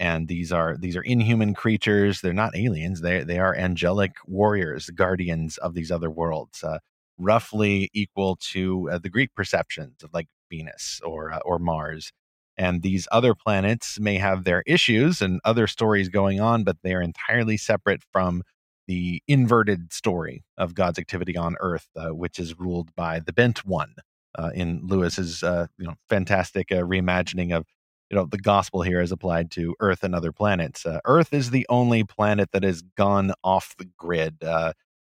and 0.00 0.26
these 0.26 0.52
are 0.52 0.76
these 0.76 0.96
are 0.96 1.02
inhuman 1.02 1.54
creatures. 1.54 2.20
They're 2.20 2.32
not 2.32 2.56
aliens. 2.56 3.00
They 3.00 3.22
they 3.22 3.38
are 3.38 3.54
angelic 3.54 4.14
warriors, 4.26 4.90
guardians 4.90 5.56
of 5.58 5.74
these 5.74 5.92
other 5.92 6.10
worlds, 6.10 6.64
uh, 6.64 6.78
roughly 7.18 7.90
equal 7.92 8.36
to 8.52 8.90
uh, 8.90 8.98
the 8.98 9.10
Greek 9.10 9.34
perceptions 9.34 10.02
of 10.02 10.10
like 10.12 10.28
Venus 10.50 11.00
or 11.04 11.32
uh, 11.32 11.40
or 11.44 11.58
Mars. 11.58 12.12
And 12.56 12.82
these 12.82 13.08
other 13.10 13.34
planets 13.34 13.98
may 13.98 14.16
have 14.18 14.44
their 14.44 14.62
issues 14.66 15.20
and 15.20 15.40
other 15.44 15.66
stories 15.66 16.08
going 16.08 16.40
on, 16.40 16.62
but 16.62 16.76
they 16.82 16.94
are 16.94 17.02
entirely 17.02 17.56
separate 17.56 18.02
from 18.12 18.42
the 18.86 19.22
inverted 19.26 19.92
story 19.92 20.44
of 20.56 20.74
God's 20.74 20.98
activity 20.98 21.36
on 21.36 21.56
Earth, 21.58 21.88
uh, 21.96 22.14
which 22.14 22.38
is 22.38 22.58
ruled 22.58 22.94
by 22.94 23.18
the 23.18 23.32
bent 23.32 23.64
one. 23.64 23.94
Uh, 24.36 24.50
in 24.52 24.80
Lewis's, 24.84 25.44
uh, 25.44 25.66
you 25.78 25.86
know, 25.86 25.94
fantastic 26.08 26.72
uh, 26.72 26.76
reimagining 26.76 27.56
of, 27.56 27.64
you 28.10 28.16
know, 28.16 28.26
the 28.26 28.36
gospel 28.36 28.82
here 28.82 29.00
is 29.00 29.12
applied 29.12 29.48
to 29.52 29.76
Earth 29.78 30.02
and 30.02 30.12
other 30.12 30.32
planets. 30.32 30.84
Earth 31.04 31.32
is 31.32 31.50
the 31.50 31.64
only 31.68 32.02
planet 32.02 32.50
that 32.52 32.64
has 32.64 32.82
gone 32.96 33.32
off 33.44 33.74
the 33.78 33.88
grid. 33.96 34.42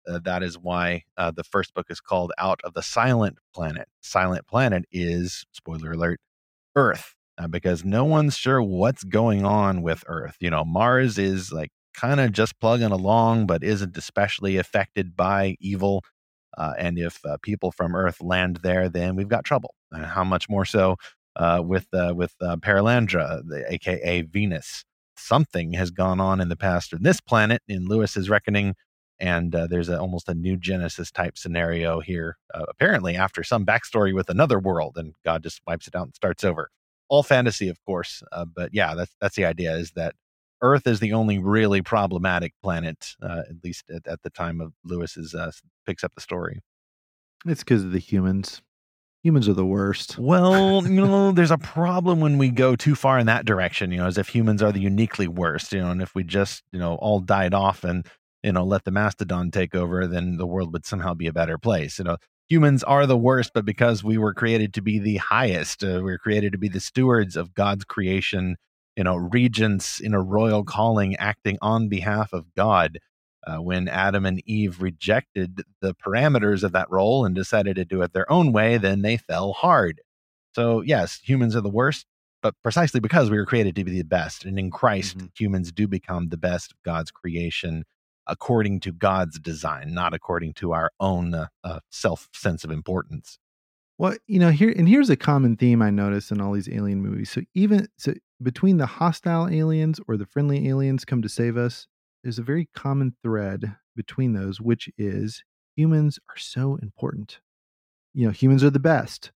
Uh, 0.10 0.20
that 0.24 0.43
is 0.43 0.57
why 0.57 1.03
the 1.18 1.43
first 1.43 1.74
book 1.74 1.88
is 1.89 2.01
called 2.01 2.32
"Out 2.38 2.60
of 2.64 2.74
the 2.74 2.82
Silent 2.82 3.38
Planet." 3.53 3.88
Silent 4.01 4.47
Planet 4.47 4.86
is 4.91 5.45
spoiler 5.51 5.91
alert, 5.91 6.20
Earth. 6.76 7.16
because 7.49 7.86
no 7.86 8.03
one's 8.03 8.36
sure 8.36 8.62
what's 8.62 9.03
going 9.03 9.45
on 9.45 9.82
with 9.82 10.03
Earth. 10.07 10.36
You 10.39 10.49
know, 10.49 10.66
Mars 10.66 11.18
is 11.18 11.51
like 11.51 11.72
kind 11.93 12.20
of 12.20 12.32
just 12.32 12.60
plugging 12.60 12.91
along, 12.91 13.45
but 13.47 13.64
isn't 13.64 13.97
especially 13.97 14.57
affected 14.57 15.16
by 15.16 15.55
evil. 15.60 16.03
Uh, 16.57 16.74
and 16.78 16.97
if 16.97 17.24
uh, 17.26 17.38
people 17.41 17.72
from 17.72 17.95
Earth 17.95 18.22
land 18.22 18.60
there, 18.64 18.89
then 18.89 19.16
we've 19.16 19.28
got 19.28 19.43
trouble. 19.45 19.76
How 19.93 20.24
much 20.24 20.49
more 20.49 20.66
so 20.66 20.97
uh, 21.36 21.62
with 21.64 21.88
uh, 21.93 22.14
with 22.16 22.34
uh, 22.41 22.57
Perelandra, 22.57 23.41
the, 23.47 23.66
aka 23.72 24.22
Venus? 24.24 24.84
Something 25.18 25.74
has 25.74 25.91
gone 25.91 26.22
on 26.22 26.39
in 26.39 26.47
the 26.47 26.55
past 26.55 26.93
on 26.93 27.03
this 27.03 27.20
planet 27.20 27.62
in 27.68 27.88
Lewis's 27.88 28.30
reckoning, 28.30 28.76
and 29.20 29.54
uh, 29.54 29.68
there's 29.68 29.90
a, 29.90 30.00
almost 30.00 30.30
a 30.30 30.34
new 30.34 30.58
Genesis 30.58 31.12
type 31.12 31.38
scenario 31.38 32.00
here. 32.00 32.38
apparently, 32.54 33.16
after 33.16 33.44
some 33.44 33.66
backstory 33.66 34.14
with 34.14 34.30
another 34.30 34.60
world, 34.60 34.98
and 34.98 35.14
God 35.26 35.44
just 35.44 35.62
wipes 35.68 35.88
it 35.88 35.96
out 35.96 36.06
and 36.06 36.16
starts 36.16 36.44
over. 36.44 36.70
All 37.10 37.24
fantasy, 37.24 37.70
of 37.70 37.78
course, 37.86 38.22
but 38.56 38.70
yeah, 38.74 38.96
that's 38.96 39.16
that's 39.20 39.36
the 39.36 39.46
idea. 39.46 39.76
Is 39.76 39.92
that 39.92 40.14
Earth 40.62 40.88
is 40.88 41.00
the 41.00 41.14
only 41.14 41.38
really 41.38 41.82
problematic 41.82 42.54
planet, 42.62 43.16
uh, 43.22 43.44
at 43.50 43.64
least 43.64 43.90
at, 43.90 44.06
at, 44.08 44.22
the 44.24 44.30
time 44.30 44.60
of 44.60 44.74
Lewis's 44.84 45.34
uh, 45.34 45.52
picks 45.86 46.04
up 46.04 46.14
the 46.16 46.22
story. 46.22 46.60
It's 47.46 47.64
because 47.64 47.84
of 47.84 47.92
the 47.92 48.00
humans. 48.00 48.62
Humans 49.24 49.48
are 49.50 49.54
the 49.54 49.66
worst. 49.66 50.18
Well, 50.18 50.86
you 50.86 51.06
know, 51.06 51.32
there's 51.32 51.52
a 51.52 51.58
problem 51.58 52.20
when 52.20 52.38
we 52.38 52.50
go 52.50 52.76
too 52.76 52.96
far 52.96 53.20
in 53.20 53.28
that 53.28 53.46
direction. 53.46 53.92
You 53.92 54.00
know, 54.00 54.08
as 54.08 54.18
if 54.18 54.30
humans 54.30 54.62
are 54.62 54.72
the 54.72 54.82
uniquely 54.82 55.28
worst. 55.28 55.72
You 55.72 55.82
know, 55.82 55.92
and 55.92 56.02
if 56.02 56.14
we 56.14 56.24
just 56.24 56.64
you 56.72 56.80
know 56.80 56.96
all 56.96 57.20
died 57.20 57.54
off 57.54 57.84
and 57.84 58.06
you 58.44 58.52
know 58.52 58.64
let 58.64 58.86
the 58.86 58.92
mastodon 58.92 59.52
take 59.52 59.76
over, 59.76 60.08
then 60.08 60.38
the 60.38 60.48
world 60.48 60.74
would 60.74 60.86
somehow 60.86 61.14
be 61.14 61.28
a 61.28 61.34
better 61.34 61.58
place. 61.58 62.00
You 62.00 62.06
know, 62.06 62.18
humans 62.48 62.84
are 62.84 63.06
the 63.06 63.18
worst, 63.18 63.52
but 63.54 63.66
because 63.66 64.04
we 64.04 64.18
were 64.18 64.34
created 64.34 64.74
to 64.76 64.82
be 64.82 65.00
the 65.00 65.18
highest, 65.18 65.84
uh, 65.84 65.98
we 65.98 66.04
were 66.04 66.18
created 66.18 66.52
to 66.54 66.58
be 66.58 66.70
the 66.70 66.80
stewards 66.80 67.36
of 67.36 67.54
God's 67.54 67.86
creation 67.86 68.56
you 69.00 69.04
know, 69.06 69.16
regents 69.16 70.02
in 70.02 70.14
a 70.14 70.22
royal 70.22 70.66
calling 70.66 71.16
acting 71.16 71.58
on 71.62 71.88
behalf 71.88 72.34
of 72.34 72.54
God. 72.54 73.00
Uh, 73.48 73.56
when 73.56 73.88
Adam 73.88 74.26
and 74.26 74.42
Eve 74.46 74.82
rejected 74.82 75.62
the 75.80 75.96
parameters 75.96 76.64
of 76.64 76.74
that 76.74 76.92
role 76.92 77.24
and 77.24 77.34
decided 77.34 77.78
to 77.78 77.86
do 77.86 78.02
it 78.02 78.12
their 78.12 78.30
own 78.30 78.52
way, 78.52 78.78
then 78.78 79.02
they 79.02 79.16
fell 79.16 79.54
hard. 79.54 80.02
So, 80.54 80.82
yes, 80.82 81.22
humans 81.24 81.56
are 81.56 81.62
the 81.62 81.70
worst, 81.70 82.06
but 82.44 82.56
precisely 82.62 83.00
because 83.00 83.30
we 83.30 83.38
were 83.38 83.46
created 83.46 83.74
to 83.78 83.86
be 83.86 83.92
the 83.92 84.04
best. 84.04 84.44
And 84.44 84.60
in 84.60 84.70
Christ, 84.70 85.18
mm-hmm. 85.18 85.28
humans 85.34 85.72
do 85.72 85.88
become 85.88 86.28
the 86.28 86.38
best 86.38 86.74
of 86.74 86.84
God's 86.84 87.10
creation 87.10 87.86
according 88.30 88.80
to 88.82 88.92
God's 88.92 89.40
design, 89.40 89.94
not 89.94 90.14
according 90.14 90.54
to 90.54 90.72
our 90.72 90.92
own 91.00 91.34
uh, 91.34 91.48
uh, 91.64 91.80
self 91.92 92.30
sense 92.34 92.64
of 92.64 92.72
importance. 92.72 93.40
Well, 93.98 94.16
you 94.28 94.40
know, 94.40 94.52
here 94.52 94.74
and 94.76 94.88
here's 94.88 95.10
a 95.10 95.18
common 95.18 95.58
theme 95.58 95.82
I 95.82 95.90
notice 95.90 96.32
in 96.32 96.40
all 96.40 96.54
these 96.54 96.70
alien 96.70 97.02
movies. 97.02 97.30
So 97.30 97.42
even 97.54 97.88
so 97.98 98.14
between 98.42 98.78
the 98.78 98.86
hostile 98.86 99.50
aliens 99.50 100.00
or 100.08 100.16
the 100.16 100.26
friendly 100.26 100.70
aliens 100.70 101.04
come 101.04 101.22
to 101.22 101.30
save 101.30 101.58
us, 101.58 101.88
there's 102.24 102.40
a 102.40 102.44
very 102.44 102.70
common 102.74 103.16
thread 103.24 103.76
between 103.96 104.34
those, 104.34 104.62
which 104.62 104.90
is 104.98 105.44
humans 105.76 106.20
are 106.30 106.38
so 106.38 106.78
important. 106.82 107.40
You 108.14 108.28
know, 108.28 108.32
humans 108.32 108.64
are 108.64 108.70
the 108.70 108.80
best. 108.80 109.32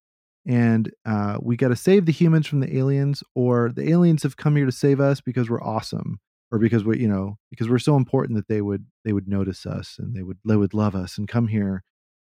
And 0.46 0.90
uh, 1.06 1.38
we 1.40 1.56
got 1.56 1.68
to 1.68 1.76
save 1.76 2.04
the 2.04 2.12
humans 2.12 2.46
from 2.46 2.60
the 2.60 2.76
aliens, 2.76 3.22
or 3.34 3.72
the 3.74 3.88
aliens 3.90 4.22
have 4.24 4.36
come 4.36 4.56
here 4.56 4.66
to 4.66 4.72
save 4.72 5.00
us 5.00 5.20
because 5.20 5.48
we're 5.48 5.62
awesome, 5.62 6.20
or 6.52 6.58
because 6.58 6.84
we're, 6.84 6.96
you 6.96 7.08
know, 7.08 7.36
because 7.50 7.68
we're 7.68 7.78
so 7.78 7.96
important 7.96 8.36
that 8.36 8.48
they 8.48 8.60
would 8.60 8.86
they 9.04 9.12
would 9.12 9.28
notice 9.28 9.66
us 9.66 9.96
and 9.98 10.14
they 10.14 10.22
would 10.22 10.38
they 10.44 10.56
would 10.56 10.74
love 10.74 10.94
us 10.94 11.18
and 11.18 11.28
come 11.28 11.48
here 11.48 11.82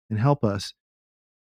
and 0.10 0.20
help 0.20 0.44
us. 0.44 0.74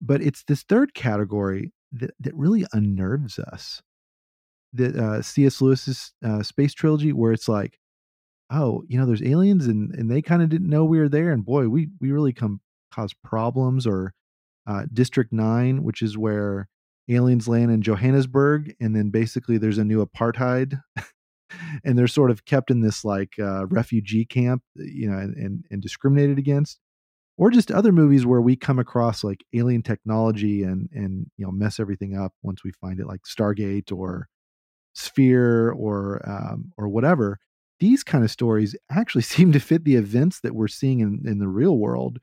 But 0.02 0.22
it's 0.22 0.44
this 0.44 0.64
third 0.64 0.94
category 0.94 1.74
that, 1.92 2.12
that 2.20 2.36
really 2.36 2.66
unnerves 2.74 3.40
us 3.40 3.82
the 4.74 5.04
uh, 5.04 5.22
C.S. 5.22 5.62
Lewis's 5.62 6.14
uh, 6.24 6.44
space 6.44 6.74
trilogy, 6.74 7.14
where 7.14 7.32
it's 7.32 7.48
like, 7.48 7.80
oh, 8.52 8.84
you 8.88 9.00
know, 9.00 9.06
there's 9.06 9.24
aliens, 9.24 9.68
and 9.68 9.94
and 9.96 10.10
they 10.10 10.22
kind 10.22 10.42
of 10.42 10.50
didn't 10.50 10.70
know 10.70 10.86
we 10.86 11.00
were 11.00 11.10
there, 11.10 11.32
and 11.32 11.46
boy, 11.46 11.68
we 11.68 11.90
we 12.00 12.12
really 12.12 12.34
come 12.34 12.62
cause 12.94 13.14
problems. 13.24 13.88
Or 13.88 14.14
uh, 14.68 14.86
District 14.94 15.32
Nine, 15.34 15.84
which 15.84 16.02
is 16.02 16.18
where 16.18 16.68
aliens 17.10 17.48
land 17.48 17.72
in 17.72 17.82
Johannesburg, 17.82 18.76
and 18.80 18.96
then 18.96 19.10
basically 19.10 19.58
there's 19.58 19.80
a 19.80 19.86
new 19.86 20.06
apartheid. 20.06 20.82
And 21.84 21.98
they're 21.98 22.08
sort 22.08 22.32
of 22.32 22.46
kept 22.46 22.72
in 22.72 22.82
this 22.82 23.04
like 23.04 23.34
uh, 23.40 23.66
refugee 23.68 24.26
camp, 24.26 24.64
you 24.76 25.10
know, 25.10 25.18
and, 25.18 25.36
and, 25.36 25.66
and 25.72 25.82
discriminated 25.82 26.38
against 26.38 26.80
or 27.38 27.50
just 27.50 27.72
other 27.72 27.94
movies 27.94 28.26
where 28.26 28.42
we 28.42 28.58
come 28.58 28.80
across 28.80 29.24
like 29.24 29.46
alien 29.54 29.82
technology 29.82 30.62
and 30.64 30.90
and 30.92 31.32
you 31.38 31.46
know 31.46 31.52
mess 31.52 31.80
everything 31.80 32.16
up 32.16 32.34
once 32.44 32.64
we 32.64 32.72
find 32.74 33.00
it 33.00 33.08
like 33.08 33.22
stargate 33.22 33.92
or 33.92 34.28
sphere 34.94 35.72
or 35.72 36.22
um, 36.30 36.72
or 36.78 36.90
whatever. 36.90 37.40
These 37.80 38.04
kind 38.04 38.26
of 38.26 38.30
stories 38.30 38.76
actually 38.92 39.22
seem 39.36 39.54
to 39.54 39.60
fit 39.60 39.86
the 39.86 39.96
events 39.96 40.42
that 40.42 40.54
we're 40.54 40.68
seeing 40.68 41.00
in, 41.00 41.24
in 41.26 41.40
the 41.40 41.48
real 41.48 41.78
world 41.78 42.20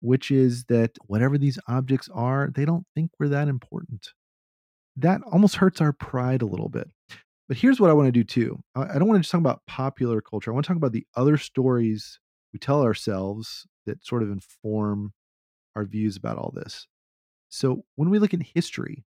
which 0.00 0.30
is 0.30 0.64
that 0.66 0.92
whatever 1.06 1.36
these 1.36 1.58
objects 1.66 2.08
are 2.14 2.50
they 2.54 2.64
don't 2.64 2.86
think 2.94 3.10
we're 3.18 3.28
that 3.28 3.48
important. 3.48 4.10
That 4.96 5.20
almost 5.30 5.56
hurts 5.56 5.80
our 5.80 5.92
pride 5.92 6.42
a 6.42 6.46
little 6.46 6.68
bit 6.68 6.88
but 7.48 7.56
here's 7.56 7.80
what 7.80 7.90
i 7.90 7.94
want 7.94 8.06
to 8.06 8.12
do 8.12 8.24
too 8.24 8.58
i, 8.74 8.98
don't 8.98 9.08
want 9.08 9.16
to 9.16 9.22
just 9.22 9.32
talk 9.32 9.40
about 9.40 9.62
popular 9.66 10.20
culture 10.20 10.50
i 10.50 10.54
want 10.54 10.64
to 10.64 10.68
talk 10.68 10.76
about 10.76 10.92
the 10.92 11.06
other 11.16 11.36
stories 11.36 12.20
we 12.52 12.58
tell 12.58 12.82
ourselves 12.82 13.66
that 13.86 14.04
sort 14.04 14.22
of 14.22 14.30
inform 14.30 15.12
our 15.74 15.84
views 15.84 16.16
about 16.16 16.38
all 16.38 16.52
this 16.54 16.86
so 17.48 17.84
when 17.96 18.10
we 18.10 18.18
look 18.18 18.34
at 18.34 18.42
history 18.42 19.04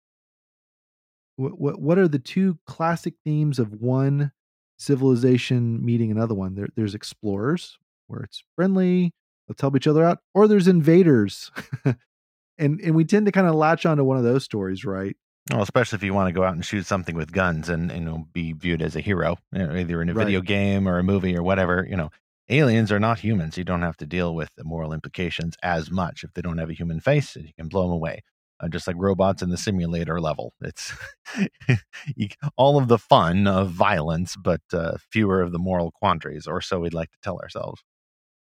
what, 1.35 1.59
what 1.59 1.81
what 1.81 1.97
are 1.97 2.07
the 2.07 2.19
two 2.19 2.59
classic 2.65 3.15
themes 3.23 3.59
of 3.59 3.73
one 3.73 4.31
civilization 4.77 5.83
meeting 5.83 6.11
another 6.11 6.35
one? 6.35 6.55
There, 6.55 6.67
there's 6.75 6.95
explorers 6.95 7.77
where 8.07 8.21
it's 8.21 8.43
friendly, 8.55 9.13
let's 9.47 9.61
help 9.61 9.75
each 9.75 9.87
other 9.87 10.03
out, 10.03 10.19
or 10.33 10.47
there's 10.47 10.67
invaders, 10.67 11.51
and 12.57 12.79
and 12.81 12.95
we 12.95 13.05
tend 13.05 13.25
to 13.25 13.31
kind 13.31 13.47
of 13.47 13.55
latch 13.55 13.85
onto 13.85 14.03
one 14.03 14.17
of 14.17 14.23
those 14.23 14.43
stories, 14.43 14.85
right? 14.85 15.15
Well, 15.49 15.63
especially 15.63 15.97
if 15.97 16.03
you 16.03 16.13
want 16.13 16.29
to 16.29 16.33
go 16.33 16.43
out 16.43 16.53
and 16.53 16.63
shoot 16.63 16.85
something 16.85 17.15
with 17.15 17.31
guns 17.31 17.67
and 17.67 17.91
you 17.91 17.99
know 17.99 18.27
be 18.31 18.53
viewed 18.53 18.81
as 18.81 18.95
a 18.95 19.01
hero, 19.01 19.37
you 19.51 19.67
know, 19.67 19.75
either 19.75 20.01
in 20.01 20.09
a 20.09 20.13
right. 20.13 20.25
video 20.25 20.41
game 20.41 20.87
or 20.87 20.99
a 20.99 21.03
movie 21.03 21.35
or 21.35 21.43
whatever. 21.43 21.85
You 21.89 21.97
know, 21.97 22.09
aliens 22.49 22.91
are 22.91 22.99
not 22.99 23.19
humans. 23.19 23.57
You 23.57 23.63
don't 23.63 23.81
have 23.81 23.97
to 23.97 24.05
deal 24.05 24.35
with 24.35 24.53
the 24.55 24.63
moral 24.63 24.93
implications 24.93 25.55
as 25.63 25.89
much 25.89 26.23
if 26.23 26.33
they 26.33 26.41
don't 26.41 26.59
have 26.59 26.69
a 26.69 26.73
human 26.73 26.99
face. 26.99 27.35
You 27.35 27.53
can 27.57 27.67
blow 27.67 27.83
them 27.83 27.91
away 27.91 28.21
uh, 28.61 28.67
just 28.67 28.87
like 28.87 28.95
robots 28.99 29.41
in 29.41 29.49
the 29.49 29.57
simulator 29.57 30.21
level. 30.21 30.53
It's 30.61 30.93
all 32.57 32.77
of 32.77 32.87
the 32.87 32.97
fun 32.97 33.47
of 33.47 33.71
violence, 33.71 34.35
but 34.35 34.61
uh, 34.71 34.97
fewer 35.09 35.41
of 35.41 35.51
the 35.51 35.59
moral 35.59 35.91
quandaries, 35.91 36.47
or 36.47 36.61
so 36.61 36.79
we'd 36.79 36.93
like 36.93 37.11
to 37.11 37.17
tell 37.23 37.39
ourselves. 37.39 37.81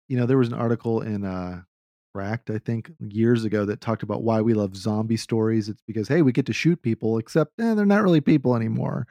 You 0.07 0.17
know, 0.17 0.25
there 0.25 0.37
was 0.37 0.47
an 0.47 0.55
article 0.55 1.01
in 1.01 1.23
uh, 1.23 1.61
Cracked, 2.17 2.49
I 2.49 2.57
think, 2.57 2.91
years 2.99 3.43
ago 3.43 3.63
that 3.65 3.79
talked 3.79 4.01
about 4.01 4.23
why 4.23 4.41
we 4.41 4.55
love 4.55 4.75
zombie 4.75 5.17
stories. 5.17 5.69
It's 5.69 5.83
because, 5.85 6.07
hey, 6.07 6.23
we 6.23 6.31
get 6.31 6.47
to 6.47 6.53
shoot 6.53 6.81
people, 6.81 7.19
except 7.19 7.59
eh, 7.59 7.75
they're 7.75 7.85
not 7.85 8.01
really 8.01 8.21
people 8.21 8.55
anymore. 8.55 9.05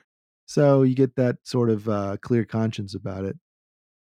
So 0.47 0.83
you 0.83 0.97
get 0.97 1.15
that 1.17 1.37
sort 1.45 1.71
of 1.71 1.89
uh, 1.89 2.17
clear 2.21 2.45
conscience 2.45 2.95
about 2.97 3.25
it. 3.25 3.37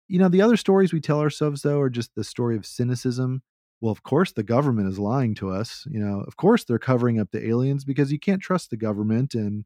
You 0.07 0.19
know, 0.19 0.29
the 0.29 0.41
other 0.41 0.55
stories 0.55 0.93
we 0.93 1.01
tell 1.01 1.19
ourselves, 1.19 1.63
though, 1.63 1.81
are 1.81 1.89
just 1.89 2.15
the 2.15 2.23
story 2.23 2.55
of 2.55 2.65
cynicism 2.65 3.41
well, 3.83 3.91
of 3.91 4.03
course 4.03 4.31
the 4.31 4.43
government 4.43 4.87
is 4.87 4.97
lying 4.97 5.35
to 5.35 5.49
us. 5.49 5.85
You 5.91 5.99
know, 5.99 6.21
of 6.21 6.37
course 6.37 6.63
they're 6.63 6.79
covering 6.79 7.19
up 7.19 7.31
the 7.33 7.45
aliens 7.45 7.83
because 7.83 8.13
you 8.13 8.17
can't 8.17 8.41
trust 8.41 8.69
the 8.69 8.77
government, 8.77 9.35
and 9.35 9.65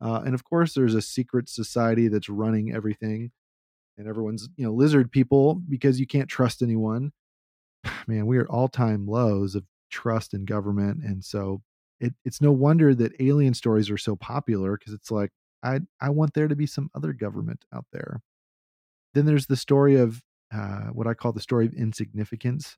uh, 0.00 0.22
and 0.26 0.34
of 0.34 0.42
course 0.42 0.74
there's 0.74 0.96
a 0.96 1.02
secret 1.02 1.48
society 1.48 2.08
that's 2.08 2.28
running 2.28 2.74
everything, 2.74 3.30
and 3.96 4.08
everyone's 4.08 4.48
you 4.56 4.64
know 4.66 4.72
lizard 4.72 5.12
people 5.12 5.62
because 5.68 6.00
you 6.00 6.08
can't 6.08 6.28
trust 6.28 6.60
anyone. 6.60 7.12
Man, 8.06 8.26
we 8.26 8.38
are 8.38 8.48
all 8.48 8.68
time 8.68 9.06
lows 9.06 9.54
of 9.54 9.64
trust 9.90 10.34
in 10.34 10.44
government, 10.44 11.02
and 11.04 11.24
so 11.24 11.62
it, 12.00 12.14
it's 12.24 12.40
no 12.40 12.52
wonder 12.52 12.94
that 12.94 13.20
alien 13.20 13.54
stories 13.54 13.90
are 13.90 13.98
so 13.98 14.16
popular 14.16 14.76
because 14.76 14.92
it's 14.92 15.10
like 15.10 15.30
I 15.62 15.80
I 16.00 16.10
want 16.10 16.34
there 16.34 16.48
to 16.48 16.56
be 16.56 16.66
some 16.66 16.90
other 16.94 17.12
government 17.12 17.64
out 17.72 17.86
there. 17.92 18.20
Then 19.14 19.26
there's 19.26 19.46
the 19.46 19.56
story 19.56 19.96
of 19.96 20.22
uh, 20.52 20.88
what 20.92 21.06
I 21.06 21.14
call 21.14 21.32
the 21.32 21.40
story 21.40 21.66
of 21.66 21.74
insignificance. 21.74 22.76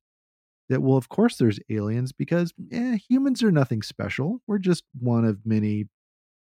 That 0.68 0.82
well, 0.82 0.96
of 0.96 1.08
course, 1.08 1.36
there's 1.36 1.60
aliens 1.68 2.12
because 2.12 2.52
eh, 2.72 2.96
humans 3.08 3.42
are 3.42 3.52
nothing 3.52 3.82
special. 3.82 4.40
We're 4.46 4.58
just 4.58 4.84
one 4.98 5.24
of 5.24 5.44
many 5.44 5.86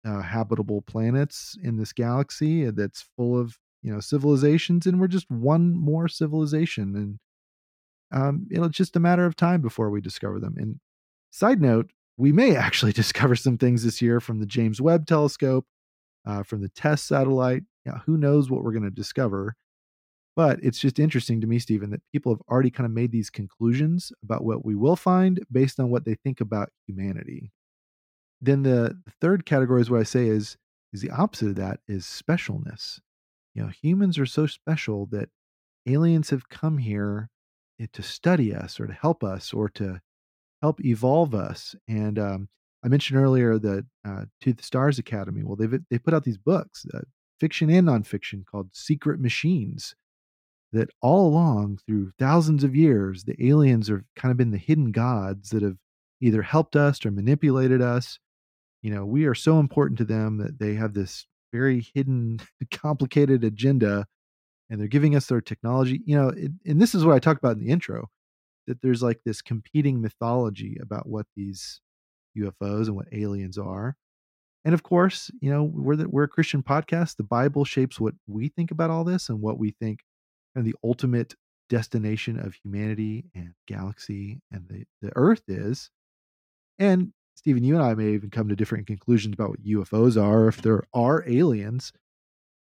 uh, 0.06 0.22
habitable 0.22 0.82
planets 0.82 1.58
in 1.62 1.78
this 1.78 1.94
galaxy 1.94 2.70
that's 2.70 3.06
full 3.18 3.40
of 3.40 3.58
you 3.82 3.94
know 3.94 4.00
civilizations, 4.00 4.86
and 4.86 5.00
we're 5.00 5.08
just 5.08 5.30
one 5.30 5.74
more 5.74 6.08
civilization, 6.08 6.96
and 6.96 7.20
um, 8.14 8.48
it's 8.50 8.78
just 8.78 8.96
a 8.96 9.00
matter 9.00 9.26
of 9.26 9.36
time 9.36 9.62
before 9.62 9.90
we 9.90 10.00
discover 10.00 10.40
them. 10.40 10.56
And 10.58 10.80
side 11.32 11.62
note, 11.62 11.92
we 12.18 12.32
may 12.32 12.56
actually 12.56 12.94
discover 12.94 13.36
some 13.36 13.58
things 13.58 13.84
this 13.84 14.02
year 14.02 14.20
from 14.20 14.40
the 14.40 14.46
James 14.46 14.80
Webb 14.80 15.06
Telescope, 15.08 15.66
uh, 16.26 16.44
from 16.44 16.62
the 16.62 16.70
TESS 16.70 17.04
satellite. 17.04 17.64
Yeah, 17.86 18.00
who 18.06 18.18
knows 18.18 18.50
what 18.50 18.64
we're 18.64 18.72
going 18.72 18.84
to 18.84 18.90
discover? 18.90 19.56
But 20.36 20.60
it's 20.64 20.80
just 20.80 21.00
interesting 21.00 21.42
to 21.42 21.48
me, 21.48 21.60
Stephen, 21.60 21.92
that 21.92 22.02
people 22.12 22.32
have 22.34 22.42
already 22.50 22.72
kind 22.72 22.86
of 22.86 22.92
made 22.92 23.12
these 23.12 23.30
conclusions 23.30 24.12
about 24.24 24.44
what 24.44 24.66
we 24.66 24.74
will 24.74 24.96
find 24.96 25.40
based 25.52 25.80
on 25.80 25.90
what 25.90 26.06
they 26.06 26.16
think 26.16 26.42
about 26.42 26.70
humanity. 26.88 27.52
Then 28.42 28.64
the 28.64 28.98
third 29.22 29.46
category 29.46 29.82
is 29.82 29.90
what 29.90 30.00
I 30.00 30.04
say 30.04 30.28
is 30.28 30.58
is 30.92 31.02
the 31.02 31.10
opposite 31.10 31.50
of 31.50 31.56
that 31.56 31.80
is 31.88 32.06
specialness. 32.06 33.00
You 33.56 33.64
know, 33.64 33.70
humans 33.70 34.20
are 34.20 34.26
so 34.26 34.46
special 34.46 35.08
that 35.08 35.30
aliens 35.88 36.30
have 36.30 36.50
come 36.50 36.78
here 36.78 37.30
to 37.92 38.02
study 38.02 38.54
us 38.54 38.80
or 38.80 38.88
to 38.88 38.94
help 38.94 39.24
us 39.24 39.54
or 39.54 39.70
to 39.70 40.02
help 40.62 40.84
evolve 40.84 41.36
us. 41.36 41.76
And 41.88 42.18
um, 42.18 42.50
I 42.84 42.88
mentioned 42.88 43.20
earlier 43.20 43.58
the 43.58 43.86
uh, 44.06 44.26
To 44.42 44.54
the 44.54 44.64
Stars 44.64 45.00
Academy. 45.00 45.44
Well, 45.44 45.56
they've 45.56 45.80
they 45.90 45.98
put 45.98 46.14
out 46.14 46.24
these 46.24 46.38
books, 46.38 46.86
uh, 46.94 47.02
fiction 47.40 47.70
and 47.70 47.88
nonfiction, 47.88 48.46
called 48.46 48.70
Secret 48.74 49.20
Machines 49.20 49.96
that 50.74 50.90
all 51.02 51.28
along 51.28 51.80
through 51.86 52.12
thousands 52.18 52.64
of 52.64 52.76
years, 52.76 53.24
the 53.24 53.48
aliens 53.48 53.88
have 53.88 54.02
kind 54.16 54.32
of 54.32 54.38
been 54.38 54.52
the 54.52 54.58
hidden 54.58 54.92
gods 54.92 55.52
that 55.52 55.62
have 55.62 55.78
either 56.20 56.42
helped 56.42 56.76
us 56.76 57.06
or 57.06 57.12
manipulated 57.12 57.82
us. 57.82 58.20
You 58.82 58.94
know, 58.94 59.06
we 59.06 59.26
are 59.26 59.36
so 59.36 59.60
important 59.60 60.00
to 60.00 60.06
them 60.06 60.38
that 60.38 60.60
they 60.60 60.74
have 60.74 60.94
this 60.94 61.28
very 61.54 61.86
hidden, 61.94 62.40
complicated 62.72 63.44
agenda 63.44 64.08
and 64.74 64.82
they're 64.82 64.88
giving 64.88 65.16
us 65.16 65.28
their 65.28 65.40
technology. 65.40 66.02
You 66.04 66.16
know, 66.16 66.30
it, 66.30 66.52
and 66.66 66.82
this 66.82 66.96
is 66.96 67.06
what 67.06 67.14
I 67.14 67.20
talked 67.20 67.38
about 67.38 67.58
in 67.58 67.64
the 67.64 67.72
intro 67.72 68.10
that 68.66 68.82
there's 68.82 69.04
like 69.04 69.20
this 69.24 69.40
competing 69.40 70.02
mythology 70.02 70.80
about 70.82 71.08
what 71.08 71.28
these 71.36 71.80
UFOs 72.36 72.88
and 72.88 72.96
what 72.96 73.06
aliens 73.12 73.60
are. 73.60 73.96
And 74.66 74.74
of 74.74 74.82
course, 74.82 75.30
you 75.42 75.52
know, 75.52 75.64
we're 75.64 75.96
the, 75.96 76.10
we're 76.10 76.24
a 76.24 76.28
Christian 76.28 76.64
podcast. 76.64 77.18
The 77.18 77.24
Bible 77.24 77.66
shapes 77.66 78.00
what 78.00 78.16
we 78.26 78.48
think 78.48 78.72
about 78.72 78.90
all 78.90 79.04
this 79.04 79.30
and 79.30 79.42
what 79.42 79.60
we 79.60 79.76
think 79.80 80.00
and 80.56 80.66
the 80.66 80.76
ultimate 80.84 81.36
destination 81.70 82.40
of 82.40 82.56
humanity 82.56 83.26
and 83.36 83.54
galaxy 83.68 84.42
and 84.52 84.68
the, 84.68 84.86
the 85.04 85.12
earth 85.16 85.44
is. 85.48 85.92
And 86.80 87.14
Stephen, 87.36 87.64
you 87.64 87.76
and 87.76 87.84
I 87.84 87.94
may 87.94 88.14
even 88.14 88.32
come 88.32 88.50
to 88.50 88.56
different 88.56 88.88
conclusions 88.88 89.36
about 89.36 89.52
what 89.52 89.64
UFOs 89.64 90.20
are, 90.20 90.48
if 90.48 90.64
there 90.64 90.82
are 90.96 91.24
aliens. 91.30 91.94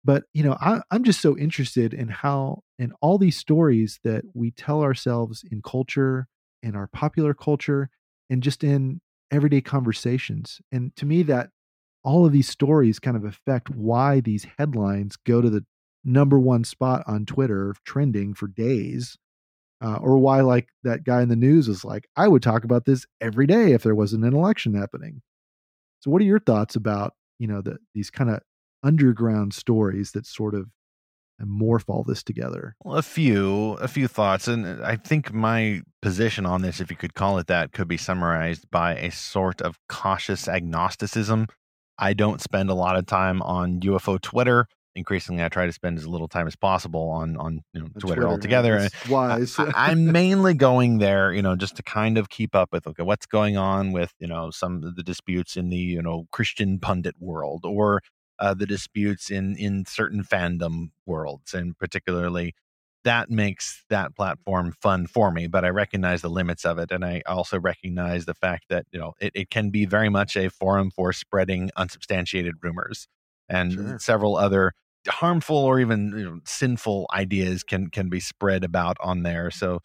But 0.04 0.24
you 0.34 0.44
know, 0.44 0.58
I, 0.60 0.82
I'm 0.90 1.04
just 1.04 1.22
so 1.22 1.38
interested 1.38 1.94
in 1.94 2.08
how 2.08 2.64
in 2.80 2.92
all 3.02 3.18
these 3.18 3.38
stories 3.38 4.00
that 4.04 4.24
we 4.34 4.52
tell 4.52 4.82
ourselves 4.82 5.44
in 5.52 5.62
culture, 5.62 6.28
in 6.64 6.76
our 6.76 6.88
popular 6.88 7.34
culture, 7.34 7.90
and 8.30 8.42
just 8.42 8.64
in 8.64 9.02
everyday 9.32 9.62
conversations. 9.62 10.60
And 10.72 10.96
to 10.96 11.06
me, 11.06 11.24
that 11.24 11.50
all 12.04 12.26
of 12.26 12.32
these 12.32 12.50
stories 12.50 13.00
kind 13.00 13.16
of 13.16 13.26
affect 13.26 13.70
why 13.70 14.20
these 14.22 14.48
headlines 14.58 15.18
go 15.18 15.42
to 15.42 15.50
the 15.50 15.66
number 16.04 16.40
one 16.40 16.64
spot 16.64 17.04
on 17.06 17.26
Twitter 17.26 17.76
trending 17.86 18.34
for 18.34 18.48
days. 18.48 19.18
Uh, 19.84 19.98
or 19.98 20.20
why, 20.20 20.42
like 20.42 20.68
that 20.84 21.04
guy 21.04 21.24
in 21.24 21.30
the 21.30 21.36
news 21.36 21.68
is 21.68 21.84
like, 21.84 22.08
I 22.16 22.28
would 22.28 22.44
talk 22.44 22.64
about 22.64 22.86
this 22.86 23.08
every 23.20 23.48
day 23.48 23.72
if 23.72 23.82
there 23.82 23.96
wasn't 23.96 24.26
an 24.26 24.36
election 24.36 24.76
happening. 24.76 25.24
So, 26.02 26.12
what 26.12 26.22
are 26.22 26.26
your 26.26 26.40
thoughts 26.40 26.76
about 26.76 27.16
you 27.40 27.48
know 27.48 27.62
the, 27.62 27.80
these 27.96 28.12
kind 28.12 28.30
of 28.30 28.42
underground 28.84 29.54
stories 29.54 30.12
that 30.12 30.26
sort 30.26 30.56
of 30.56 30.68
uh, 31.42 31.46
morph 31.46 31.86
all 31.88 32.04
this 32.04 32.24
together? 32.24 32.76
Well, 32.84 32.98
a 32.98 33.04
few, 33.04 33.74
a 33.74 33.88
few 33.88 34.08
thoughts, 34.08 34.48
and 34.48 34.66
uh, 34.66 34.86
I 34.86 34.96
think 34.96 35.34
my 35.34 35.82
position 36.02 36.46
on 36.46 36.62
this, 36.62 36.80
if 36.80 36.90
you 36.90 36.98
could 36.98 37.14
call 37.14 37.38
it 37.38 37.48
that, 37.48 37.72
could 37.72 37.88
be 37.88 37.98
summarized 37.98 38.70
by 38.72 38.96
a 38.96 39.12
sort 39.12 39.62
of 39.62 39.78
cautious 39.88 40.48
agnosticism. 40.48 41.48
I 41.98 42.14
don't 42.14 42.42
spend 42.42 42.70
a 42.70 42.74
lot 42.74 42.98
of 42.98 43.06
time 43.06 43.42
on 43.42 43.80
UFO 43.82 44.20
Twitter 44.20 44.68
increasingly 44.96 45.44
I 45.44 45.50
try 45.50 45.66
to 45.66 45.72
spend 45.72 45.98
as 45.98 46.08
little 46.08 46.28
time 46.28 46.48
as 46.48 46.56
possible 46.56 47.10
on 47.10 47.38
on 47.38 47.62
you 47.74 47.82
know, 47.82 47.88
uh, 47.88 48.00
Twitter, 48.00 48.22
Twitter, 48.22 48.28
altogether. 48.28 48.90
wise. 49.10 49.58
I, 49.58 49.92
am 49.92 50.12
mainly 50.12 50.54
going 50.54 50.98
there, 50.98 51.34
you 51.34 51.42
know, 51.42 51.56
just 51.56 51.76
to 51.78 51.84
kind 51.84 52.18
of 52.18 52.30
keep 52.30 52.56
up 52.56 52.70
with 52.72 52.88
okay, 52.88 53.04
what's 53.04 53.26
going 53.26 53.58
on 53.58 53.92
with 53.92 54.14
you 54.20 54.28
know 54.28 54.52
some 54.52 54.84
of 54.84 54.96
the 54.96 55.04
disputes 55.04 55.56
in 55.56 55.70
the 55.70 55.78
you 55.78 56.02
know 56.02 56.28
Christian 56.32 56.80
pundit 56.80 57.16
world 57.20 57.66
or 57.66 58.02
uh, 58.42 58.54
the 58.54 58.66
disputes 58.66 59.30
in 59.30 59.56
in 59.56 59.86
certain 59.86 60.24
fandom 60.24 60.92
worlds, 61.06 61.54
and 61.54 61.78
particularly 61.78 62.54
that 63.04 63.32
makes 63.32 63.84
that 63.90 64.16
platform 64.16 64.72
fun 64.80 65.08
for 65.08 65.32
me 65.32 65.48
but 65.48 65.66
i 65.66 65.70
recognize 65.70 66.22
the 66.22 66.30
limits 66.30 66.64
of 66.64 66.78
it 66.78 66.92
and 66.92 67.04
i 67.04 67.20
also 67.26 67.60
recognize 67.60 68.26
the 68.26 68.34
fact 68.36 68.66
that 68.70 68.86
you 68.92 69.00
know 69.00 69.14
it, 69.20 69.32
it 69.34 69.50
can 69.50 69.72
be 69.72 69.88
very 69.88 70.08
much 70.08 70.38
a 70.38 70.52
forum 70.52 70.92
for 70.92 71.12
spreading 71.12 71.72
unsubstantiated 71.76 72.54
rumors 72.62 73.08
and 73.50 73.74
sure. 73.74 73.98
several 74.00 74.38
other 74.38 74.74
harmful 75.08 75.58
or 75.58 75.80
even 75.80 76.14
you 76.16 76.24
know, 76.24 76.40
sinful 76.46 77.08
ideas 77.14 77.64
can 77.64 77.90
can 77.90 78.10
be 78.10 78.20
spread 78.20 78.64
about 78.64 78.98
on 79.02 79.24
there. 79.24 79.52
So 79.52 79.80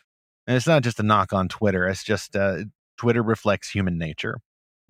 it's 0.47 0.67
not 0.67 0.83
just 0.83 1.01
a 1.01 1.03
knock 1.03 1.33
on 1.33 1.49
Twitter. 1.49 1.87
It's 1.87 2.05
just 2.05 2.37
uh, 2.37 2.65
Twitter 2.97 3.23
reflects 3.23 3.71
human 3.71 3.99
nature, 3.99 4.39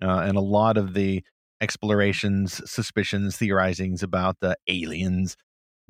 uh, 0.01 0.19
and 0.19 0.37
a 0.37 0.41
lot 0.41 0.77
of 0.77 0.93
the 0.93 1.23
explorations, 1.61 2.61
suspicions, 2.69 3.37
theorizings 3.37 4.03
about 4.03 4.37
the 4.41 4.55
aliens 4.67 5.35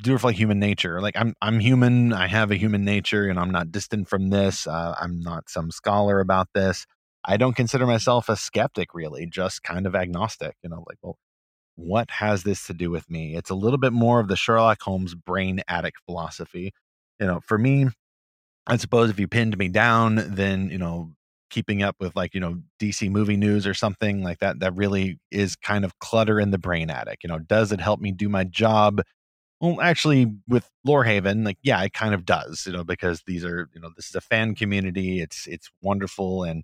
do 0.01 0.13
reflect 0.13 0.38
human 0.38 0.59
nature. 0.59 1.01
Like 1.01 1.15
I'm, 1.18 1.34
I'm 1.41 1.59
human. 1.59 2.13
I 2.13 2.28
have 2.28 2.51
a 2.51 2.55
human 2.55 2.86
nature, 2.86 3.28
and 3.28 3.39
I'm 3.39 3.51
not 3.51 3.72
distant 3.72 4.07
from 4.07 4.30
this. 4.30 4.68
Uh, 4.68 4.95
I'm 4.99 5.20
not 5.22 5.49
some 5.49 5.72
scholar 5.72 6.20
about 6.20 6.49
this. 6.53 6.86
I 7.26 7.38
don't 7.38 7.55
consider 7.55 7.86
myself 7.86 8.30
a 8.30 8.36
skeptic, 8.36 8.93
really. 8.93 9.26
Just 9.26 9.63
kind 9.63 9.88
of 9.88 9.95
agnostic. 9.95 10.55
You 10.63 10.70
know, 10.70 10.84
like 10.88 10.97
well, 11.01 11.18
what 11.76 12.09
has 12.11 12.43
this 12.43 12.65
to 12.68 12.74
do 12.74 12.91
with 12.91 13.09
me? 13.09 13.36
It's 13.36 13.49
a 13.49 13.55
little 13.55 13.80
bit 13.80 13.93
more 13.93 14.20
of 14.20 14.28
the 14.28 14.36
Sherlock 14.36 14.82
Holmes 14.82 15.15
brain 15.15 15.61
attic 15.68 15.95
philosophy. 16.05 16.74
You 17.20 17.28
know, 17.28 17.39
for 17.45 17.57
me, 17.57 17.88
I 18.68 18.78
suppose 18.78 19.09
if 19.09 19.20
you 19.20 19.28
pinned 19.28 19.57
me 19.57 19.70
down, 19.70 20.24
then, 20.28 20.70
you 20.70 20.78
know, 20.78 21.13
keeping 21.50 21.84
up 21.84 21.95
with 22.00 22.16
like, 22.16 22.34
you 22.34 22.39
know, 22.39 22.62
DC 22.80 23.10
movie 23.10 23.38
news 23.38 23.66
or 23.68 23.74
something 23.74 24.24
like 24.24 24.39
that, 24.39 24.60
that 24.60 24.76
really 24.76 25.20
is 25.32 25.56
kind 25.56 25.86
of 25.86 26.00
clutter 26.00 26.39
in 26.39 26.52
the 26.52 26.58
brain 26.58 26.89
attic. 26.89 27.20
You 27.24 27.30
know, 27.30 27.39
does 27.39 27.72
it 27.72 27.82
help 27.82 28.00
me 28.00 28.12
do 28.12 28.30
my 28.30 28.43
job? 28.43 29.02
Well, 29.62 29.82
actually, 29.82 30.34
with 30.48 30.70
Lorehaven, 30.88 31.45
like, 31.45 31.58
yeah, 31.64 31.82
it 31.84 31.93
kind 31.93 32.14
of 32.14 32.26
does, 32.26 32.66
you 32.68 32.74
know, 32.74 32.84
because 32.84 33.24
these 33.28 33.43
are, 33.45 33.70
you 33.74 33.82
know, 33.82 33.89
this 33.95 34.10
is 34.10 34.16
a 34.16 34.22
fan 34.22 34.56
community. 34.56 35.22
It's, 35.22 35.48
it's 35.48 35.70
wonderful. 35.82 36.43
And, 36.43 36.64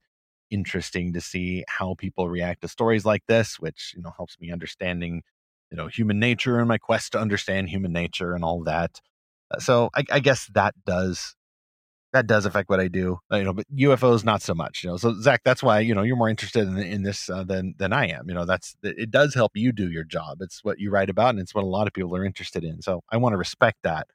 interesting 0.51 1.13
to 1.13 1.21
see 1.21 1.63
how 1.67 1.95
people 1.95 2.29
react 2.29 2.61
to 2.61 2.67
stories 2.67 3.05
like 3.05 3.23
this, 3.27 3.59
which 3.59 3.93
you 3.95 4.01
know 4.01 4.11
helps 4.15 4.37
me 4.39 4.51
understanding 4.51 5.23
you 5.71 5.77
know 5.77 5.87
human 5.87 6.19
nature 6.19 6.59
and 6.59 6.67
my 6.67 6.77
quest 6.77 7.11
to 7.13 7.19
understand 7.19 7.69
human 7.69 7.91
nature 7.91 8.33
and 8.33 8.43
all 8.43 8.63
that. 8.63 9.01
Uh, 9.51 9.59
so 9.59 9.89
I, 9.95 10.03
I 10.11 10.19
guess 10.19 10.47
that 10.53 10.75
does 10.85 11.35
that 12.13 12.27
does 12.27 12.45
affect 12.45 12.69
what 12.69 12.79
I 12.79 12.87
do, 12.87 13.19
uh, 13.31 13.37
you 13.37 13.43
know. 13.43 13.53
But 13.53 13.65
UFOs 13.75 14.23
not 14.23 14.41
so 14.41 14.53
much, 14.53 14.83
you 14.83 14.89
know. 14.89 14.97
So 14.97 15.19
Zach, 15.19 15.41
that's 15.43 15.63
why 15.63 15.79
you 15.79 15.93
know 15.93 16.03
you're 16.03 16.15
more 16.15 16.29
interested 16.29 16.67
in, 16.67 16.77
in 16.77 17.03
this 17.03 17.29
uh, 17.29 17.43
than 17.43 17.75
than 17.77 17.91
I 17.91 18.07
am. 18.07 18.29
You 18.29 18.35
know, 18.35 18.45
that's 18.45 18.75
it 18.83 19.11
does 19.11 19.33
help 19.33 19.51
you 19.55 19.71
do 19.71 19.91
your 19.91 20.03
job. 20.03 20.37
It's 20.41 20.63
what 20.63 20.79
you 20.79 20.91
write 20.91 21.09
about, 21.09 21.31
and 21.31 21.39
it's 21.39 21.53
what 21.55 21.63
a 21.63 21.67
lot 21.67 21.87
of 21.87 21.93
people 21.93 22.15
are 22.15 22.23
interested 22.23 22.63
in. 22.63 22.81
So 22.81 23.01
I 23.11 23.17
want 23.17 23.33
to 23.33 23.37
respect 23.37 23.79
that. 23.83 24.07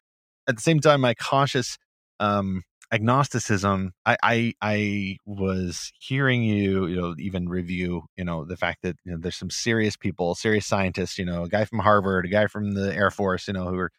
At 0.49 0.57
the 0.57 0.63
same 0.63 0.81
time, 0.81 1.01
my 1.03 1.15
cautious 1.15 1.77
um, 2.21 2.63
agnosticism 2.91 3.93
I, 4.07 4.17
I 4.23 4.55
i 4.63 5.17
was 5.27 5.93
hearing 6.01 6.43
you 6.43 6.87
you 6.87 6.97
know 6.97 7.15
even 7.19 7.47
review 7.49 8.05
you 8.17 8.25
know 8.25 8.47
the 8.47 8.57
fact 8.57 8.79
that 8.83 8.97
you 9.05 9.13
know 9.13 9.19
there's 9.21 9.37
some 9.37 9.51
serious 9.51 9.95
people 9.95 10.35
serious 10.35 10.65
scientists 10.65 11.19
you 11.19 11.27
know 11.27 11.43
a 11.45 11.49
guy 11.51 11.67
from 11.67 11.81
harvard 11.81 12.25
a 12.25 12.29
guy 12.29 12.47
from 12.47 12.73
the 12.73 12.95
air 12.95 13.11
force 13.11 13.47
you 13.47 13.53
know 13.53 13.67
who 13.67 13.77
are 13.77 13.91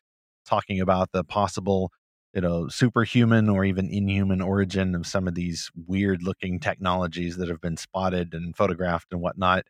talking 0.44 0.82
about 0.82 1.12
the 1.12 1.24
possible 1.24 1.92
you 2.34 2.42
know 2.42 2.68
superhuman 2.68 3.50
or 3.50 3.66
even 3.66 3.90
inhuman 3.90 4.42
origin 4.42 4.96
of 4.96 5.08
some 5.08 5.28
of 5.28 5.36
these 5.36 5.72
weird 5.88 6.24
looking 6.24 6.60
technologies 6.60 7.38
that 7.38 7.50
have 7.50 7.62
been 7.62 7.78
spotted 7.78 8.34
and 8.34 8.56
photographed 8.56 9.08
and 9.12 9.22
whatnot. 9.22 9.66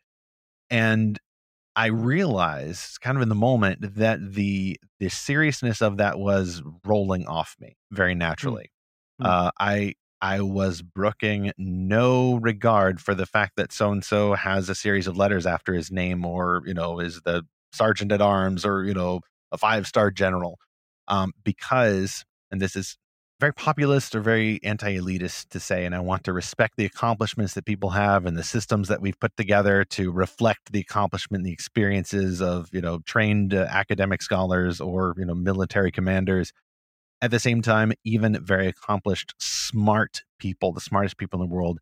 And 0.70 1.18
i 1.76 1.86
realized 1.86 3.00
kind 3.00 3.16
of 3.16 3.22
in 3.22 3.28
the 3.28 3.34
moment 3.34 3.78
that 3.96 4.18
the 4.34 4.76
the 4.98 5.08
seriousness 5.08 5.80
of 5.80 5.98
that 5.98 6.18
was 6.18 6.62
rolling 6.84 7.26
off 7.26 7.56
me 7.60 7.76
very 7.92 8.14
naturally. 8.14 8.70
Mm. 9.22 9.26
uh, 9.26 9.50
i 9.60 9.94
i 10.20 10.40
was 10.40 10.82
brooking 10.82 11.52
no 11.56 12.34
regard 12.36 13.00
for 13.00 13.14
the 13.14 13.26
fact 13.26 13.52
that 13.56 13.72
so 13.72 13.92
and 13.92 14.04
so 14.04 14.34
has 14.34 14.68
a 14.68 14.74
series 14.74 15.06
of 15.06 15.16
letters 15.16 15.46
after 15.46 15.72
his 15.72 15.90
name 15.92 16.24
or 16.24 16.62
you 16.66 16.74
know 16.74 16.98
is 16.98 17.20
the 17.24 17.42
sergeant 17.72 18.10
at 18.12 18.20
arms 18.20 18.64
or 18.64 18.84
you 18.84 18.94
know 18.94 19.20
a 19.52 19.58
five 19.58 19.86
star 19.86 20.10
general 20.10 20.58
um, 21.08 21.32
because 21.44 22.24
and 22.50 22.60
this 22.60 22.76
is 22.76 22.96
very 23.40 23.54
populist 23.54 24.14
or 24.14 24.20
very 24.20 24.60
anti-elitist 24.62 25.48
to 25.48 25.58
say 25.58 25.86
and 25.86 25.94
i 25.94 25.98
want 25.98 26.22
to 26.24 26.32
respect 26.32 26.74
the 26.76 26.84
accomplishments 26.84 27.54
that 27.54 27.64
people 27.64 27.90
have 27.90 28.26
and 28.26 28.36
the 28.36 28.44
systems 28.44 28.88
that 28.88 29.00
we've 29.00 29.18
put 29.18 29.34
together 29.36 29.82
to 29.84 30.12
reflect 30.12 30.72
the 30.72 30.80
accomplishment 30.80 31.40
and 31.40 31.46
the 31.46 31.52
experiences 31.52 32.42
of 32.42 32.68
you 32.72 32.82
know 32.82 32.98
trained 33.06 33.54
uh, 33.54 33.66
academic 33.70 34.20
scholars 34.20 34.80
or 34.80 35.14
you 35.16 35.24
know 35.24 35.34
military 35.34 35.90
commanders 35.90 36.52
at 37.22 37.30
the 37.30 37.40
same 37.40 37.62
time 37.62 37.92
even 38.04 38.38
very 38.44 38.68
accomplished 38.68 39.34
smart 39.38 40.22
people 40.38 40.72
the 40.72 40.80
smartest 40.80 41.16
people 41.16 41.42
in 41.42 41.48
the 41.48 41.54
world 41.54 41.78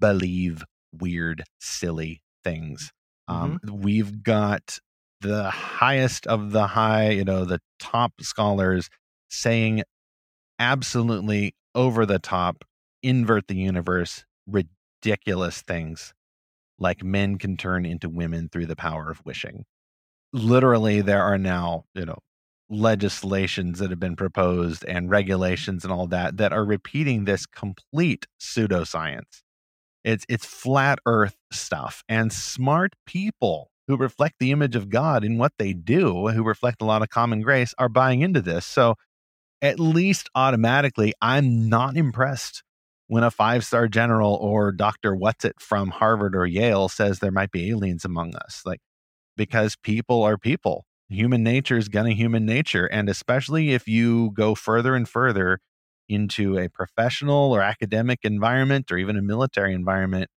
believe 0.00 0.62
weird 0.92 1.44
silly 1.58 2.20
things 2.44 2.92
um, 3.26 3.58
mm-hmm. 3.58 3.70
um, 3.70 3.80
we've 3.80 4.22
got 4.22 4.78
the 5.22 5.50
highest 5.50 6.26
of 6.26 6.52
the 6.52 6.66
high 6.66 7.08
you 7.08 7.24
know 7.24 7.46
the 7.46 7.60
top 7.78 8.12
scholars 8.20 8.90
saying 9.28 9.82
absolutely 10.60 11.54
over 11.74 12.06
the 12.06 12.20
top, 12.20 12.64
invert 13.02 13.48
the 13.48 13.56
universe, 13.56 14.24
ridiculous 14.46 15.62
things 15.62 16.14
like 16.78 17.02
men 17.02 17.38
can 17.38 17.56
turn 17.56 17.84
into 17.84 18.08
women 18.08 18.48
through 18.48 18.66
the 18.66 18.76
power 18.76 19.10
of 19.10 19.24
wishing. 19.24 19.64
Literally, 20.32 21.00
there 21.00 21.22
are 21.22 21.38
now, 21.38 21.84
you 21.94 22.06
know, 22.06 22.18
legislations 22.68 23.80
that 23.80 23.90
have 23.90 23.98
been 23.98 24.16
proposed 24.16 24.84
and 24.84 25.10
regulations 25.10 25.84
and 25.84 25.92
all 25.92 26.06
that 26.06 26.36
that 26.36 26.52
are 26.52 26.64
repeating 26.64 27.24
this 27.24 27.44
complete 27.46 28.26
pseudoscience. 28.40 29.42
It's 30.04 30.24
it's 30.28 30.46
flat 30.46 31.00
earth 31.04 31.36
stuff 31.52 32.04
and 32.08 32.32
smart 32.32 32.94
people 33.06 33.70
who 33.88 33.96
reflect 33.96 34.36
the 34.38 34.52
image 34.52 34.76
of 34.76 34.88
God 34.88 35.24
in 35.24 35.36
what 35.36 35.52
they 35.58 35.72
do, 35.72 36.28
who 36.28 36.44
reflect 36.44 36.80
a 36.80 36.84
lot 36.84 37.02
of 37.02 37.10
common 37.10 37.40
grace 37.40 37.74
are 37.76 37.88
buying 37.88 38.20
into 38.20 38.40
this. 38.40 38.64
So 38.64 38.94
at 39.62 39.80
least 39.80 40.28
automatically, 40.34 41.12
I'm 41.20 41.68
not 41.68 41.96
impressed 41.96 42.62
when 43.08 43.24
a 43.24 43.30
five 43.30 43.64
star 43.64 43.88
general 43.88 44.34
or 44.36 44.72
Dr. 44.72 45.14
What's 45.14 45.44
It 45.44 45.60
from 45.60 45.90
Harvard 45.90 46.36
or 46.36 46.46
Yale 46.46 46.88
says 46.88 47.18
there 47.18 47.30
might 47.32 47.50
be 47.50 47.70
aliens 47.70 48.04
among 48.04 48.34
us. 48.36 48.62
Like, 48.64 48.80
because 49.36 49.76
people 49.82 50.22
are 50.22 50.38
people. 50.38 50.84
Human 51.08 51.42
nature 51.42 51.76
is 51.76 51.88
gonna 51.88 52.12
human 52.12 52.46
nature. 52.46 52.86
And 52.86 53.08
especially 53.08 53.72
if 53.72 53.88
you 53.88 54.30
go 54.34 54.54
further 54.54 54.94
and 54.94 55.08
further 55.08 55.58
into 56.08 56.58
a 56.58 56.68
professional 56.68 57.52
or 57.54 57.62
academic 57.62 58.20
environment 58.24 58.90
or 58.92 58.98
even 58.98 59.16
a 59.16 59.22
military 59.22 59.74
environment 59.74 60.28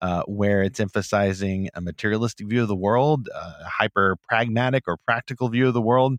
uh, 0.00 0.22
where 0.26 0.62
it's 0.62 0.80
emphasizing 0.80 1.68
a 1.74 1.80
materialistic 1.80 2.48
view 2.48 2.62
of 2.62 2.68
the 2.68 2.76
world, 2.76 3.28
a 3.34 3.64
hyper 3.64 4.16
pragmatic 4.28 4.84
or 4.86 4.96
practical 5.06 5.48
view 5.48 5.68
of 5.68 5.74
the 5.74 5.82
world, 5.82 6.18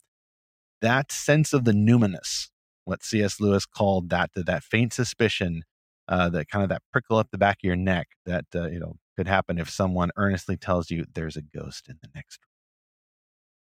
that 0.82 1.12
sense 1.12 1.54
of 1.54 1.66
the 1.66 1.72
numinous, 1.72 2.50
what 2.86 3.04
C.S. 3.04 3.40
Lewis 3.40 3.66
called 3.66 4.10
that 4.10 4.32
that 4.36 4.64
faint 4.64 4.94
suspicion, 4.94 5.64
uh, 6.08 6.30
that 6.30 6.50
kind 6.50 6.64
of 6.64 6.70
that 6.70 6.82
prickle 6.92 7.18
up 7.18 7.30
the 7.32 7.38
back 7.38 7.58
of 7.58 7.68
your 7.68 7.76
neck 7.76 8.08
that 8.26 8.46
uh, 8.56 8.68
you 8.68 8.80
know 8.80 8.96
could 9.18 9.28
happen 9.28 9.60
if 9.60 9.70
someone 9.70 10.12
earnestly 10.16 10.56
tells 10.58 10.90
you 10.90 11.06
there's 11.14 11.36
a 11.36 11.42
ghost 11.42 11.90
in 11.90 11.98
the 12.02 12.10
next 12.16 12.40
room. 12.42 12.50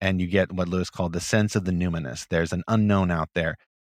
And 0.00 0.20
you 0.20 0.28
get 0.28 0.52
what 0.52 0.68
Lewis 0.68 0.90
called 0.90 1.12
the 1.12 1.20
sense 1.20 1.56
of 1.56 1.64
the 1.64 1.72
numinous. 1.72 2.26
There's 2.28 2.52
an 2.52 2.62
unknown 2.68 3.10
out 3.10 3.30
there. 3.34 3.56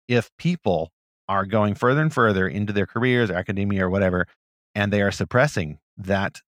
If 0.08 0.30
people 0.38 0.90
are 1.28 1.44
going 1.44 1.74
further 1.74 2.00
and 2.00 2.12
further 2.12 2.48
into 2.48 2.72
their 2.72 2.86
careers 2.86 3.30
or 3.30 3.34
academia 3.34 3.84
or 3.84 3.90
whatever, 3.90 4.26
and 4.74 4.90
they 4.90 5.02
are 5.02 5.10
suppressing 5.10 5.78
that 5.98 6.40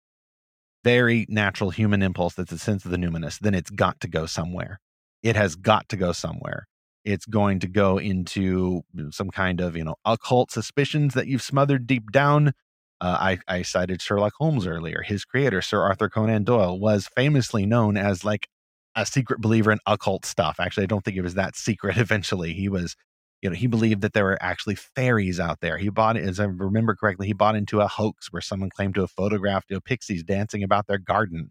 very 0.83 1.27
natural 1.29 1.71
human 1.71 2.03
impulse 2.03 2.35
that's 2.35 2.51
a 2.51 2.59
sense 2.59 2.85
of 2.85 2.91
the 2.91 2.97
numinous, 2.97 3.39
then 3.39 3.55
it's 3.55 3.71
got 3.71 4.01
to 4.01 4.09
go 4.09 4.27
somewhere 4.27 4.81
it 5.23 5.37
has 5.37 5.55
got 5.55 5.89
to 5.91 5.97
go 5.97 6.13
somewhere. 6.13 6.67
It's 7.05 7.27
going 7.27 7.61
to 7.61 7.69
go 7.69 7.99
into 7.99 8.83
some 9.11 9.31
kind 9.31 9.61
of, 9.61 9.77
you 9.77 9.85
know, 9.85 9.97
occult 10.05 10.51
suspicions 10.51 11.15
that 11.15 11.27
you've 11.27 11.43
smothered 11.43 11.87
deep 11.87 12.13
down. 12.13 12.53
Uh, 13.01 13.19
I, 13.21 13.39
I 13.49 13.63
cited 13.63 14.01
Sherlock 14.01 14.35
Holmes 14.39 14.67
earlier. 14.67 15.03
His 15.03 15.25
creator, 15.25 15.63
Sir 15.63 15.83
Arthur 15.83 16.09
Conan 16.09 16.45
Doyle, 16.45 16.79
was 16.79 17.09
famously 17.17 17.67
known 17.67 17.97
as 17.97 18.25
like 18.25 18.49
a 18.95 19.05
secret 19.07 19.41
believer 19.41 19.73
in 19.73 19.79
occult 19.87 20.25
stuff. 20.25 20.61
Actually, 20.61 20.85
I 20.85 20.87
don't 20.87 21.05
think 21.05 21.17
it 21.17 21.23
was 21.23 21.35
that 21.35 21.57
secret 21.57 21.97
eventually. 21.99 22.53
He 22.53 22.69
was, 22.69 22.95
you 23.41 23.51
know, 23.51 23.57
he 23.57 23.67
believed 23.67 24.03
that 24.03 24.13
there 24.13 24.25
were 24.25 24.39
actually 24.41 24.77
fairies 24.77 25.41
out 25.41 25.61
there. 25.61 25.79
He 25.79 25.89
bought, 25.89 26.17
as 26.17 26.39
I 26.39 26.45
remember 26.45 26.95
correctly, 26.95 27.27
he 27.27 27.33
bought 27.33 27.57
into 27.57 27.81
a 27.81 27.89
hoax 27.89 28.31
where 28.31 28.43
someone 28.43 28.71
claimed 28.71 28.95
to 28.95 29.01
have 29.01 29.11
photographed 29.11 29.71
you 29.71 29.77
know, 29.77 29.81
pixies 29.81 30.23
dancing 30.23 30.63
about 30.63 30.87
their 30.87 30.99
garden. 30.99 31.51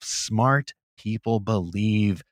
Smart 0.00 0.72
people 0.96 1.40
believe 1.40 2.22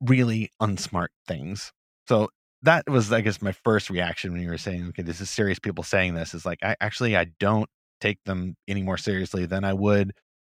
really 0.00 0.50
unsmart 0.60 1.08
things. 1.26 1.72
So 2.06 2.28
that 2.62 2.88
was, 2.88 3.12
I 3.12 3.20
guess, 3.20 3.42
my 3.42 3.52
first 3.52 3.90
reaction 3.90 4.32
when 4.32 4.42
you 4.42 4.48
were 4.48 4.58
saying, 4.58 4.88
okay, 4.88 5.02
this 5.02 5.20
is 5.20 5.30
serious 5.30 5.58
people 5.58 5.84
saying 5.84 6.14
this 6.14 6.34
is 6.34 6.44
like, 6.44 6.58
I 6.62 6.76
actually, 6.80 7.16
I 7.16 7.26
don't 7.38 7.68
take 8.00 8.22
them 8.24 8.56
any 8.66 8.82
more 8.82 8.96
seriously 8.96 9.46
than 9.46 9.64
I 9.64 9.74
would, 9.74 10.12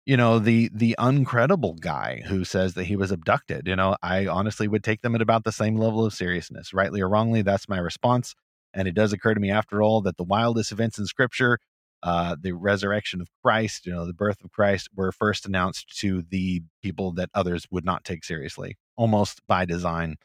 you 0.07 0.17
know, 0.17 0.39
the, 0.39 0.71
the 0.73 0.97
uncredible 0.99 1.79
guy 1.79 2.23
who 2.27 2.45
says 2.45 2.75
that 2.75 2.85
he 2.85 2.97
was 2.97 3.13
abducted. 3.13 3.67
You 3.67 3.77
know, 3.77 3.97
I 4.03 4.27
honestly 4.27 4.67
would 4.67 4.83
take 4.83 5.03
them 5.03 5.15
at 5.15 5.23
about 5.23 5.45
the 5.45 5.53
same 5.53 5.77
level 5.77 6.05
of 6.05 6.15
seriousness, 6.15 6.73
rightly 6.73 7.01
or 7.01 7.09
wrongly. 7.09 7.43
That's 7.43 7.69
my 7.69 7.79
response. 7.79 8.35
And 8.75 8.89
it 8.89 8.95
does 8.95 9.13
occur 9.13 9.35
to 9.35 9.41
me 9.41 9.51
after 9.51 9.83
all 9.83 10.01
that 10.03 10.17
the 10.17 10.25
wildest 10.25 10.73
events 10.73 10.99
in 10.99 11.07
scripture 11.07 11.59
uh, 12.03 12.37
the 12.41 12.53
resurrection 12.53 13.21
of 13.21 13.29
Christ, 13.43 13.87
you 13.87 13.93
know, 13.93 14.07
the 14.07 14.13
birth 14.13 14.43
of 14.43 14.51
Christ, 14.51 14.89
were 14.95 15.13
first 15.13 15.47
announced 15.47 15.97
to 16.01 16.23
the 16.29 16.63
people 16.83 17.13
that 17.13 17.31
others 17.35 17.67
would 17.71 17.85
not 17.85 18.05
take 18.05 18.25
seriously, 18.25 18.77
almost 18.97 19.41
by 19.47 19.65
design. 19.65 20.17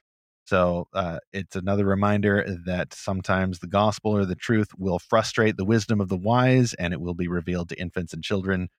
So 0.46 0.88
uh, 0.94 1.20
it's 1.34 1.56
another 1.56 1.86
reminder 1.86 2.46
that 2.66 2.94
sometimes 2.94 3.60
the 3.60 3.68
gospel 3.68 4.16
or 4.16 4.26
the 4.26 4.36
truth 4.36 4.70
will 4.78 5.00
frustrate 5.00 5.58
the 5.58 5.66
wisdom 5.66 6.00
of 6.00 6.08
the 6.10 6.18
wise, 6.18 6.74
and 6.76 6.94
it 6.94 7.02
will 7.02 7.14
be 7.16 7.28
revealed 7.28 7.70
to 7.70 7.80
infants 7.80 8.14
and 8.14 8.24
children. 8.24 8.70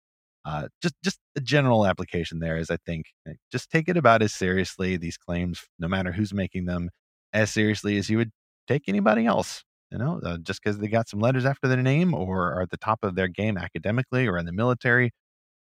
Uh, 0.44 0.68
just, 0.82 0.94
just 1.04 1.18
a 1.36 1.40
general 1.40 1.84
application 1.86 2.38
there 2.38 2.56
is, 2.56 2.70
I 2.70 2.78
think, 2.86 3.06
eh, 3.28 3.34
just 3.52 3.70
take 3.70 3.88
it 3.88 3.98
about 3.98 4.22
as 4.22 4.32
seriously 4.32 4.96
these 4.96 5.18
claims, 5.18 5.66
no 5.78 5.88
matter 5.88 6.12
who's 6.12 6.32
making 6.32 6.64
them, 6.64 6.90
as 7.34 7.50
seriously 7.50 7.98
as 7.98 8.08
you 8.08 8.16
would 8.16 8.30
take 8.66 8.88
anybody 8.88 9.26
else 9.26 9.64
you 9.90 9.98
know, 9.98 10.20
uh, 10.24 10.38
just 10.38 10.62
because 10.62 10.78
they 10.78 10.88
got 10.88 11.08
some 11.08 11.20
letters 11.20 11.44
after 11.44 11.68
their 11.68 11.82
name 11.82 12.14
or 12.14 12.52
are 12.52 12.62
at 12.62 12.70
the 12.70 12.76
top 12.76 13.00
of 13.02 13.14
their 13.14 13.28
game 13.28 13.56
academically 13.56 14.26
or 14.26 14.36
in 14.38 14.46
the 14.46 14.52
military. 14.52 15.10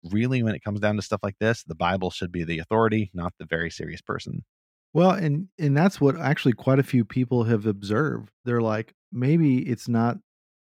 Really, 0.04 0.42
when 0.42 0.54
it 0.54 0.62
comes 0.62 0.80
down 0.80 0.96
to 0.96 1.02
stuff 1.02 1.20
like 1.22 1.36
this, 1.40 1.64
the 1.64 1.74
Bible 1.74 2.10
should 2.10 2.32
be 2.32 2.44
the 2.44 2.58
authority, 2.58 3.10
not 3.14 3.32
the 3.38 3.46
very 3.46 3.70
serious 3.70 4.00
person. 4.00 4.44
Well, 4.94 5.10
and 5.10 5.48
and 5.58 5.76
that's 5.76 6.00
what 6.00 6.18
actually 6.18 6.52
quite 6.52 6.78
a 6.78 6.84
few 6.84 7.04
people 7.04 7.44
have 7.44 7.66
observed. 7.66 8.30
They're 8.44 8.62
like, 8.62 8.94
maybe 9.12 9.58
it's 9.68 9.88
not 9.88 10.18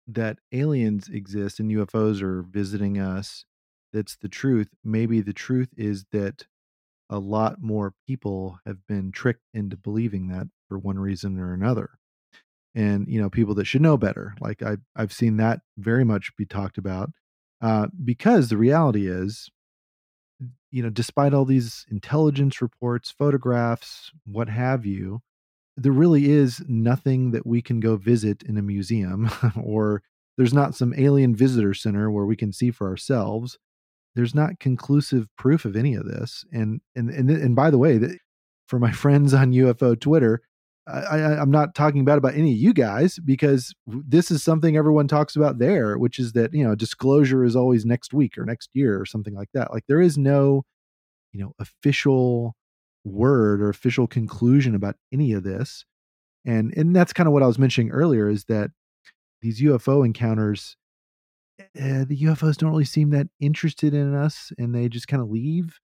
that 0.08 0.40
aliens 0.52 1.10
exist 1.10 1.60
and 1.60 1.72
UFOs 1.72 2.22
are 2.22 2.44
visiting 2.44 3.00
us. 3.00 3.46
That's 3.94 4.18
the 4.18 4.30
truth. 4.30 4.70
Maybe 4.84 5.22
the 5.22 5.34
truth 5.34 5.70
is 5.78 6.06
that 6.12 6.46
a 7.10 7.20
lot 7.20 7.62
more 7.62 7.94
people 8.08 8.60
have 8.66 8.86
been 8.88 9.12
tricked 9.12 9.44
into 9.54 9.78
believing 9.78 10.28
that 10.30 10.48
for 10.68 10.80
one 10.80 10.98
reason 10.98 11.40
or 11.40 11.54
another 11.54 11.92
and 12.74 13.08
you 13.08 13.22
know 13.22 13.30
people 13.30 13.56
that 13.56 13.66
should 13.66 13.82
know 13.82 13.98
better 13.98 14.36
like 14.42 14.62
I, 14.62 14.78
i've 14.96 15.14
seen 15.14 15.38
that 15.38 15.62
very 15.78 16.04
much 16.04 16.36
be 16.36 16.46
talked 16.46 16.78
about 16.78 17.12
uh, 17.66 17.88
because 18.04 18.50
the 18.50 18.58
reality 18.58 19.08
is 19.08 19.50
you 20.72 20.84
know 20.84 20.90
despite 20.90 21.34
all 21.34 21.46
these 21.46 21.86
intelligence 21.90 22.62
reports 22.62 23.14
photographs 23.18 24.12
what 24.26 24.50
have 24.50 24.86
you 24.86 25.22
there 25.78 25.92
really 25.92 26.32
is 26.32 26.64
nothing 26.68 27.32
that 27.32 27.46
we 27.46 27.62
can 27.62 27.80
go 27.80 27.98
visit 27.98 28.44
in 28.44 28.58
a 28.58 28.62
museum 28.62 29.30
or 29.64 30.02
there's 30.38 30.54
not 30.54 30.76
some 30.76 30.94
alien 30.98 31.36
visitor 31.36 31.74
center 31.74 32.12
where 32.12 32.26
we 32.26 32.36
can 32.36 32.52
see 32.52 32.72
for 32.72 32.88
ourselves. 32.88 33.58
There's 34.16 34.36
not 34.36 34.60
conclusive 34.60 35.28
proof 35.38 35.66
of 35.66 35.76
any 35.76 35.96
of 35.96 36.06
this. 36.06 36.46
And 36.52 36.82
and 36.96 37.10
and, 37.10 37.30
and 37.30 37.56
by 37.56 37.70
the 37.70 37.78
way 37.78 38.00
for 38.68 38.80
my 38.80 38.92
friends 39.04 39.34
on 39.34 39.52
ufo 39.52 40.00
twitter 40.00 40.42
I, 40.88 41.42
am 41.42 41.50
not 41.50 41.74
talking 41.74 42.06
bad 42.06 42.18
about 42.20 42.36
any 42.36 42.52
of 42.52 42.58
you 42.58 42.74
guys 42.74 43.18
because 43.18 43.74
this 43.88 44.30
is 44.30 44.44
something 44.44 44.78
everyone 44.78 45.08
talks 45.08 45.36
about 45.36 45.58
there, 45.58 45.98
which 45.98 46.20
is 46.20 46.34
that 46.34 46.54
you 46.54 46.64
know 46.64 46.76
disclosure 46.76 47.44
is 47.44 47.56
always 47.56 47.86
next 47.86 48.14
week 48.14 48.38
or 48.38 48.46
next 48.46 48.70
year 48.74 49.00
or 49.00 49.06
something 49.06 49.34
like 49.34 49.50
that. 49.54 49.74
Like 49.74 49.86
there 49.88 50.02
is 50.02 50.18
no, 50.18 50.64
you 51.34 51.44
know, 51.44 51.54
official 51.60 52.56
word 53.04 53.62
or 53.62 53.70
official 53.70 54.08
conclusion 54.08 54.76
about 54.76 54.96
any 55.12 55.34
of 55.34 55.44
this, 55.44 55.86
And 56.46 56.74
and 56.78 56.96
that's 56.96 57.14
kind 57.14 57.28
of 57.28 57.34
what 57.34 57.44
I 57.44 57.48
was 57.48 57.60
mentioning 57.60 57.92
earlier 57.92 58.30
is 58.30 58.46
that 58.46 58.72
these 59.42 59.62
UFO 59.62 60.06
encounters 60.06 60.78
uh, 61.60 62.04
the 62.06 62.18
UFOs 62.24 62.58
don't 62.58 62.72
really 62.72 62.86
seem 62.86 63.12
that 63.12 63.28
interested 63.40 63.94
in 63.94 64.14
us 64.14 64.52
and 64.58 64.76
they 64.76 64.90
just 64.90 65.08
kind 65.08 65.22
of 65.22 65.30
leave. 65.30 65.80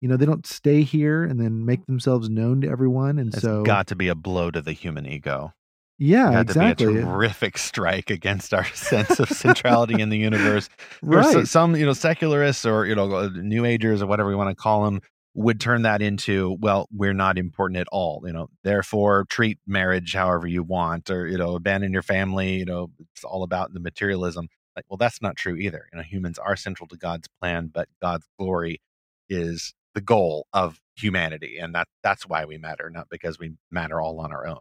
You 0.00 0.08
know, 0.08 0.16
they 0.16 0.26
don't 0.26 0.46
stay 0.46 0.82
here 0.82 1.24
and 1.24 1.40
then 1.40 1.64
make 1.64 1.86
themselves 1.86 2.28
known 2.28 2.60
to 2.60 2.68
everyone. 2.68 3.18
And 3.18 3.32
It's 3.32 3.42
so, 3.42 3.62
got 3.62 3.86
to 3.88 3.96
be 3.96 4.08
a 4.08 4.14
blow 4.14 4.50
to 4.50 4.60
the 4.60 4.72
human 4.72 5.06
ego. 5.06 5.52
yeah, 5.98 6.32
Got 6.32 6.40
exactly. 6.42 6.86
to 6.86 6.92
be 6.92 6.98
a 6.98 7.02
terrific 7.04 7.56
strike 7.70 8.10
against 8.10 8.52
our 8.52 8.64
sense 8.74 9.18
of 9.18 9.28
centrality 9.30 10.00
in 10.00 10.10
the 10.10 10.18
universe. 10.18 10.68
Right. 11.02 11.32
so- 11.32 11.44
some, 11.44 11.76
you 11.76 11.86
know, 11.86 11.92
secularists 11.94 12.66
or 12.66 12.84
you 12.86 12.94
know, 12.94 13.12
uh, 13.14 13.30
New 13.34 13.64
Agers 13.64 14.02
or 14.02 14.06
whatever 14.06 14.30
you 14.30 14.36
want 14.36 14.50
to 14.50 14.54
call 14.54 14.84
them 14.84 15.00
would 15.34 15.60
turn 15.60 15.82
that 15.82 16.00
into, 16.00 16.56
well, 16.60 16.88
we're 16.90 17.12
not 17.12 17.36
important 17.38 17.78
at 17.80 17.86
all. 17.92 18.22
You 18.26 18.32
know, 18.32 18.48
therefore 18.64 19.24
treat 19.28 19.58
marriage 19.66 20.14
however 20.14 20.46
you 20.46 20.62
want, 20.62 21.10
or 21.10 21.26
you 21.26 21.36
know, 21.38 21.54
abandon 21.56 21.92
your 21.92 22.02
family. 22.02 22.56
You 22.56 22.64
know, 22.66 22.90
it's 23.14 23.24
all 23.24 23.42
about 23.42 23.72
the 23.72 23.80
materialism. 23.80 24.48
Like, 24.74 24.84
well, 24.90 24.96
that's 24.98 25.22
not 25.22 25.36
true 25.36 25.56
either. 25.56 25.86
You 25.92 25.96
know, 25.98 26.02
humans 26.02 26.38
are 26.38 26.54
central 26.56 26.86
to 26.88 26.96
God's 26.98 27.28
plan, 27.40 27.70
but 27.72 27.88
God's 28.02 28.26
glory 28.38 28.80
is 29.28 29.74
the 29.96 30.00
goal 30.02 30.46
of 30.52 30.78
humanity, 30.94 31.56
and 31.56 31.74
that 31.74 31.88
that's 32.02 32.28
why 32.28 32.44
we 32.44 32.58
matter, 32.58 32.90
not 32.90 33.08
because 33.10 33.38
we 33.38 33.54
matter 33.70 33.98
all 33.98 34.20
on 34.20 34.30
our 34.30 34.46
own. 34.46 34.60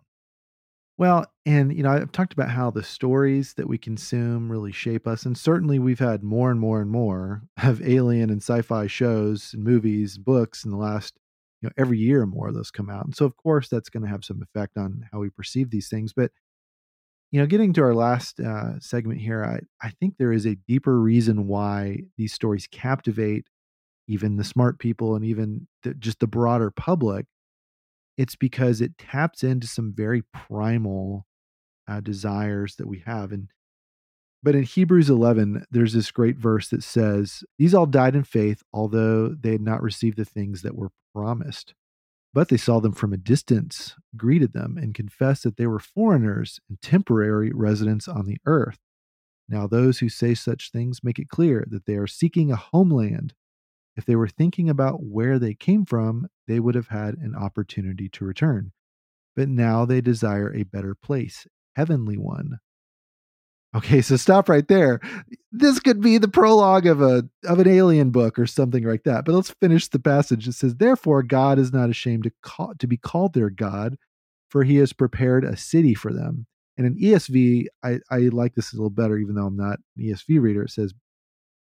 Well, 0.98 1.26
and 1.46 1.76
you 1.76 1.84
know, 1.84 1.92
I've 1.92 2.14
talked 2.14 2.32
about 2.32 2.50
how 2.50 2.72
the 2.72 2.84
stories 2.84 3.54
that 3.56 3.68
we 3.68 3.78
consume 3.78 4.50
really 4.50 4.72
shape 4.72 5.06
us, 5.06 5.26
and 5.26 5.38
certainly 5.38 5.78
we've 5.78 6.00
had 6.00 6.24
more 6.24 6.52
and 6.52 6.60
more 6.60 6.80
and 6.82 6.90
more 6.90 7.44
of 7.62 7.86
alien 7.86 8.30
and 8.30 8.42
sci-fi 8.42 8.88
shows 8.88 9.54
and 9.54 9.62
movies, 9.62 10.16
and 10.16 10.24
books 10.24 10.64
in 10.64 10.72
the 10.72 10.78
last, 10.78 11.20
you 11.62 11.68
know, 11.68 11.74
every 11.78 11.98
year 11.98 12.26
more 12.26 12.48
of 12.48 12.56
those 12.56 12.72
come 12.72 12.90
out, 12.90 13.04
and 13.04 13.14
so 13.14 13.26
of 13.26 13.36
course 13.36 13.68
that's 13.68 13.90
going 13.90 14.04
to 14.04 14.10
have 14.10 14.24
some 14.24 14.42
effect 14.42 14.78
on 14.78 15.06
how 15.12 15.20
we 15.20 15.30
perceive 15.30 15.70
these 15.70 15.90
things. 15.90 16.14
But 16.14 16.32
you 17.32 17.42
know, 17.42 17.46
getting 17.46 17.74
to 17.74 17.84
our 17.84 17.94
last 17.94 18.40
uh, 18.40 18.80
segment 18.80 19.20
here, 19.20 19.44
I 19.44 19.60
I 19.86 19.90
think 20.00 20.16
there 20.18 20.32
is 20.32 20.46
a 20.46 20.56
deeper 20.56 20.98
reason 20.98 21.46
why 21.48 22.04
these 22.18 22.34
stories 22.34 22.68
captivate 22.72 23.48
even 24.08 24.38
the 24.38 24.44
smart 24.44 24.80
people 24.80 25.16
and 25.16 25.26
even 25.26 25.68
the, 25.84 25.94
just 25.94 26.20
the 26.20 26.28
broader 26.28 26.72
public 26.72 27.26
it's 28.18 28.36
because 28.36 28.80
it 28.80 28.98
taps 28.98 29.44
into 29.44 29.68
some 29.68 29.94
very 29.94 30.24
primal 30.34 31.26
uh, 31.88 32.00
desires 32.00 32.76
that 32.78 32.88
we 32.88 33.04
have 33.06 33.32
and 33.32 33.50
but 34.44 34.56
in 34.56 34.64
hebrews 34.64 35.10
11 35.10 35.66
there's 35.72 35.94
this 35.94 36.12
great 36.12 36.38
verse 36.38 36.70
that 36.70 36.84
says 36.84 37.44
these 37.58 37.74
all 37.74 37.86
died 37.86 38.16
in 38.16 38.24
faith 38.24 38.64
although 38.74 39.30
they 39.30 39.52
had 39.52 39.62
not 39.62 39.82
received 39.82 40.18
the 40.18 40.26
things 40.26 40.62
that 40.62 40.76
were 40.76 40.92
promised 41.14 41.74
but 42.36 42.50
they 42.50 42.58
saw 42.58 42.82
them 42.82 42.92
from 42.92 43.14
a 43.14 43.18
distance 43.18 43.96
greeted 44.18 44.52
them 44.52 44.78
and 44.78 44.94
confessed 44.94 45.44
that 45.44 45.56
they 45.56 45.66
were 45.66 45.80
foreigners 45.80 46.60
and 46.68 46.82
temporary 46.82 47.50
residents 47.54 48.10
on 48.10 48.26
the 48.26 48.38
earth. 48.46 48.78
Now 49.48 49.68
those 49.68 50.00
who 50.00 50.10
say 50.10 50.34
such 50.34 50.70
things 50.70 51.02
make 51.02 51.18
it 51.18 51.30
clear 51.30 51.66
that 51.70 51.86
they 51.86 51.96
are 51.96 52.08
seeking 52.08 52.52
a 52.52 52.58
homeland 52.58 53.34
if 53.96 54.06
they 54.06 54.16
were 54.16 54.28
thinking 54.28 54.70
about 54.70 55.04
where 55.04 55.40
they 55.40 55.54
came 55.54 55.86
from, 55.86 56.28
they 56.48 56.60
would 56.60 56.76
have 56.76 56.90
had 56.90 57.16
an 57.16 57.36
opportunity 57.36 58.10
to 58.10 58.26
return. 58.26 58.72
But 59.36 59.50
now 59.50 59.86
they 59.86 60.02
desire 60.02 60.54
a 60.54 60.64
better 60.64 60.96
place, 60.96 61.48
heavenly 61.76 62.18
one. 62.18 62.60
Okay, 63.76 64.02
so 64.02 64.16
stop 64.16 64.48
right 64.48 64.68
there. 64.68 65.02
This 65.52 65.82
could 65.82 66.00
be 66.00 66.18
the 66.18 66.30
prologue 66.30 66.86
of 66.86 67.02
a 67.02 67.28
of 67.46 67.60
an 67.60 67.68
alien 67.68 68.12
book 68.12 68.40
or 68.40 68.48
something 68.48 68.86
like 68.86 69.04
that. 69.04 69.26
But 69.26 69.36
let's 69.36 69.54
finish 69.60 69.90
the 69.90 70.00
passage. 70.00 70.48
It 70.48 70.54
says, 70.54 70.76
"Therefore 70.76 71.24
God 71.24 71.60
is 71.60 71.74
not 71.74 71.90
ashamed 71.90 72.24
to 72.24 72.32
call, 72.42 72.74
to 72.80 72.88
be 72.88 72.96
called 72.96 73.34
their 73.34 73.50
God, 73.50 73.98
for 74.50 74.64
he 74.64 74.78
has 74.78 74.94
prepared 74.94 75.44
a 75.44 75.58
city 75.58 75.94
for 75.94 76.14
them." 76.14 76.48
And 76.78 76.88
in 76.88 76.98
ESV, 76.98 77.68
I, 77.84 78.00
I 78.10 78.20
like 78.32 78.56
this 78.56 78.72
a 78.72 78.76
little 78.76 78.90
better, 78.90 79.18
even 79.18 79.36
though 79.36 79.46
I'm 79.46 79.58
not 79.58 79.80
an 79.98 80.04
ESV 80.04 80.42
reader. 80.42 80.64
It 80.64 80.72
says, 80.72 80.94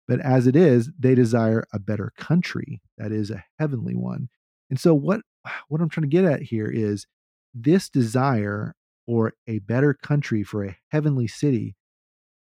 but 0.08 0.20
as 0.22 0.48
it 0.48 0.56
is, 0.56 0.90
they 0.98 1.16
desire 1.16 1.66
a 1.74 1.80
better 1.80 2.14
country, 2.18 2.82
that 2.98 3.12
is 3.12 3.30
a 3.30 3.44
heavenly 3.60 3.96
one. 3.96 4.30
And 4.70 4.80
so 4.80 4.94
what 4.94 5.22
what 5.68 5.82
I'm 5.82 5.90
trying 5.90 6.10
to 6.10 6.16
get 6.16 6.26
at 6.26 6.42
here 6.42 6.70
is 6.70 7.06
this 7.54 7.90
desire 7.90 8.76
for 9.06 9.34
a 9.48 9.60
better 9.60 9.94
country, 9.94 10.44
for 10.44 10.66
a 10.66 10.78
heavenly 10.90 11.28
city. 11.28 11.76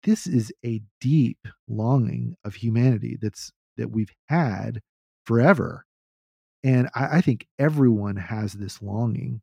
This 0.04 0.28
is 0.28 0.52
a 0.66 0.82
deep 1.00 1.48
longing 1.68 2.36
of 2.44 2.56
humanity 2.56 3.18
that's 3.22 3.52
that 3.78 3.92
we've 3.92 4.12
had 4.30 4.82
forever. 5.26 5.86
And 6.64 6.90
I, 6.96 7.18
I 7.18 7.22
think 7.22 7.48
everyone 7.60 8.16
has 8.16 8.54
this 8.54 8.82
longing 8.82 9.42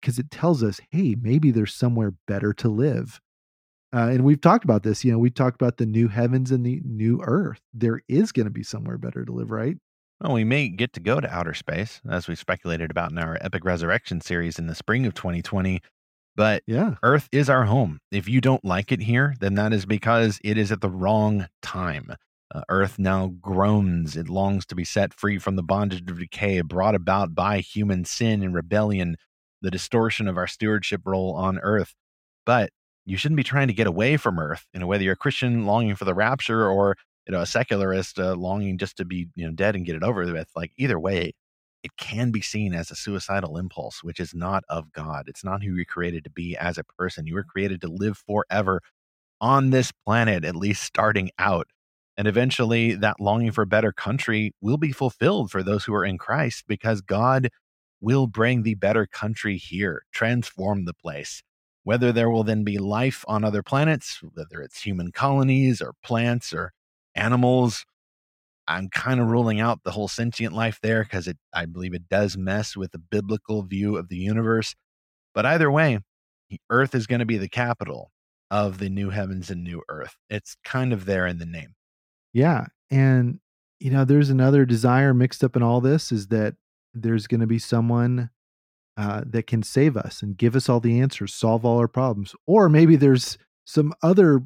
because 0.00 0.18
it 0.18 0.30
tells 0.30 0.62
us, 0.62 0.80
hey, 0.90 1.16
maybe 1.20 1.50
there's 1.50 1.74
somewhere 1.74 2.14
better 2.26 2.52
to 2.54 2.68
live. 2.68 3.20
Uh, 3.94 4.08
and 4.08 4.24
we've 4.24 4.40
talked 4.40 4.64
about 4.64 4.82
this. 4.82 5.04
You 5.04 5.12
know, 5.12 5.18
we 5.18 5.30
talked 5.30 5.60
about 5.60 5.76
the 5.76 5.86
new 5.86 6.08
heavens 6.08 6.50
and 6.50 6.64
the 6.64 6.80
new 6.84 7.20
earth. 7.24 7.60
There 7.72 8.00
is 8.08 8.32
going 8.32 8.46
to 8.46 8.50
be 8.50 8.62
somewhere 8.62 8.98
better 8.98 9.24
to 9.24 9.32
live, 9.32 9.50
right? 9.50 9.76
Well, 10.20 10.32
we 10.32 10.44
may 10.44 10.68
get 10.68 10.92
to 10.94 11.00
go 11.00 11.20
to 11.20 11.34
outer 11.34 11.54
space, 11.54 12.00
as 12.08 12.26
we 12.26 12.34
speculated 12.34 12.90
about 12.90 13.10
in 13.10 13.18
our 13.18 13.38
Epic 13.40 13.64
Resurrection 13.64 14.20
series 14.20 14.58
in 14.58 14.66
the 14.66 14.74
spring 14.74 15.06
of 15.06 15.14
2020. 15.14 15.80
But 16.34 16.62
Yeah. 16.66 16.96
Earth 17.02 17.28
is 17.32 17.48
our 17.48 17.64
home. 17.64 18.00
If 18.10 18.28
you 18.28 18.40
don't 18.40 18.64
like 18.64 18.92
it 18.92 19.00
here, 19.00 19.34
then 19.40 19.54
that 19.54 19.72
is 19.72 19.86
because 19.86 20.38
it 20.44 20.58
is 20.58 20.70
at 20.72 20.80
the 20.80 20.90
wrong 20.90 21.48
time. 21.62 22.14
Uh, 22.54 22.62
Earth 22.68 22.98
now 22.98 23.28
groans. 23.40 24.16
It 24.16 24.28
longs 24.28 24.66
to 24.66 24.74
be 24.74 24.84
set 24.84 25.12
free 25.12 25.38
from 25.38 25.56
the 25.56 25.62
bondage 25.62 26.08
of 26.10 26.18
decay 26.18 26.60
brought 26.60 26.94
about 26.94 27.34
by 27.34 27.60
human 27.60 28.04
sin 28.04 28.42
and 28.42 28.54
rebellion, 28.54 29.16
the 29.62 29.70
distortion 29.70 30.28
of 30.28 30.36
our 30.36 30.46
stewardship 30.46 31.02
role 31.04 31.34
on 31.34 31.58
Earth. 31.58 31.94
But 32.44 32.70
you 33.06 33.16
shouldn't 33.16 33.36
be 33.36 33.44
trying 33.44 33.68
to 33.68 33.74
get 33.74 33.86
away 33.86 34.16
from 34.16 34.38
Earth. 34.38 34.66
You 34.74 34.80
know, 34.80 34.86
whether 34.86 35.04
you're 35.04 35.14
a 35.14 35.16
Christian 35.16 35.64
longing 35.64 35.94
for 35.94 36.04
the 36.04 36.14
rapture 36.14 36.68
or 36.68 36.96
you 37.26 37.32
know 37.32 37.40
a 37.40 37.46
secularist 37.46 38.18
uh, 38.18 38.34
longing 38.34 38.78
just 38.78 38.96
to 38.98 39.04
be 39.04 39.28
you 39.34 39.46
know 39.46 39.52
dead 39.52 39.76
and 39.76 39.86
get 39.86 39.96
it 39.96 40.02
over 40.02 40.30
with. 40.30 40.48
Like 40.56 40.72
either 40.76 40.98
way, 40.98 41.32
it 41.82 41.96
can 41.96 42.30
be 42.32 42.42
seen 42.42 42.74
as 42.74 42.90
a 42.90 42.96
suicidal 42.96 43.56
impulse, 43.56 44.02
which 44.02 44.20
is 44.20 44.34
not 44.34 44.64
of 44.68 44.92
God. 44.92 45.24
It's 45.28 45.44
not 45.44 45.62
who 45.62 45.70
you 45.70 45.76
were 45.76 45.84
created 45.84 46.24
to 46.24 46.30
be 46.30 46.56
as 46.56 46.78
a 46.78 46.84
person. 46.98 47.26
You 47.26 47.34
were 47.34 47.44
created 47.44 47.80
to 47.82 47.88
live 47.88 48.18
forever 48.18 48.82
on 49.40 49.70
this 49.70 49.92
planet, 49.92 50.44
at 50.44 50.56
least 50.56 50.82
starting 50.82 51.30
out. 51.38 51.68
And 52.16 52.26
eventually, 52.26 52.94
that 52.94 53.20
longing 53.20 53.52
for 53.52 53.62
a 53.62 53.66
better 53.66 53.92
country 53.92 54.52
will 54.60 54.78
be 54.78 54.92
fulfilled 54.92 55.50
for 55.50 55.62
those 55.62 55.84
who 55.84 55.94
are 55.94 56.04
in 56.04 56.18
Christ 56.18 56.64
because 56.66 57.02
God 57.02 57.50
will 58.00 58.26
bring 58.26 58.62
the 58.62 58.74
better 58.74 59.06
country 59.06 59.56
here, 59.58 60.04
transform 60.12 60.86
the 60.86 60.94
place. 60.94 61.42
Whether 61.86 62.10
there 62.10 62.28
will 62.28 62.42
then 62.42 62.64
be 62.64 62.78
life 62.78 63.24
on 63.28 63.44
other 63.44 63.62
planets, 63.62 64.20
whether 64.34 64.60
it's 64.60 64.82
human 64.82 65.12
colonies 65.12 65.80
or 65.80 65.92
plants 66.02 66.52
or 66.52 66.72
animals, 67.14 67.86
I'm 68.66 68.88
kind 68.88 69.20
of 69.20 69.28
ruling 69.28 69.60
out 69.60 69.84
the 69.84 69.92
whole 69.92 70.08
sentient 70.08 70.52
life 70.52 70.80
there 70.82 71.04
because 71.04 71.28
it 71.28 71.36
I 71.54 71.66
believe 71.66 71.94
it 71.94 72.08
does 72.08 72.36
mess 72.36 72.76
with 72.76 72.90
the 72.90 72.98
biblical 72.98 73.62
view 73.62 73.96
of 73.96 74.08
the 74.08 74.16
universe. 74.16 74.74
But 75.32 75.46
either 75.46 75.70
way, 75.70 76.00
Earth 76.70 76.92
is 76.92 77.06
going 77.06 77.20
to 77.20 77.24
be 77.24 77.38
the 77.38 77.48
capital 77.48 78.10
of 78.50 78.78
the 78.78 78.88
new 78.88 79.10
heavens 79.10 79.48
and 79.48 79.62
new 79.62 79.82
earth. 79.88 80.16
It's 80.28 80.56
kind 80.64 80.92
of 80.92 81.04
there 81.04 81.26
in 81.26 81.38
the 81.38 81.46
name. 81.46 81.74
Yeah. 82.32 82.66
And, 82.90 83.38
you 83.78 83.90
know, 83.90 84.04
there's 84.04 84.30
another 84.30 84.64
desire 84.64 85.14
mixed 85.14 85.42
up 85.42 85.54
in 85.54 85.62
all 85.62 85.80
this 85.80 86.10
is 86.10 86.28
that 86.28 86.54
there's 86.94 87.26
going 87.26 87.40
to 87.40 87.46
be 87.46 87.58
someone 87.58 88.30
uh, 88.96 89.22
that 89.26 89.46
can 89.46 89.62
save 89.62 89.96
us 89.96 90.22
and 90.22 90.36
give 90.36 90.56
us 90.56 90.68
all 90.68 90.80
the 90.80 91.00
answers, 91.00 91.34
solve 91.34 91.64
all 91.64 91.78
our 91.78 91.88
problems. 91.88 92.34
Or 92.46 92.68
maybe 92.68 92.96
there's 92.96 93.36
some 93.64 93.92
other 94.02 94.42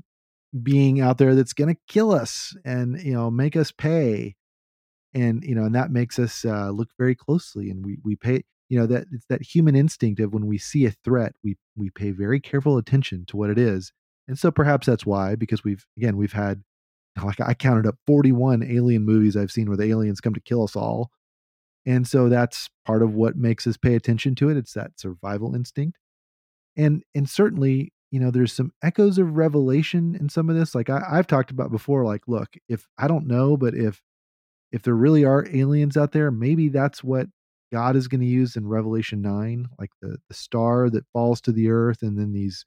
being 0.62 1.00
out 1.00 1.18
there 1.18 1.34
that's 1.34 1.52
going 1.52 1.72
to 1.72 1.80
kill 1.86 2.10
us 2.10 2.56
and, 2.64 3.00
you 3.00 3.12
know, 3.12 3.30
make 3.30 3.56
us 3.56 3.70
pay. 3.70 4.34
And, 5.14 5.42
you 5.44 5.54
know, 5.54 5.64
and 5.64 5.74
that 5.74 5.90
makes 5.90 6.18
us 6.18 6.44
uh, 6.44 6.70
look 6.70 6.88
very 6.98 7.14
closely 7.14 7.70
and 7.70 7.84
we, 7.84 7.98
we 8.04 8.16
pay, 8.16 8.42
you 8.68 8.78
know, 8.78 8.86
that 8.86 9.06
it's 9.12 9.26
that 9.28 9.42
human 9.42 9.76
instinct 9.76 10.20
of 10.20 10.32
when 10.32 10.46
we 10.46 10.58
see 10.58 10.86
a 10.86 10.92
threat, 11.04 11.34
we, 11.44 11.56
we 11.76 11.90
pay 11.90 12.10
very 12.10 12.40
careful 12.40 12.76
attention 12.76 13.24
to 13.26 13.36
what 13.36 13.50
it 13.50 13.58
is. 13.58 13.92
And 14.28 14.38
so 14.38 14.50
perhaps 14.50 14.86
that's 14.86 15.06
why, 15.06 15.34
because 15.34 15.64
we've, 15.64 15.84
again, 15.96 16.16
we've 16.16 16.32
had 16.32 16.62
like 17.24 17.40
I 17.40 17.54
counted 17.54 17.86
up 17.86 17.96
41 18.06 18.62
alien 18.62 19.04
movies 19.04 19.36
I've 19.36 19.50
seen 19.50 19.68
where 19.68 19.76
the 19.76 19.90
aliens 19.90 20.20
come 20.20 20.34
to 20.34 20.40
kill 20.40 20.62
us 20.62 20.76
all. 20.76 21.10
And 21.86 22.06
so 22.06 22.28
that's 22.28 22.68
part 22.84 23.02
of 23.02 23.14
what 23.14 23.36
makes 23.36 23.66
us 23.66 23.76
pay 23.76 23.94
attention 23.94 24.34
to 24.36 24.48
it. 24.50 24.56
It's 24.56 24.74
that 24.74 24.98
survival 24.98 25.54
instinct. 25.54 25.98
And 26.76 27.02
and 27.14 27.28
certainly, 27.28 27.92
you 28.10 28.20
know, 28.20 28.30
there's 28.30 28.52
some 28.52 28.72
echoes 28.82 29.18
of 29.18 29.36
revelation 29.36 30.14
in 30.14 30.28
some 30.28 30.50
of 30.50 30.56
this. 30.56 30.74
Like 30.74 30.90
I, 30.90 31.02
I've 31.10 31.26
talked 31.26 31.50
about 31.50 31.70
before, 31.70 32.04
like, 32.04 32.22
look, 32.26 32.48
if 32.68 32.86
I 32.98 33.08
don't 33.08 33.26
know, 33.26 33.56
but 33.56 33.74
if 33.74 34.02
if 34.72 34.82
there 34.82 34.94
really 34.94 35.24
are 35.24 35.46
aliens 35.52 35.96
out 35.96 36.12
there, 36.12 36.30
maybe 36.30 36.68
that's 36.68 37.02
what 37.02 37.26
God 37.72 37.96
is 37.96 38.08
going 38.08 38.20
to 38.20 38.26
use 38.26 38.56
in 38.56 38.68
Revelation 38.68 39.22
9, 39.22 39.68
like 39.78 39.90
the, 40.00 40.18
the 40.28 40.34
star 40.34 40.90
that 40.90 41.06
falls 41.12 41.40
to 41.42 41.52
the 41.52 41.70
earth, 41.70 42.02
and 42.02 42.18
then 42.18 42.32
these 42.32 42.64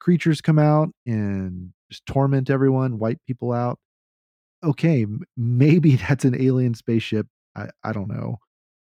creatures 0.00 0.40
come 0.40 0.58
out 0.58 0.88
and 1.06 1.72
just 1.90 2.04
torment 2.06 2.50
everyone, 2.50 2.98
wipe 2.98 3.18
people 3.26 3.52
out. 3.52 3.78
Okay, 4.64 5.06
maybe 5.36 5.96
that's 6.08 6.24
an 6.24 6.40
alien 6.40 6.74
spaceship. 6.74 7.26
I, 7.56 7.68
I 7.84 7.92
don't 7.92 8.08
know. 8.08 8.38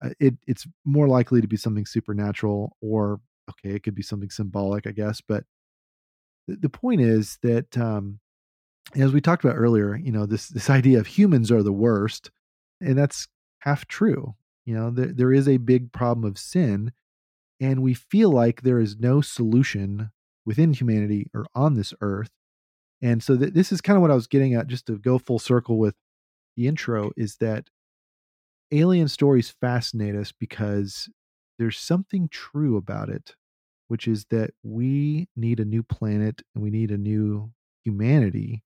Uh, 0.03 0.11
It 0.21 0.35
it's 0.47 0.67
more 0.85 1.09
likely 1.09 1.41
to 1.41 1.49
be 1.49 1.57
something 1.57 1.87
supernatural, 1.87 2.77
or 2.81 3.21
okay, 3.51 3.75
it 3.75 3.83
could 3.83 3.95
be 3.95 4.03
something 4.03 4.31
symbolic, 4.31 4.87
I 4.87 4.93
guess. 4.93 5.21
But 5.21 5.45
the, 6.47 6.57
the 6.57 6.69
point 6.69 7.01
is 7.01 7.39
that, 7.43 7.77
um, 7.79 8.21
as 8.97 9.13
we 9.13 9.21
talked 9.21 9.45
about 9.45 9.57
earlier, 9.57 9.97
you 9.97 10.13
know, 10.13 10.27
this 10.27 10.49
this 10.59 10.71
idea 10.71 10.99
of 11.01 11.07
humans 11.07 11.51
are 11.51 11.63
the 11.63 11.73
worst, 11.73 12.31
and 12.81 12.97
that's 12.99 13.29
half 13.61 13.87
true. 13.87 14.35
You 14.67 14.75
know, 14.75 14.91
there, 14.91 15.13
there 15.13 15.33
is 15.33 15.49
a 15.49 15.57
big 15.59 15.93
problem 15.93 16.25
of 16.27 16.39
sin, 16.39 16.93
and 17.61 17.83
we 17.83 17.95
feel 17.95 18.31
like 18.31 18.63
there 18.63 18.81
is 18.81 18.99
no 18.99 19.21
solution 19.21 20.11
within 20.47 20.73
humanity 20.73 21.31
or 21.35 21.47
on 21.55 21.75
this 21.75 21.95
earth. 22.01 22.31
And 23.03 23.23
so 23.23 23.37
th- 23.37 23.53
this 23.55 23.73
is 23.73 23.81
kind 23.81 23.97
of 23.97 24.03
what 24.03 24.11
I 24.11 24.15
was 24.15 24.27
getting 24.27 24.55
at, 24.55 24.67
just 24.67 24.87
to 24.87 24.99
go 24.99 25.19
full 25.19 25.39
circle 25.39 25.79
with 25.79 25.95
the 26.57 26.67
intro, 26.69 27.13
is 27.17 27.37
that 27.37 27.69
alien 28.73 29.09
stories 29.09 29.55
fascinate 29.61 30.15
us 30.15 30.33
because 30.33 31.09
there's 31.59 31.79
something 31.79 32.29
true 32.29 32.77
about 32.77 33.09
it, 33.09 33.35
which 33.89 34.07
is 34.07 34.27
that 34.31 34.51
we 34.63 35.29
need 35.37 35.61
a 35.61 35.65
new 35.65 35.83
planet 35.83 36.43
and 36.55 36.63
we 36.63 36.71
need 36.71 36.91
a 36.91 36.99
new 36.99 37.51
humanity 37.85 38.63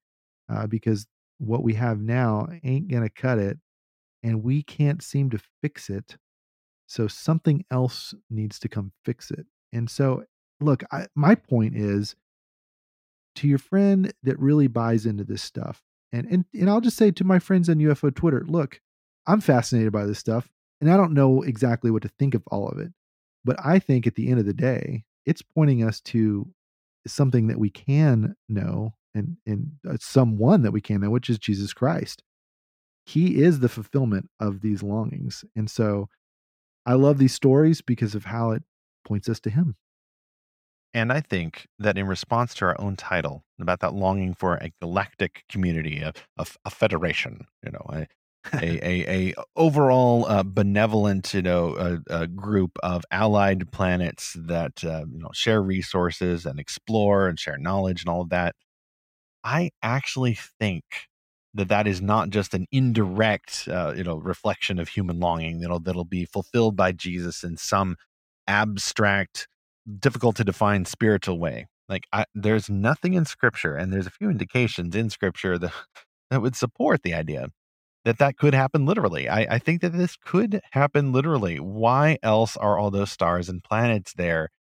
uh, 0.53 0.67
because 0.67 1.07
what 1.39 1.63
we 1.63 1.75
have 1.75 2.01
now 2.01 2.49
ain't 2.63 2.89
going 2.89 3.03
to 3.03 3.11
cut 3.11 3.39
it 3.39 3.59
and 4.23 4.43
we 4.43 4.63
can't 4.63 5.03
seem 5.03 5.31
to 5.31 5.41
fix 5.61 5.91
it. 5.91 6.17
So 6.87 7.09
something 7.09 7.65
else 7.71 8.15
needs 8.31 8.59
to 8.61 8.69
come 8.69 8.93
fix 9.05 9.31
it. 9.31 9.47
And 9.73 9.91
so, 9.91 10.25
look, 10.61 10.85
I, 10.93 11.07
my 11.15 11.35
point 11.35 11.77
is 11.77 12.15
to 13.37 13.49
your 13.49 13.59
friend 13.59 14.13
that 14.23 14.39
really 14.39 14.67
buys 14.67 15.07
into 15.07 15.25
this 15.25 15.43
stuff, 15.43 15.83
and, 16.13 16.27
and 16.27 16.45
and 16.53 16.69
I'll 16.69 16.83
just 16.83 16.99
say 16.99 17.11
to 17.13 17.25
my 17.25 17.39
friends 17.39 17.71
on 17.71 17.77
UFO 17.77 18.15
Twitter, 18.15 18.45
look, 18.47 18.81
I'm 19.27 19.41
fascinated 19.41 19.93
by 19.93 20.05
this 20.05 20.19
stuff, 20.19 20.51
and 20.81 20.91
I 20.91 20.97
don't 20.97 21.15
know 21.15 21.43
exactly 21.43 21.91
what 21.91 22.03
to 22.03 22.09
think 22.09 22.35
of 22.35 22.43
all 22.49 22.69
of 22.69 22.79
it, 22.79 22.93
but 23.45 23.57
I 23.65 23.79
think 23.79 24.07
at 24.07 24.15
the 24.15 24.29
end 24.29 24.41
of 24.41 24.47
the 24.47 24.55
day, 24.55 25.05
it's 25.25 25.43
pointing 25.43 25.85
us 25.85 26.01
to 26.01 26.49
something 27.07 27.49
that 27.49 27.59
we 27.59 27.71
can 27.71 28.37
know 28.49 28.95
and 29.15 29.37
and 29.47 29.73
uh, 29.89 29.97
someone 30.01 30.63
that 30.63 30.73
we 30.73 30.81
can 30.81 31.01
know, 31.01 31.11
which 31.11 31.31
is 31.31 31.39
Jesus 31.39 31.73
Christ. 31.73 32.23
He 33.05 33.43
is 33.43 33.61
the 33.61 33.69
fulfillment 33.69 34.31
of 34.41 34.61
these 34.61 34.83
longings, 34.83 35.45
and 35.55 35.71
so 35.71 36.09
I 36.85 36.95
love 36.95 37.19
these 37.19 37.35
stories 37.35 37.81
because 37.81 38.15
of 38.15 38.25
how 38.27 38.51
it 38.51 38.63
points 39.05 39.29
us 39.29 39.41
to 39.41 39.51
Him. 39.51 39.77
And 40.95 41.13
I 41.13 41.21
think 41.21 41.69
that 41.79 41.97
in 41.97 42.07
response 42.07 42.55
to 42.57 42.67
our 42.67 42.81
own 42.81 42.97
title 42.97 43.45
about 43.61 43.81
that 43.81 43.95
longing 43.95 44.35
for 44.35 44.57
a 44.57 44.73
galactic 44.81 45.45
community, 45.49 46.01
a, 46.01 46.13
a, 46.37 46.47
a 46.67 46.71
federation, 46.71 47.47
you 47.65 47.73
know, 47.73 47.87
a, 47.89 48.07
a, 48.55 48.87
a, 48.87 49.09
a 49.09 49.35
overall 49.57 50.27
uh, 50.27 50.43
benevolent, 50.43 51.33
you 51.35 51.43
know, 51.43 52.01
group 52.35 52.79
of 52.83 53.05
allied 53.11 53.71
planets 53.73 54.37
that 54.39 54.85
uh, 54.85 55.05
you 55.11 55.19
know 55.19 55.31
share 55.33 55.63
resources 55.63 56.45
and 56.47 56.59
explore 56.59 57.29
and 57.29 57.39
share 57.39 57.59
knowledge 57.59 58.03
and 58.03 58.09
all 58.09 58.23
of 58.23 58.31
that. 58.31 58.55
I 59.45 59.71
actually 59.83 60.35
think 60.35 60.85
that 61.55 61.69
that 61.69 61.87
is 61.87 62.01
not 62.01 62.31
just 62.31 62.55
an 62.55 62.67
indirect, 62.73 63.69
uh, 63.69 63.93
you 63.97 64.05
know, 64.05 64.17
reflection 64.17 64.79
of 64.79 64.89
human 64.89 65.21
longing. 65.21 65.61
That'll 65.61 65.81
that'll 65.81 66.05
be 66.05 66.25
fulfilled 66.25 66.77
by 66.77 66.93
Jesus 66.93 67.45
in 67.45 67.57
some 67.57 67.97
abstract, 68.47 69.49
difficult 69.99 70.37
to 70.37 70.45
define 70.45 70.85
spiritual 70.85 71.39
way. 71.39 71.67
Like 71.89 72.05
I, 72.13 72.25
there's 72.35 72.71
nothing 72.71 73.15
in 73.15 73.25
Scripture, 73.25 73.77
and 73.77 73.93
there's 73.93 74.07
a 74.07 74.11
few 74.11 74.31
indications 74.31 74.97
in 74.97 75.11
Scripture 75.11 75.59
that 75.59 75.73
that 76.31 76.43
would 76.43 76.57
support 76.57 77.03
the 77.03 77.15
idea 77.15 77.49
that 78.05 78.19
that 78.19 78.37
could 78.37 78.55
happen 78.55 78.87
literally. 78.87 79.29
I, 79.29 79.55
I 79.55 79.59
think 79.59 79.81
that 79.83 79.93
this 79.93 80.17
could 80.17 80.61
happen 80.73 81.13
literally. 81.13 81.59
Why 81.59 82.19
else 82.23 82.57
are 82.57 82.79
all 82.79 82.91
those 82.91 83.13
stars 83.13 83.49
and 83.49 83.63
planets 83.63 84.13
there 84.15 84.51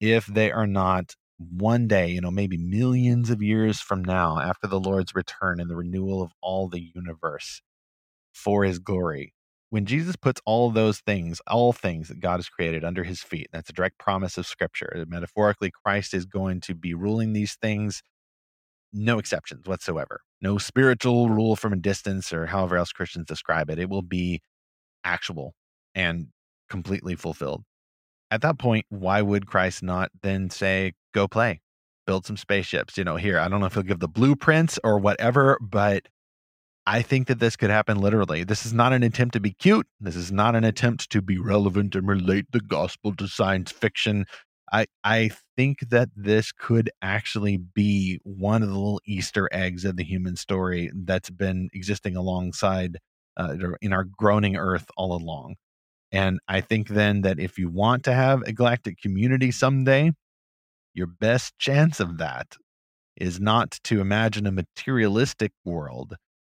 if 0.00 0.26
they 0.26 0.50
are 0.50 0.66
not 0.66 1.14
one 1.38 1.88
day, 1.88 2.08
you 2.08 2.20
know, 2.20 2.30
maybe 2.30 2.58
millions 2.58 3.30
of 3.30 3.42
years 3.42 3.80
from 3.80 4.04
now, 4.04 4.38
after 4.38 4.66
the 4.66 4.80
Lord's 4.80 5.14
return 5.14 5.60
and 5.60 5.70
the 5.70 5.76
renewal 5.76 6.22
of 6.22 6.32
all 6.42 6.68
the 6.68 6.90
universe 6.94 7.62
for 8.32 8.64
his 8.64 8.78
glory. 8.78 9.32
When 9.70 9.86
Jesus 9.86 10.16
puts 10.16 10.40
all 10.44 10.70
those 10.70 11.00
things, 11.00 11.40
all 11.46 11.72
things 11.72 12.08
that 12.08 12.20
God 12.20 12.38
has 12.38 12.48
created 12.48 12.84
under 12.84 13.04
his 13.04 13.22
feet, 13.22 13.48
that's 13.52 13.70
a 13.70 13.72
direct 13.72 13.98
promise 13.98 14.36
of 14.36 14.46
scripture. 14.46 15.04
Metaphorically, 15.06 15.70
Christ 15.70 16.12
is 16.12 16.26
going 16.26 16.60
to 16.62 16.74
be 16.74 16.92
ruling 16.92 17.32
these 17.32 17.56
things, 17.62 18.02
no 18.92 19.18
exceptions 19.18 19.66
whatsoever. 19.66 20.20
No 20.40 20.58
spiritual 20.58 21.28
rule 21.28 21.56
from 21.56 21.72
a 21.72 21.76
distance 21.76 22.32
or 22.32 22.46
however 22.46 22.76
else 22.76 22.92
Christians 22.92 23.26
describe 23.26 23.70
it. 23.70 23.78
It 23.78 23.88
will 23.88 24.02
be 24.02 24.40
actual 25.04 25.54
and 25.94 26.28
completely 26.68 27.16
fulfilled 27.16 27.64
at 28.30 28.42
that 28.42 28.58
point, 28.58 28.86
why 28.88 29.22
would 29.22 29.46
Christ 29.46 29.82
not 29.82 30.10
then 30.22 30.50
say, 30.50 30.92
go 31.12 31.26
play, 31.26 31.60
build 32.06 32.26
some 32.26 32.36
spaceships? 32.36 32.96
You 32.96 33.04
know, 33.04 33.16
here, 33.16 33.38
I 33.38 33.48
don't 33.48 33.60
know 33.60 33.66
if 33.66 33.74
he'll 33.74 33.82
give 33.82 34.00
the 34.00 34.08
blueprints 34.08 34.78
or 34.84 34.98
whatever, 34.98 35.58
but 35.60 36.06
I 36.86 37.02
think 37.02 37.26
that 37.26 37.40
this 37.40 37.56
could 37.56 37.70
happen 37.70 37.98
literally. 37.98 38.44
This 38.44 38.64
is 38.64 38.72
not 38.72 38.92
an 38.92 39.02
attempt 39.02 39.34
to 39.34 39.40
be 39.40 39.52
cute. 39.52 39.86
This 40.00 40.16
is 40.16 40.30
not 40.30 40.54
an 40.54 40.64
attempt 40.64 41.10
to 41.10 41.20
be 41.20 41.38
relevant 41.38 41.94
and 41.94 42.06
relate 42.06 42.46
the 42.52 42.60
gospel 42.60 43.14
to 43.16 43.26
science 43.26 43.72
fiction. 43.72 44.26
I 44.72 44.86
I 45.04 45.30
think 45.56 45.80
that 45.90 46.10
this 46.16 46.52
could 46.52 46.90
actually 47.02 47.56
be 47.58 48.20
one 48.24 48.62
of 48.62 48.68
the 48.68 48.74
little 48.74 49.00
Easter 49.06 49.48
eggs 49.52 49.84
of 49.84 49.96
the 49.96 50.04
human 50.04 50.36
story 50.36 50.90
that's 50.94 51.30
been 51.30 51.68
existing 51.72 52.16
alongside 52.16 52.98
uh, 53.36 53.56
in 53.80 53.92
our 53.92 54.04
groaning 54.04 54.56
earth 54.56 54.86
all 54.96 55.12
along. 55.14 55.56
And 56.12 56.40
I 56.48 56.60
think 56.60 56.88
then 56.88 57.22
that 57.22 57.38
if 57.40 57.58
you 57.58 57.68
want 57.70 58.04
to 58.04 58.14
have 58.14 58.42
a 58.42 58.52
galactic 58.52 59.00
community 59.00 59.50
someday, 59.52 60.12
your 60.94 61.06
best 61.06 61.58
chance 61.58 62.00
of 62.00 62.18
that 62.18 62.56
is 63.16 63.40
not 63.40 63.72
to 63.84 64.00
imagine 64.00 64.46
a 64.46 64.52
materialistic 64.52 65.52
world, 65.64 66.16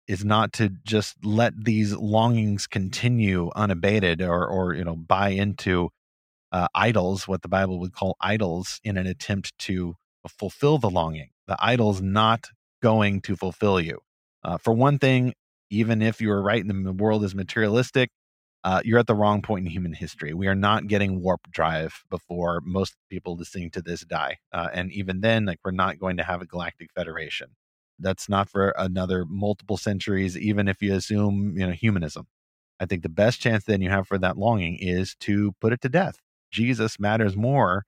is 0.08 0.26
not 0.26 0.54
to 0.54 0.70
just 0.86 1.16
let 1.24 1.54
these 1.66 1.94
longings 1.96 2.68
continue 2.68 3.52
unabated 3.56 4.22
or, 4.22 4.48
or 4.48 4.74
you 4.74 4.84
know, 4.84 4.96
buy 4.96 5.30
into 5.30 5.90
uh, 6.52 6.68
idols, 6.76 7.28
what 7.28 7.42
the 7.42 7.48
Bible 7.48 7.80
would 7.80 7.94
call 7.94 8.16
idols, 8.20 8.80
in 8.84 8.98
an 8.98 9.08
attempt 9.08 9.58
to 9.60 9.96
fulfill 10.28 10.78
the 10.78 10.90
longing. 10.90 11.30
The 11.48 11.58
idol's 11.60 12.02
not 12.02 12.48
going 12.82 13.22
to 13.22 13.36
fulfill 13.36 13.80
you. 13.80 14.00
Uh, 14.44 14.58
for 14.58 14.74
one 14.74 15.00
thing, 15.00 15.34
even 15.70 16.02
if 16.02 16.20
you 16.20 16.32
are 16.32 16.42
right 16.42 16.64
and 16.64 16.86
the 16.86 16.92
world 16.94 17.24
is 17.24 17.34
materialistic, 17.34 18.10
uh, 18.64 18.82
you're 18.86 19.00
at 19.00 19.08
the 19.08 19.16
wrong 19.16 19.42
point 19.42 19.66
in 19.66 19.72
human 19.72 19.94
history. 19.94 20.34
We 20.34 20.48
are 20.48 20.56
not 20.56 20.88
getting 20.88 21.22
warp 21.22 21.50
drive 21.50 22.04
before 22.10 22.62
most 22.64 22.96
people 23.10 23.36
listening 23.36 23.72
to 23.72 23.82
this 23.82 24.02
die, 24.02 24.38
uh, 24.54 24.70
and 24.74 24.92
even 24.92 25.22
then, 25.22 25.46
like 25.46 25.60
we're 25.66 25.72
not 25.72 26.00
going 26.00 26.18
to 26.18 26.24
have 26.24 26.42
a 26.42 26.46
galactic 26.46 26.90
federation. 26.94 27.56
That's 27.98 28.30
not 28.30 28.50
for 28.50 28.74
another 28.78 29.26
multiple 29.26 29.78
centuries, 29.78 30.38
even 30.38 30.68
if 30.68 30.82
you 30.82 30.94
assume 30.94 31.56
you 31.58 31.66
know 31.66 31.74
humanism. 31.74 32.28
I 32.80 32.86
think 32.86 33.04
the 33.04 33.10
best 33.10 33.40
chance 33.40 33.64
then 33.66 33.82
you 33.82 33.90
have 33.90 34.08
for 34.08 34.18
that 34.20 34.38
longing 34.38 34.78
is 34.80 35.16
to 35.22 35.54
put 35.62 35.74
it 35.74 35.82
to 35.82 35.90
death. 35.90 36.20
Jesus 36.52 37.00
matters 37.00 37.36
more 37.36 37.84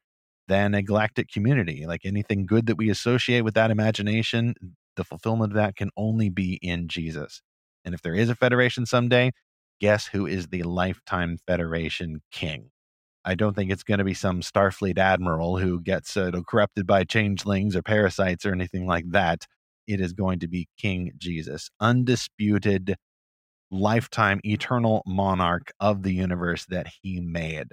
than 0.47 0.73
a 0.73 0.81
galactic 0.81 1.29
community. 1.31 1.85
Like 1.85 2.01
anything 2.03 2.45
good 2.45 2.67
that 2.67 2.77
we 2.77 2.89
associate 2.89 3.41
with 3.41 3.53
that 3.53 3.71
imagination, 3.71 4.55
the 4.95 5.03
fulfillment 5.03 5.53
of 5.53 5.55
that 5.55 5.75
can 5.75 5.89
only 5.95 6.29
be 6.29 6.59
in 6.61 6.87
Jesus. 6.87 7.41
And 7.85 7.93
if 7.93 8.01
there 8.01 8.15
is 8.15 8.29
a 8.29 8.35
federation 8.35 8.85
someday, 8.85 9.31
guess 9.79 10.07
who 10.07 10.25
is 10.25 10.47
the 10.47 10.63
lifetime 10.63 11.37
Federation 11.45 12.21
king? 12.31 12.69
I 13.25 13.35
don't 13.35 13.55
think 13.55 13.71
it's 13.71 13.83
going 13.83 13.99
to 13.99 14.03
be 14.03 14.13
some 14.13 14.41
Starfleet 14.41 14.97
admiral 14.97 15.57
who 15.57 15.81
gets 15.81 16.17
uh, 16.17 16.31
corrupted 16.47 16.85
by 16.85 17.05
changelings 17.05 17.75
or 17.75 17.81
parasites 17.81 18.45
or 18.45 18.51
anything 18.51 18.85
like 18.85 19.05
that. 19.11 19.45
It 19.87 20.01
is 20.01 20.13
going 20.13 20.39
to 20.39 20.47
be 20.47 20.67
King 20.77 21.11
Jesus, 21.17 21.69
undisputed, 21.79 22.95
lifetime, 23.71 24.39
eternal 24.45 25.03
monarch 25.05 25.71
of 25.79 26.03
the 26.03 26.13
universe 26.13 26.65
that 26.67 26.87
he 27.01 27.19
made. 27.19 27.67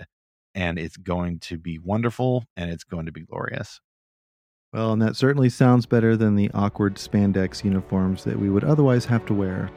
And 0.55 0.79
it's 0.79 0.97
going 0.97 1.39
to 1.41 1.59
be 1.59 1.79
wonderful 1.79 2.45
and 2.57 2.71
it's 2.71 2.85
going 2.85 3.07
to 3.07 3.13
be 3.13 3.23
glorious. 3.23 3.81
Well, 4.73 4.93
and 4.93 5.03
that 5.03 5.17
certainly 5.17 5.49
sounds 5.49 5.87
better 5.87 6.17
than 6.17 6.37
the 6.37 6.51
awkward 6.55 6.95
spandex 6.95 7.65
uniforms 7.65 8.25
that 8.25 8.39
we 8.39 8.51
would 8.51 8.63
otherwise 8.63 9.05
have 9.07 9.27
to 9.27 9.35
wear. 9.35 9.71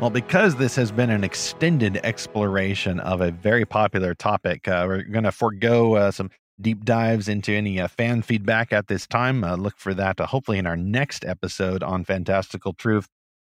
Well, 0.00 0.10
because 0.10 0.54
this 0.54 0.76
has 0.76 0.92
been 0.92 1.10
an 1.10 1.24
extended 1.24 1.98
exploration 2.04 3.00
of 3.00 3.20
a 3.20 3.32
very 3.32 3.64
popular 3.64 4.14
topic, 4.14 4.68
uh, 4.68 4.84
we're 4.86 5.02
going 5.02 5.24
to 5.24 5.32
forego 5.32 5.96
uh, 5.96 6.12
some 6.12 6.30
deep 6.60 6.84
dives 6.84 7.28
into 7.28 7.52
any 7.52 7.80
uh, 7.80 7.88
fan 7.88 8.22
feedback 8.22 8.72
at 8.72 8.86
this 8.86 9.08
time. 9.08 9.42
Uh, 9.42 9.56
look 9.56 9.76
for 9.76 9.94
that 9.94 10.20
uh, 10.20 10.26
hopefully 10.26 10.58
in 10.58 10.66
our 10.66 10.76
next 10.76 11.24
episode 11.24 11.82
on 11.82 12.04
Fantastical 12.04 12.72
Truth. 12.72 13.08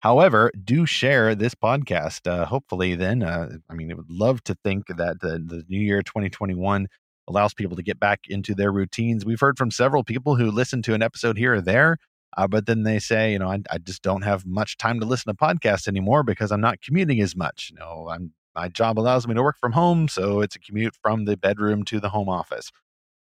However, 0.06 0.52
do 0.64 0.86
share 0.86 1.34
this 1.34 1.54
podcast. 1.54 2.30
Uh, 2.30 2.46
hopefully, 2.46 2.94
then, 2.94 3.22
I 3.24 3.74
mean, 3.74 3.90
I 3.90 3.94
would 3.94 4.10
love 4.10 4.42
to 4.44 4.54
think 4.62 4.86
that 4.86 5.20
the, 5.20 5.42
the 5.44 5.64
new 5.68 5.80
year 5.80 6.02
2021 6.02 6.86
allows 7.26 7.54
people 7.54 7.76
to 7.76 7.82
get 7.82 7.98
back 7.98 8.20
into 8.28 8.54
their 8.54 8.70
routines. 8.70 9.24
We've 9.24 9.40
heard 9.40 9.58
from 9.58 9.72
several 9.72 10.04
people 10.04 10.36
who 10.36 10.50
listen 10.50 10.80
to 10.82 10.94
an 10.94 11.02
episode 11.02 11.36
here 11.36 11.54
or 11.54 11.60
there 11.60 11.98
uh, 12.36 12.46
but 12.46 12.66
then 12.66 12.82
they 12.82 12.98
say, 12.98 13.32
you 13.32 13.38
know, 13.38 13.48
I, 13.48 13.62
I, 13.70 13.78
just 13.78 14.02
don't 14.02 14.22
have 14.22 14.44
much 14.44 14.76
time 14.76 15.00
to 15.00 15.06
listen 15.06 15.34
to 15.34 15.38
podcasts 15.38 15.88
anymore 15.88 16.22
because 16.22 16.52
I'm 16.52 16.60
not 16.60 16.82
commuting 16.82 17.20
as 17.20 17.34
much. 17.34 17.70
You 17.70 17.78
know, 17.78 18.08
I'm 18.10 18.32
my 18.54 18.68
job 18.68 18.98
allows 18.98 19.26
me 19.26 19.34
to 19.34 19.42
work 19.42 19.56
from 19.58 19.72
home, 19.72 20.08
so 20.08 20.40
it's 20.40 20.56
a 20.56 20.58
commute 20.58 20.94
from 21.02 21.24
the 21.24 21.36
bedroom 21.36 21.84
to 21.84 22.00
the 22.00 22.08
home 22.10 22.28
office. 22.28 22.70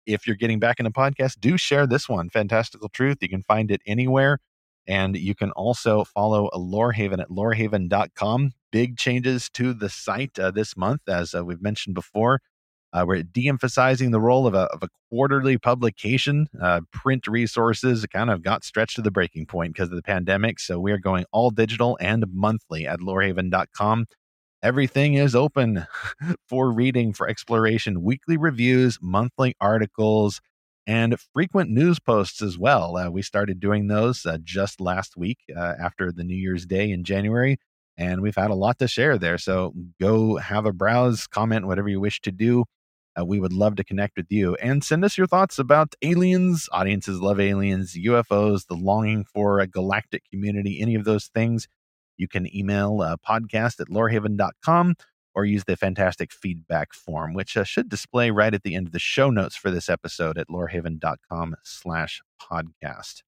If 0.06 0.28
you're 0.28 0.36
getting 0.36 0.60
back 0.60 0.80
into 0.80 0.92
podcast, 0.92 1.40
do 1.40 1.58
share 1.58 1.88
this 1.88 2.10
one, 2.10 2.30
Fantastical 2.30 2.90
Truth. 2.90 3.18
You 3.22 3.30
can 3.30 3.44
find 3.44 3.72
it 3.72 3.82
anywhere. 3.86 4.40
And 4.92 5.16
you 5.16 5.36
can 5.36 5.52
also 5.52 6.04
follow 6.04 6.50
Lorehaven 6.54 7.22
at 7.22 7.30
lorehaven.com. 7.30 8.52
Big 8.74 8.98
changes 8.98 9.50
to 9.52 9.74
the 9.74 9.88
site 9.88 10.38
uh, 10.38 10.52
this 10.52 10.76
month, 10.76 11.04
as 11.08 11.34
uh, 11.34 11.46
we've 11.46 11.62
mentioned 11.62 11.96
before. 11.96 12.42
Uh, 12.92 13.06
we're 13.08 13.24
de 13.24 13.48
emphasizing 13.48 14.12
the 14.12 14.20
role 14.20 14.46
of 14.46 14.54
a, 14.54 14.64
of 14.74 14.84
a 14.84 14.89
quarterly 15.10 15.58
publication. 15.58 16.48
Uh, 16.62 16.82
print 16.92 17.26
resources 17.26 18.06
kind 18.08 18.30
of 18.30 18.44
got 18.44 18.66
stretched 18.66 18.98
to 18.98 19.02
the 19.02 19.10
breaking 19.12 19.46
point 19.46 19.74
because 19.74 19.88
of 19.88 19.96
the 19.96 20.02
pandemic. 20.02 20.60
So 20.60 20.78
we 20.78 20.92
are 20.92 20.98
going 20.98 21.24
all 21.32 21.52
digital 21.52 21.98
and 22.02 22.26
monthly 22.30 22.86
at 22.86 23.00
lorehaven.com. 23.00 24.08
Everything 24.62 25.14
is 25.14 25.36
open 25.36 25.88
for 26.50 26.70
reading, 26.70 27.14
for 27.14 27.30
exploration, 27.30 28.04
weekly 28.04 28.36
reviews, 28.36 29.00
monthly 29.02 29.56
articles, 29.62 30.42
and 30.88 31.20
frequent 31.34 31.70
news 31.70 32.00
posts 32.00 32.42
as 32.42 32.58
well. 32.58 32.98
Uh, 32.98 33.10
we 33.10 33.22
started 33.22 33.60
doing 33.60 33.88
those 33.88 34.26
uh, 34.26 34.38
just 34.44 34.82
last 34.82 35.16
week 35.16 35.40
uh, 35.56 35.76
after 35.82 36.12
the 36.12 36.24
New 36.24 36.36
Year's 36.36 36.66
Day 36.66 36.92
in 36.92 37.04
January, 37.04 37.58
and 37.98 38.22
we've 38.22 38.36
had 38.36 38.52
a 38.52 38.56
lot 38.56 38.80
to 38.80 38.88
share 38.88 39.18
there. 39.18 39.38
So 39.38 39.74
go 40.00 40.38
have 40.38 40.66
a 40.66 40.74
browse, 40.74 41.28
comment, 41.28 41.68
whatever 41.68 41.90
you 41.90 42.00
wish 42.00 42.22
to 42.22 42.32
do. 42.32 42.66
Uh, 43.20 43.26
we 43.26 43.40
would 43.40 43.52
love 43.52 43.76
to 43.76 43.84
connect 43.84 44.16
with 44.16 44.28
you 44.30 44.56
and 44.56 44.84
send 44.84 45.04
us 45.04 45.18
your 45.18 45.28
thoughts 45.28 45.60
about 45.60 45.96
aliens. 46.02 46.70
Audiences 46.72 47.20
love 47.20 47.42
aliens, 47.42 47.94
UFOs, 47.96 48.68
the 48.68 48.76
longing 48.76 49.26
for 49.26 49.60
a 49.60 49.68
galactic 49.68 50.24
community, 50.32 50.80
any 50.80 50.96
of 50.96 51.04
those 51.04 51.28
things. 51.28 51.68
You 52.18 52.30
can 52.30 52.54
email 52.56 53.02
uh, 53.02 53.18
podcast 53.18 53.82
at 53.82 53.90
lorehaven.com 53.90 54.96
or 55.34 55.46
use 55.46 55.64
the 55.66 55.78
fantastic 55.78 56.32
feedback 56.32 56.94
form, 56.94 57.34
which 57.34 57.56
uh, 57.56 57.64
should 57.64 57.90
display 57.90 58.32
right 58.32 58.54
at 58.54 58.64
the 58.64 58.76
end 58.76 58.88
of 58.88 58.94
the 58.94 59.00
show 59.00 59.30
notes 59.30 59.56
for 59.56 59.72
this 59.72 59.90
episode 59.90 60.38
at 60.38 60.48
lorehaven.com 60.48 61.56
slash 61.64 62.22
podcast. 62.42 63.24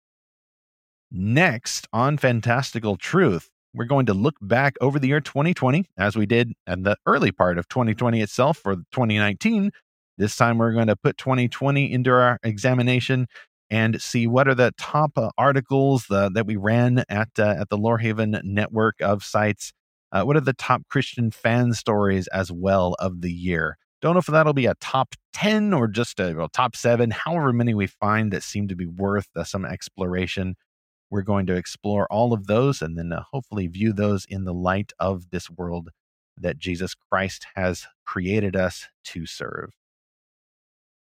Next 1.10 1.88
on 1.92 2.18
Fantastical 2.18 2.96
Truth, 2.96 3.50
we're 3.74 3.84
going 3.84 4.06
to 4.06 4.14
look 4.14 4.36
back 4.40 4.74
over 4.80 4.98
the 4.98 5.08
year 5.08 5.20
2020 5.20 5.86
as 5.96 6.16
we 6.16 6.26
did 6.26 6.52
in 6.66 6.82
the 6.82 6.96
early 7.06 7.32
part 7.32 7.58
of 7.58 7.68
2020 7.68 8.20
itself 8.20 8.58
for 8.58 8.76
2019. 8.76 9.70
This 10.16 10.36
time 10.36 10.58
we're 10.58 10.72
going 10.72 10.88
to 10.88 10.96
put 10.96 11.16
2020 11.16 11.92
into 11.92 12.10
our 12.10 12.38
examination 12.42 13.26
and 13.70 14.00
see 14.00 14.26
what 14.26 14.48
are 14.48 14.54
the 14.54 14.72
top 14.78 15.12
uh, 15.16 15.30
articles 15.36 16.06
uh, 16.10 16.28
that 16.30 16.46
we 16.46 16.56
ran 16.56 17.04
at 17.08 17.28
uh, 17.38 17.54
at 17.58 17.68
the 17.68 17.78
Lorehaven 17.78 18.42
network 18.42 19.00
of 19.00 19.22
sites. 19.22 19.72
Uh, 20.10 20.22
what 20.22 20.36
are 20.36 20.40
the 20.40 20.52
top 20.52 20.82
Christian 20.88 21.30
fan 21.30 21.72
stories 21.74 22.26
as 22.28 22.50
well 22.50 22.94
of 22.98 23.20
the 23.20 23.32
year? 23.32 23.76
Don't 24.00 24.14
know 24.14 24.20
if 24.20 24.26
that'll 24.26 24.52
be 24.52 24.66
a 24.66 24.74
top 24.76 25.14
10 25.34 25.74
or 25.74 25.88
just 25.88 26.20
a 26.20 26.32
well, 26.34 26.48
top 26.48 26.76
seven, 26.76 27.10
however 27.10 27.52
many 27.52 27.74
we 27.74 27.86
find 27.86 28.32
that 28.32 28.42
seem 28.42 28.68
to 28.68 28.76
be 28.76 28.86
worth 28.86 29.28
uh, 29.36 29.44
some 29.44 29.64
exploration. 29.64 30.54
We're 31.10 31.22
going 31.22 31.46
to 31.46 31.56
explore 31.56 32.06
all 32.10 32.32
of 32.32 32.46
those 32.46 32.80
and 32.80 32.96
then 32.96 33.12
uh, 33.12 33.24
hopefully 33.32 33.66
view 33.66 33.92
those 33.92 34.24
in 34.28 34.44
the 34.44 34.54
light 34.54 34.92
of 34.98 35.30
this 35.30 35.50
world 35.50 35.90
that 36.36 36.58
Jesus 36.58 36.94
Christ 36.94 37.46
has 37.56 37.86
created 38.06 38.54
us 38.54 38.86
to 39.06 39.26
serve. 39.26 39.70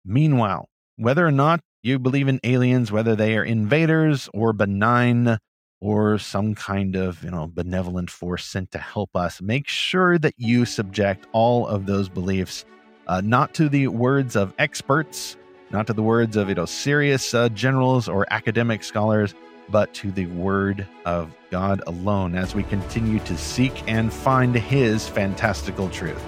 Meanwhile, 0.06 0.70
whether 0.96 1.28
or 1.28 1.32
not 1.32 1.60
you 1.84 2.00
believe 2.00 2.28
in 2.28 2.40
aliens, 2.44 2.92
whether 2.92 3.16
they 3.16 3.36
are 3.38 3.44
invaders 3.44 4.30
or 4.34 4.54
benign 4.54 5.38
or 5.80 6.18
some 6.18 6.56
kind 6.56 6.96
of, 6.96 7.24
you 7.24 7.32
know, 7.32 7.50
benevolent 7.54 8.10
force 8.10 8.46
sent 8.46 8.72
to 8.72 8.80
help 8.80 9.16
us, 9.16 9.42
make 9.42 9.68
sure 9.68 10.18
that 10.18 10.34
you 10.38 10.66
subject 10.66 11.28
all 11.32 11.68
of 11.68 11.86
those 11.86 12.10
beliefs 12.10 12.66
uh, 13.08 13.22
not 13.24 13.54
to 13.54 13.70
the 13.70 13.88
words 13.88 14.36
of 14.36 14.54
experts, 14.58 15.38
not 15.72 15.88
to 15.88 15.94
the 15.94 16.04
words 16.04 16.36
of, 16.36 16.50
you 16.50 16.56
know, 16.56 16.66
serious 16.66 17.34
uh, 17.34 17.50
generals 17.50 18.10
or 18.10 18.26
academic 18.32 18.84
scholars, 18.84 19.34
but 19.70 19.94
to 19.94 20.12
the 20.12 20.26
word 20.28 20.88
of 21.06 21.34
God 21.52 21.82
alone 21.88 22.36
as 22.36 22.56
we 22.56 22.64
continue 22.64 23.20
to 23.20 23.38
seek 23.38 23.84
and 23.88 24.12
find 24.12 24.56
his 24.56 25.08
fantastical 25.08 25.90
truth. 25.90 26.24